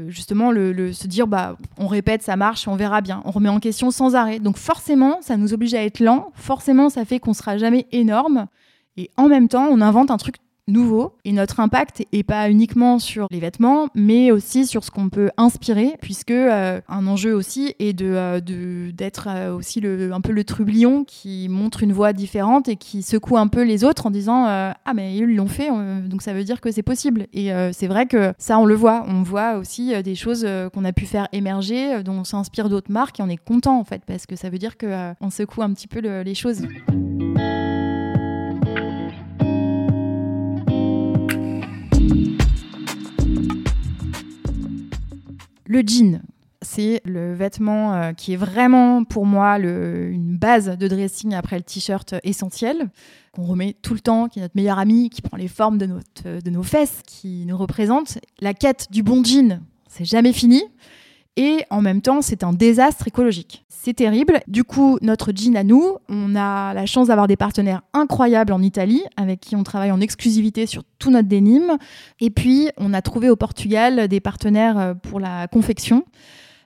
justement 0.10 0.52
le, 0.52 0.94
se 0.94 1.08
dire 1.08 1.28
bah 1.28 1.58
on 1.78 1.88
répète, 1.88 2.24
ça 2.24 2.36
marche, 2.36 2.68
on 2.68 2.76
verra 2.76 3.02
bien. 3.02 3.22
On 3.26 3.32
remet 3.32 3.50
en 3.50 3.60
question 3.60 3.92
sans 3.92 4.16
arrêt. 4.16 4.40
Donc 4.40 4.58
forcément, 4.58 5.20
ça 5.22 5.38
nous 5.38 5.54
oblige 5.54 5.74
à 5.74 5.84
être 5.84 6.00
lent. 6.00 6.32
Forcément, 6.34 6.90
ça 6.90 7.06
fait 7.06 7.20
qu'on 7.20 7.34
sera 7.34 7.58
jamais 7.58 7.88
énorme. 7.92 8.48
Et 8.98 9.10
en 9.16 9.30
même 9.30 9.48
temps, 9.48 9.68
on 9.72 9.80
invente 9.80 10.12
un 10.12 10.18
truc 10.18 10.36
nouveau. 10.70 11.14
Et 11.26 11.32
notre 11.32 11.60
impact 11.60 12.06
est 12.12 12.24
pas 12.24 12.50
uniquement 12.50 13.00
sur 13.00 13.28
les 13.32 13.40
vêtements, 13.40 13.90
mais 13.96 14.32
aussi 14.32 14.66
sur 14.66 14.84
ce 14.84 14.92
qu'on 14.92 15.10
peut 15.10 15.30
inspirer, 15.38 15.96
puisque 16.02 16.32
euh, 16.32 16.82
un 16.88 17.08
enjeu 17.08 17.34
aussi 17.34 17.76
est 17.80 17.94
de, 17.94 18.06
euh, 18.06 18.92
d'être 18.92 19.28
euh, 19.30 19.56
aussi 19.56 19.82
un 20.12 20.22
peu 20.22 20.32
le 20.32 20.44
trublion 20.44 21.04
qui 21.04 21.48
montre 21.50 21.84
une 21.84 21.94
voie 21.94 22.14
différente 22.14 22.68
et 22.68 22.76
qui 22.76 23.02
secoue 23.02 23.38
un 23.38 23.48
peu 23.48 23.64
les 23.64 23.84
autres 23.84 24.06
en 24.06 24.12
disant 24.12 24.46
ah 24.48 24.94
mais 24.94 25.16
ils 25.16 25.36
l'ont 25.36 25.48
fait, 25.48 25.70
donc 26.08 26.22
ça 26.22 26.34
veut 26.34 26.44
dire 26.44 26.62
que 26.62 26.72
c'est 26.72 26.84
possible. 26.84 27.28
Et 27.34 27.50
c'est 27.72 27.88
vrai 27.88 28.06
que 28.06 28.34
ça 28.38 28.58
on 28.60 28.66
le 28.66 28.76
voit, 28.76 29.06
on 29.08 29.24
voit 29.24 29.56
aussi 29.56 30.02
des 30.04 30.16
choses 30.16 30.48
qu'on 30.74 30.86
a 30.86 30.94
pu 30.94 31.06
faire 31.06 31.28
émerger, 31.32 32.04
dont 32.04 32.14
on 32.14 32.24
s'inspire 32.24 32.70
d'autres 32.70 32.92
marques 32.92 33.20
et 33.20 33.24
on 33.24 33.30
est 33.30 33.38
content 33.38 33.80
en 33.80 33.84
fait 33.84 34.04
parce 34.06 34.26
que 34.26 34.36
ça 34.36 34.50
veut 34.50 34.58
dire 34.58 34.78
que 34.78 35.14
on 35.22 35.30
secoue 35.30 35.62
un 35.62 35.74
petit 35.74 35.88
peu 35.88 36.00
les 36.00 36.36
choses. 36.36 36.62
Le 45.72 45.84
jean, 45.86 46.24
c'est 46.64 47.00
le 47.06 47.36
vêtement 47.36 47.94
euh, 47.94 48.14
qui 48.14 48.34
est 48.34 48.38
vraiment 48.38 49.04
pour 49.04 49.28
moi 49.28 49.60
une 49.60 50.36
base 50.36 50.76
de 50.76 50.88
dressing 50.88 51.36
après 51.36 51.58
le 51.58 51.64
t-shirt 51.64 52.16
essentiel, 52.24 52.90
qu'on 53.34 53.44
remet 53.44 53.76
tout 53.84 53.94
le 53.94 54.00
temps, 54.00 54.30
qui 54.30 54.40
est 54.40 54.42
notre 54.42 54.58
meilleur 54.58 54.80
ami, 54.80 55.12
qui 55.12 55.22
prend 55.22 55.38
les 55.38 55.48
formes 55.48 55.78
de, 55.78 55.88
de 56.24 56.50
nos 56.50 56.64
fesses, 56.64 57.04
qui 57.06 57.46
nous 57.46 57.56
représente. 57.56 58.18
La 58.40 58.56
quête 58.56 58.88
du 58.90 59.04
bon 59.04 59.24
jean, 59.24 59.62
c'est 59.88 60.06
jamais 60.06 60.34
fini. 60.34 60.64
Et 61.38 61.64
en 61.70 61.82
même 61.82 62.02
temps, 62.02 62.22
c'est 62.22 62.44
un 62.44 62.54
désastre 62.54 63.08
écologique. 63.08 63.66
C'est 63.70 63.94
terrible. 63.94 64.42
Du 64.48 64.66
coup, 64.66 64.98
notre 65.02 65.32
jean 65.34 65.56
à 65.56 65.64
nous, 65.64 65.98
on 66.10 66.36
a 66.36 66.74
la 66.74 66.86
chance 66.86 67.08
d'avoir 67.08 67.28
des 67.28 67.38
partenaires 67.38 67.82
incroyables 67.94 68.52
en 68.52 68.62
Italie, 68.62 69.04
avec 69.16 69.40
qui 69.40 69.56
on 69.56 69.64
travaille 69.64 69.92
en 69.92 70.02
exclusivité 70.02 70.66
sur 70.66 70.84
tout 71.00 71.12
notre 71.12 71.30
dénime. 71.30 71.78
Et 72.20 72.30
puis, 72.30 72.70
on 72.78 72.94
a 72.94 73.02
trouvé 73.02 73.30
au 73.30 73.38
Portugal 73.38 74.10
des 74.10 74.20
partenaires 74.20 74.78
euh, 74.78 74.94
pour 74.96 75.20
la 75.22 75.48
confection 75.48 76.04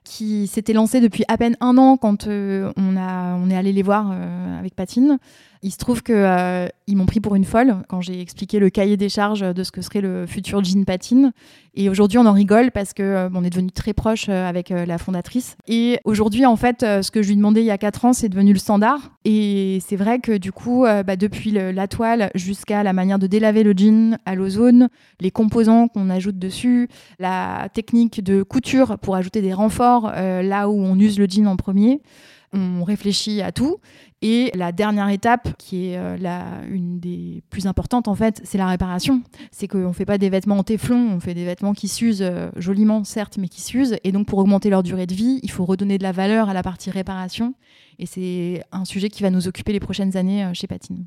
qui 0.04 0.46
s'était 0.46 0.74
lancé 0.74 1.00
depuis 1.00 1.24
à 1.28 1.38
peine 1.38 1.56
un 1.60 1.78
an 1.78 1.96
quand 1.96 2.26
euh, 2.26 2.70
on, 2.76 2.96
a, 2.96 3.34
on 3.34 3.50
est 3.50 3.56
allé 3.56 3.72
les 3.72 3.82
voir 3.82 4.10
euh, 4.12 4.58
avec 4.58 4.74
Patine. 4.74 5.18
Il 5.64 5.72
se 5.72 5.78
trouve 5.78 6.02
qu'ils 6.02 6.14
euh, 6.14 6.68
m'ont 6.88 7.06
pris 7.06 7.20
pour 7.20 7.36
une 7.36 7.46
folle 7.46 7.76
quand 7.88 8.02
j'ai 8.02 8.20
expliqué 8.20 8.58
le 8.58 8.68
cahier 8.68 8.98
des 8.98 9.08
charges 9.08 9.40
de 9.40 9.64
ce 9.64 9.72
que 9.72 9.80
serait 9.80 10.02
le 10.02 10.26
futur 10.26 10.62
jean 10.62 10.84
patine. 10.84 11.32
Et 11.72 11.88
aujourd'hui, 11.88 12.18
on 12.18 12.26
en 12.26 12.34
rigole 12.34 12.70
parce 12.70 12.92
que 12.92 13.02
euh, 13.02 13.28
on 13.32 13.42
est 13.42 13.48
devenu 13.48 13.72
très 13.72 13.94
proche 13.94 14.26
euh, 14.28 14.46
avec 14.46 14.68
la 14.68 14.98
fondatrice. 14.98 15.56
Et 15.66 16.00
aujourd'hui, 16.04 16.44
en 16.44 16.56
fait, 16.56 16.80
ce 16.82 17.10
que 17.10 17.22
je 17.22 17.28
lui 17.28 17.36
demandais 17.36 17.62
il 17.62 17.66
y 17.66 17.70
a 17.70 17.78
4 17.78 18.04
ans, 18.04 18.12
c'est 18.12 18.28
devenu 18.28 18.52
le 18.52 18.58
standard. 18.58 19.12
Et 19.24 19.78
c'est 19.86 19.96
vrai 19.96 20.18
que 20.18 20.36
du 20.36 20.52
coup, 20.52 20.84
bah, 20.84 21.16
depuis 21.16 21.50
la 21.50 21.88
toile 21.88 22.30
jusqu'à 22.34 22.82
la 22.82 22.92
manière 22.92 23.18
de 23.18 23.26
délaver 23.26 23.62
le 23.62 23.72
jean 23.74 24.18
à 24.26 24.34
l'ozone, 24.34 24.90
les 25.20 25.30
composants 25.30 25.88
qu'on 25.88 26.10
ajoute 26.10 26.38
dessus, 26.38 26.88
la 27.18 27.70
technique 27.72 28.22
de 28.22 28.42
couture 28.42 28.98
pour 28.98 29.16
ajouter 29.16 29.40
des 29.40 29.54
renforts 29.54 30.12
là 30.12 30.68
où 30.68 30.74
on 30.74 30.98
use 30.98 31.18
le 31.18 31.26
jean 31.26 31.46
en 31.46 31.56
premier 31.56 32.02
on 32.54 32.84
réfléchit 32.84 33.42
à 33.42 33.52
tout. 33.52 33.78
Et 34.22 34.50
la 34.54 34.72
dernière 34.72 35.10
étape, 35.10 35.54
qui 35.58 35.88
est 35.88 35.98
euh, 35.98 36.16
la, 36.16 36.62
une 36.70 36.98
des 36.98 37.42
plus 37.50 37.66
importantes 37.66 38.08
en 38.08 38.14
fait, 38.14 38.40
c'est 38.42 38.56
la 38.56 38.66
réparation. 38.66 39.22
C'est 39.50 39.68
qu'on 39.68 39.88
ne 39.88 39.92
fait 39.92 40.06
pas 40.06 40.16
des 40.16 40.30
vêtements 40.30 40.56
en 40.58 40.62
téflon, 40.62 40.96
on 41.12 41.20
fait 41.20 41.34
des 41.34 41.44
vêtements 41.44 41.74
qui 41.74 41.88
s'usent 41.88 42.22
euh, 42.22 42.48
joliment, 42.56 43.04
certes, 43.04 43.36
mais 43.36 43.48
qui 43.48 43.60
s'usent. 43.60 43.98
Et 44.02 44.12
donc 44.12 44.26
pour 44.26 44.38
augmenter 44.38 44.70
leur 44.70 44.82
durée 44.82 45.06
de 45.06 45.14
vie, 45.14 45.40
il 45.42 45.50
faut 45.50 45.66
redonner 45.66 45.98
de 45.98 46.02
la 46.02 46.12
valeur 46.12 46.48
à 46.48 46.54
la 46.54 46.62
partie 46.62 46.90
réparation. 46.90 47.54
Et 47.98 48.06
c'est 48.06 48.62
un 48.72 48.86
sujet 48.86 49.10
qui 49.10 49.22
va 49.22 49.28
nous 49.28 49.46
occuper 49.46 49.72
les 49.72 49.80
prochaines 49.80 50.16
années 50.16 50.44
euh, 50.44 50.54
chez 50.54 50.66
Patine. 50.66 51.04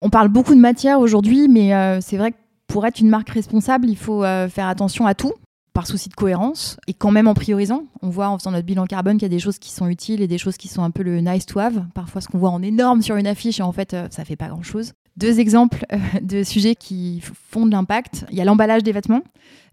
On 0.00 0.10
parle 0.10 0.28
beaucoup 0.28 0.54
de 0.54 0.60
matière 0.60 1.00
aujourd'hui, 1.00 1.48
mais 1.48 1.72
c'est 2.02 2.18
vrai 2.18 2.32
que 2.32 2.36
pour 2.66 2.84
être 2.84 3.00
une 3.00 3.08
marque 3.08 3.30
responsable, 3.30 3.88
il 3.88 3.96
faut 3.96 4.20
faire 4.20 4.68
attention 4.68 5.06
à 5.06 5.14
tout 5.14 5.32
par 5.76 5.86
souci 5.86 6.08
de 6.08 6.14
cohérence 6.14 6.78
et 6.86 6.94
quand 6.94 7.10
même 7.10 7.28
en 7.28 7.34
priorisant. 7.34 7.84
On 8.00 8.08
voit 8.08 8.28
en 8.28 8.38
faisant 8.38 8.50
notre 8.50 8.64
bilan 8.64 8.86
carbone 8.86 9.18
qu'il 9.18 9.24
y 9.24 9.26
a 9.26 9.36
des 9.36 9.38
choses 9.38 9.58
qui 9.58 9.70
sont 9.70 9.88
utiles 9.88 10.22
et 10.22 10.26
des 10.26 10.38
choses 10.38 10.56
qui 10.56 10.68
sont 10.68 10.82
un 10.82 10.90
peu 10.90 11.02
le 11.02 11.20
nice 11.20 11.44
to 11.44 11.58
have. 11.60 11.84
Parfois, 11.92 12.22
ce 12.22 12.28
qu'on 12.28 12.38
voit 12.38 12.48
en 12.48 12.62
énorme 12.62 13.02
sur 13.02 13.16
une 13.16 13.26
affiche 13.26 13.60
et 13.60 13.62
en 13.62 13.72
fait, 13.72 13.92
euh, 13.92 14.08
ça 14.10 14.24
fait 14.24 14.36
pas 14.36 14.48
grand 14.48 14.62
chose. 14.62 14.94
Deux 15.18 15.38
exemples 15.38 15.84
euh, 15.92 15.98
de 16.22 16.44
sujets 16.44 16.76
qui 16.76 17.22
font 17.50 17.66
de 17.66 17.72
l'impact. 17.72 18.24
Il 18.30 18.38
y 18.38 18.40
a 18.40 18.46
l'emballage 18.46 18.84
des 18.84 18.92
vêtements. 18.92 19.20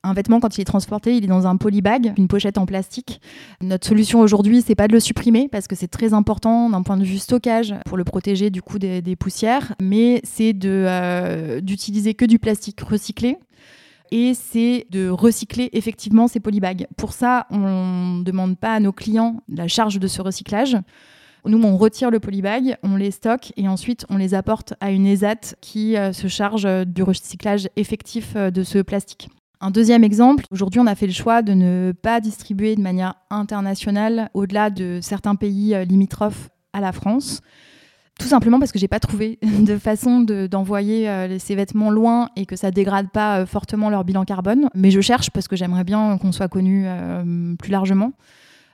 Un 0.03 0.13
vêtement, 0.13 0.41
quand 0.41 0.57
il 0.57 0.61
est 0.61 0.65
transporté, 0.65 1.15
il 1.15 1.23
est 1.23 1.27
dans 1.27 1.47
un 1.47 1.55
polybag, 1.55 2.11
une 2.17 2.27
pochette 2.27 2.57
en 2.57 2.65
plastique. 2.65 3.21
Notre 3.61 3.87
solution 3.87 4.19
aujourd'hui, 4.19 4.61
c'est 4.61 4.75
pas 4.75 4.89
de 4.89 4.93
le 4.93 4.99
supprimer 4.99 5.47
parce 5.49 5.67
que 5.67 5.75
c'est 5.77 5.87
très 5.87 6.13
important 6.13 6.69
d'un 6.69 6.81
point 6.81 6.97
de 6.97 7.05
vue 7.05 7.17
stockage 7.17 7.73
pour 7.85 7.95
le 7.95 8.03
protéger 8.03 8.49
du 8.49 8.61
coup 8.61 8.77
des, 8.77 9.15
poussières, 9.15 9.73
mais 9.81 10.19
c'est 10.25 10.53
euh, 10.65 11.61
d'utiliser 11.61 12.13
que 12.13 12.25
du 12.25 12.39
plastique 12.39 12.81
recyclé 12.81 13.37
et 14.13 14.35
c'est 14.35 14.85
de 14.91 15.09
recycler 15.09 15.71
effectivement 15.73 16.27
ces 16.27 16.39
polybags. 16.39 16.85
Pour 16.97 17.13
ça, 17.13 17.47
on 17.49 18.19
ne 18.19 18.23
demande 18.23 18.59
pas 18.59 18.75
à 18.75 18.79
nos 18.79 18.91
clients 18.91 19.41
la 19.49 19.67
charge 19.67 19.99
de 19.99 20.05
ce 20.05 20.21
recyclage. 20.21 20.77
Nous, 21.47 21.59
on 21.61 21.77
retire 21.77 22.11
le 22.11 22.19
polybag, 22.19 22.77
on 22.83 22.95
les 22.95 23.09
stocke 23.09 23.51
et 23.57 23.67
ensuite 23.67 24.05
on 24.09 24.17
les 24.17 24.35
apporte 24.35 24.75
à 24.79 24.91
une 24.91 25.07
ESAT 25.07 25.55
qui 25.61 25.97
euh, 25.97 26.13
se 26.13 26.27
charge 26.27 26.67
du 26.85 27.01
recyclage 27.01 27.67
effectif 27.75 28.33
euh, 28.35 28.51
de 28.51 28.61
ce 28.61 28.77
plastique. 28.77 29.29
Un 29.59 29.71
deuxième 29.71 30.03
exemple, 30.03 30.45
aujourd'hui 30.51 30.79
on 30.79 30.87
a 30.87 30.93
fait 30.93 31.07
le 31.07 31.11
choix 31.11 31.41
de 31.41 31.53
ne 31.53 31.91
pas 31.91 32.21
distribuer 32.21 32.75
de 32.75 32.81
manière 32.81 33.15
internationale 33.31 34.29
au-delà 34.35 34.69
de 34.69 34.99
certains 35.01 35.35
pays 35.35 35.73
euh, 35.73 35.85
limitrophes 35.85 36.49
à 36.71 36.81
la 36.81 36.91
France 36.91 37.41
tout 38.19 38.27
simplement 38.27 38.59
parce 38.59 38.71
que 38.71 38.79
j'ai 38.79 38.87
pas 38.87 38.99
trouvé 38.99 39.39
de 39.43 39.77
façon 39.77 40.21
d'envoyer 40.21 41.09
euh, 41.09 41.39
ces 41.39 41.55
vêtements 41.55 41.89
loin 41.89 42.29
et 42.35 42.45
que 42.45 42.55
ça 42.55 42.71
dégrade 42.71 43.09
pas 43.11 43.39
euh, 43.39 43.45
fortement 43.45 43.89
leur 43.89 44.03
bilan 44.03 44.25
carbone. 44.25 44.69
Mais 44.75 44.91
je 44.91 45.01
cherche 45.01 45.29
parce 45.31 45.47
que 45.47 45.55
j'aimerais 45.55 45.83
bien 45.83 46.17
qu'on 46.17 46.31
soit 46.31 46.47
connu 46.47 46.83
euh, 46.85 47.55
plus 47.55 47.71
largement. 47.71 48.13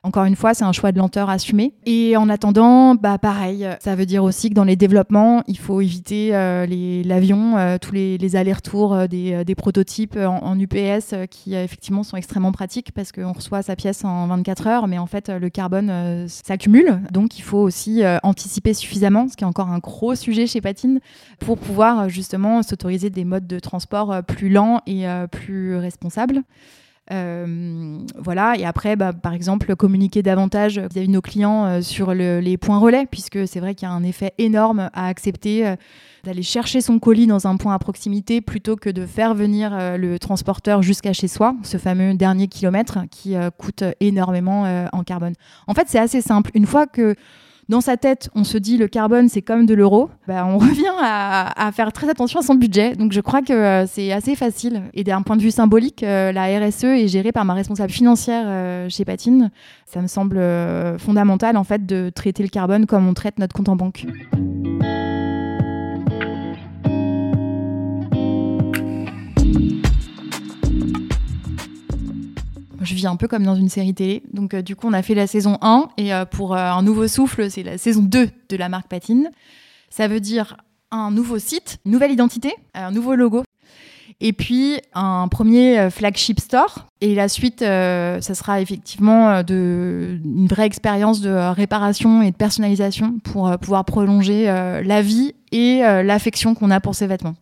Encore 0.03 0.23
une 0.23 0.35
fois, 0.35 0.53
c'est 0.53 0.63
un 0.63 0.71
choix 0.71 0.91
de 0.91 0.97
lenteur 0.97 1.29
assumé. 1.29 1.73
Et 1.85 2.15
en 2.15 2.29
attendant, 2.29 2.95
bah 2.95 3.17
pareil, 3.17 3.67
ça 3.81 3.95
veut 3.95 4.05
dire 4.05 4.23
aussi 4.23 4.49
que 4.49 4.53
dans 4.53 4.63
les 4.63 4.75
développements, 4.75 5.43
il 5.47 5.57
faut 5.57 5.81
éviter 5.81 6.29
euh, 6.33 6.65
l'avion, 7.03 7.57
euh, 7.57 7.77
tous 7.77 7.93
les, 7.93 8.35
allers-retours 8.35 8.93
euh, 8.93 9.07
des, 9.07 9.55
prototypes 9.55 10.15
en, 10.15 10.57
UPS 10.57 11.15
qui 11.29 11.55
effectivement 11.55 12.03
sont 12.03 12.15
extrêmement 12.15 12.51
pratiques 12.51 12.91
parce 12.93 13.11
qu'on 13.11 13.33
reçoit 13.33 13.61
sa 13.61 13.75
pièce 13.75 14.05
en 14.05 14.27
24 14.27 14.67
heures, 14.67 14.87
mais 14.87 14.97
en 14.97 15.05
fait 15.05 15.29
le 15.29 15.49
carbone 15.49 16.27
s'accumule. 16.27 17.01
Donc 17.11 17.37
il 17.37 17.41
faut 17.41 17.59
aussi 17.59 18.03
anticiper 18.23 18.73
suffisamment, 18.73 19.27
ce 19.27 19.35
qui 19.35 19.43
est 19.43 19.47
encore 19.47 19.69
un 19.69 19.79
gros 19.79 20.15
sujet 20.15 20.47
chez 20.47 20.61
Patine, 20.61 20.99
pour 21.39 21.57
pouvoir 21.57 22.09
justement 22.09 22.61
s'autoriser 22.63 23.09
des 23.09 23.25
modes 23.25 23.47
de 23.47 23.59
transport 23.59 24.23
plus 24.23 24.49
lents 24.49 24.81
et 24.85 25.05
plus 25.31 25.75
responsables. 25.77 26.43
Euh, 27.11 27.97
voilà, 28.17 28.55
et 28.57 28.65
après, 28.65 28.95
bah, 28.95 29.13
par 29.13 29.33
exemple, 29.33 29.75
communiquer 29.75 30.21
davantage 30.21 30.77
vis-à-vis 30.77 31.07
de 31.07 31.13
nos 31.13 31.21
clients 31.21 31.65
euh, 31.65 31.81
sur 31.81 32.13
les 32.13 32.57
points 32.57 32.77
relais, 32.77 33.07
puisque 33.09 33.47
c'est 33.47 33.59
vrai 33.59 33.73
qu'il 33.73 33.87
y 33.87 33.91
a 33.91 33.93
un 33.93 34.03
effet 34.03 34.33
énorme 34.37 34.89
à 34.93 35.07
accepter 35.07 35.65
euh, 35.65 35.75
d'aller 36.23 36.43
chercher 36.43 36.81
son 36.81 36.99
colis 36.99 37.27
dans 37.27 37.47
un 37.47 37.57
point 37.57 37.73
à 37.73 37.79
proximité 37.79 38.41
plutôt 38.41 38.75
que 38.75 38.89
de 38.89 39.05
faire 39.05 39.33
venir 39.33 39.71
le 39.97 40.19
transporteur 40.19 40.81
jusqu'à 40.81 41.13
chez 41.13 41.29
soi, 41.29 41.55
ce 41.63 41.77
fameux 41.77 42.13
dernier 42.13 42.47
kilomètre 42.47 42.99
qui 43.09 43.35
coûte 43.57 43.85
énormément 44.01 44.63
en 44.91 45.03
carbone. 45.03 45.33
En 45.67 45.73
fait, 45.73 45.85
c'est 45.87 45.97
assez 45.97 46.19
simple. 46.19 46.51
Une 46.55 46.65
fois 46.65 46.87
que 46.87 47.15
dans 47.69 47.81
sa 47.81 47.97
tête, 47.97 48.29
on 48.33 48.43
se 48.43 48.57
dit 48.57 48.77
le 48.77 48.87
carbone, 48.87 49.29
c'est 49.29 49.43
comme 49.43 49.67
de 49.67 49.75
l'euro, 49.75 50.09
bah, 50.27 50.45
on 50.45 50.57
revient 50.57 50.91
à, 51.01 51.71
faire 51.71 51.93
très 51.93 52.09
attention 52.09 52.39
à 52.39 52.43
son 52.43 52.55
budget. 52.55 52.95
Donc 52.95 53.11
je 53.11 53.21
crois 53.21 53.43
que 53.43 53.53
euh, 53.53 53.85
c'est 53.85 54.11
assez 54.11 54.35
facile. 54.35 54.81
Et 54.95 55.03
d'un 55.03 55.21
point 55.21 55.37
de 55.37 55.41
vue 55.41 55.51
symbolique, 55.51 56.01
euh, 56.01 56.31
la 56.31 56.45
RSE 56.59 56.85
est 56.85 57.07
gérée 57.07 57.31
par 57.31 57.45
ma 57.45 57.53
responsable 57.53 57.91
financière 57.91 58.45
euh, 58.47 58.89
chez 58.89 59.05
Patine. 59.05 59.51
Ça 59.85 60.01
me 60.01 60.07
semble 60.07 60.39
fondamental 60.99 61.57
en 61.57 61.63
fait 61.63 61.85
de 61.85 62.11
traiter 62.13 62.43
le 62.43 62.49
carbone 62.49 62.85
comme 62.85 63.07
on 63.07 63.13
traite 63.13 63.39
notre 63.39 63.55
compte 63.55 63.69
en 63.69 63.75
banque. 63.75 64.05
Je 72.89 72.95
vis 72.95 73.07
un 73.07 73.15
peu 73.15 73.27
comme 73.27 73.43
dans 73.43 73.55
une 73.55 73.69
série 73.69 73.93
télé. 73.93 74.23
Donc, 74.33 74.53
euh, 74.53 74.61
du 74.61 74.75
coup, 74.75 74.87
on 74.87 74.93
a 74.93 75.01
fait 75.01 75.13
la 75.13 75.27
saison 75.27 75.57
1 75.61 75.89
et 75.97 76.13
euh, 76.13 76.25
pour 76.25 76.55
euh, 76.55 76.57
un 76.57 76.81
nouveau 76.81 77.07
souffle, 77.07 77.49
c'est 77.49 77.63
la 77.63 77.77
saison 77.77 78.01
2 78.01 78.29
de 78.49 78.57
la 78.57 78.67
marque 78.67 78.87
Patine. 78.87 79.29
Ça 79.89 80.07
veut 80.07 80.19
dire 80.19 80.57
un 80.91 81.11
nouveau 81.11 81.37
site, 81.37 81.77
une 81.85 81.91
nouvelle 81.91 82.11
identité, 82.11 82.53
un 82.73 82.91
nouveau 82.91 83.15
logo. 83.15 83.43
Et 84.21 84.33
puis 84.33 84.81
un 84.93 85.29
premier 85.29 85.89
flagship 85.91 86.41
store. 86.41 86.87
Et 86.99 87.15
la 87.15 87.29
suite, 87.29 87.59
ça 87.61 88.33
sera 88.33 88.59
effectivement 88.59 89.39
une 89.47 90.47
vraie 90.49 90.65
expérience 90.65 91.21
de 91.21 91.29
réparation 91.29 92.21
et 92.21 92.31
de 92.31 92.35
personnalisation 92.35 93.19
pour 93.19 93.57
pouvoir 93.59 93.85
prolonger 93.85 94.45
la 94.45 95.01
vie 95.01 95.35
et 95.53 95.79
l'affection 96.03 96.53
qu'on 96.53 96.69
a 96.69 96.81
pour 96.81 96.95
ces 96.95 97.07
vêtements. 97.07 97.35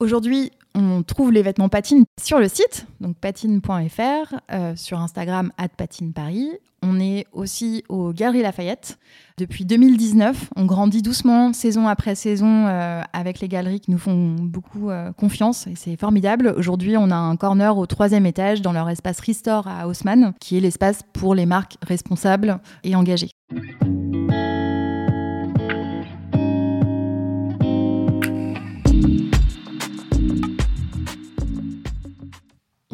Aujourd'hui, 0.00 0.50
on 0.76 1.02
trouve 1.02 1.32
les 1.32 1.42
vêtements 1.42 1.68
Patine 1.68 2.04
sur 2.22 2.38
le 2.38 2.48
site, 2.48 2.86
donc 3.00 3.16
patine.fr, 3.16 4.34
euh, 4.52 4.76
sur 4.76 5.00
Instagram, 5.00 5.50
patineparis. 5.76 6.50
On 6.82 7.00
est 7.00 7.26
aussi 7.32 7.82
au 7.88 8.12
Galeries 8.12 8.42
Lafayette. 8.42 8.98
Depuis 9.38 9.64
2019, 9.64 10.50
on 10.54 10.66
grandit 10.66 11.02
doucement, 11.02 11.52
saison 11.52 11.88
après 11.88 12.14
saison, 12.14 12.66
euh, 12.66 13.00
avec 13.14 13.40
les 13.40 13.48
galeries 13.48 13.80
qui 13.80 13.90
nous 13.90 13.98
font 13.98 14.36
beaucoup 14.38 14.90
euh, 14.90 15.12
confiance 15.12 15.66
et 15.66 15.74
c'est 15.74 15.96
formidable. 15.96 16.54
Aujourd'hui, 16.56 16.96
on 16.96 17.10
a 17.10 17.16
un 17.16 17.36
corner 17.36 17.76
au 17.76 17.86
troisième 17.86 18.26
étage 18.26 18.60
dans 18.60 18.72
leur 18.72 18.88
espace 18.90 19.20
Restore 19.20 19.66
à 19.66 19.88
Haussmann, 19.88 20.34
qui 20.40 20.58
est 20.58 20.60
l'espace 20.60 21.00
pour 21.14 21.34
les 21.34 21.46
marques 21.46 21.76
responsables 21.82 22.60
et 22.84 22.94
engagées. 22.94 23.30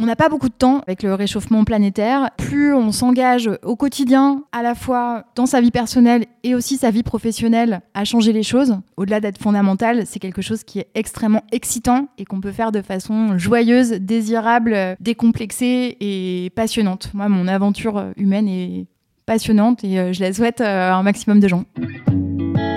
On 0.02 0.06
n'a 0.06 0.16
pas 0.16 0.28
beaucoup 0.28 0.48
de 0.48 0.54
temps 0.54 0.82
avec 0.88 1.04
le 1.04 1.14
réchauffement 1.14 1.62
planétaire. 1.62 2.32
Plus 2.36 2.74
on 2.74 2.90
s'engage 2.90 3.48
au 3.62 3.76
quotidien, 3.76 4.42
à 4.50 4.60
la 4.60 4.74
fois 4.74 5.26
dans 5.36 5.46
sa 5.46 5.60
vie 5.60 5.70
personnelle 5.70 6.26
et 6.42 6.56
aussi 6.56 6.76
sa 6.76 6.90
vie 6.90 7.04
professionnelle, 7.04 7.82
à 7.94 8.04
changer 8.04 8.32
les 8.32 8.42
choses, 8.42 8.80
au-delà 8.96 9.20
d'être 9.20 9.38
fondamental, 9.38 10.04
c'est 10.04 10.18
quelque 10.18 10.42
chose 10.42 10.64
qui 10.64 10.80
est 10.80 10.88
extrêmement 10.96 11.44
excitant 11.52 12.08
et 12.18 12.24
qu'on 12.24 12.40
peut 12.40 12.50
faire 12.50 12.72
de 12.72 12.82
façon 12.82 13.38
joyeuse, 13.38 13.90
désirable, 13.90 14.96
décomplexée 14.98 15.96
et 16.00 16.50
passionnante. 16.56 17.10
Moi, 17.14 17.28
mon 17.28 17.46
aventure 17.46 18.06
humaine 18.16 18.48
est 18.48 18.86
passionnante 19.24 19.84
et 19.84 20.00
euh, 20.00 20.12
je 20.12 20.20
la 20.20 20.32
souhaite 20.32 20.60
euh, 20.60 20.90
à 20.90 20.94
un 20.96 21.04
maximum 21.04 21.38
de 21.38 21.46
gens. 21.46 21.62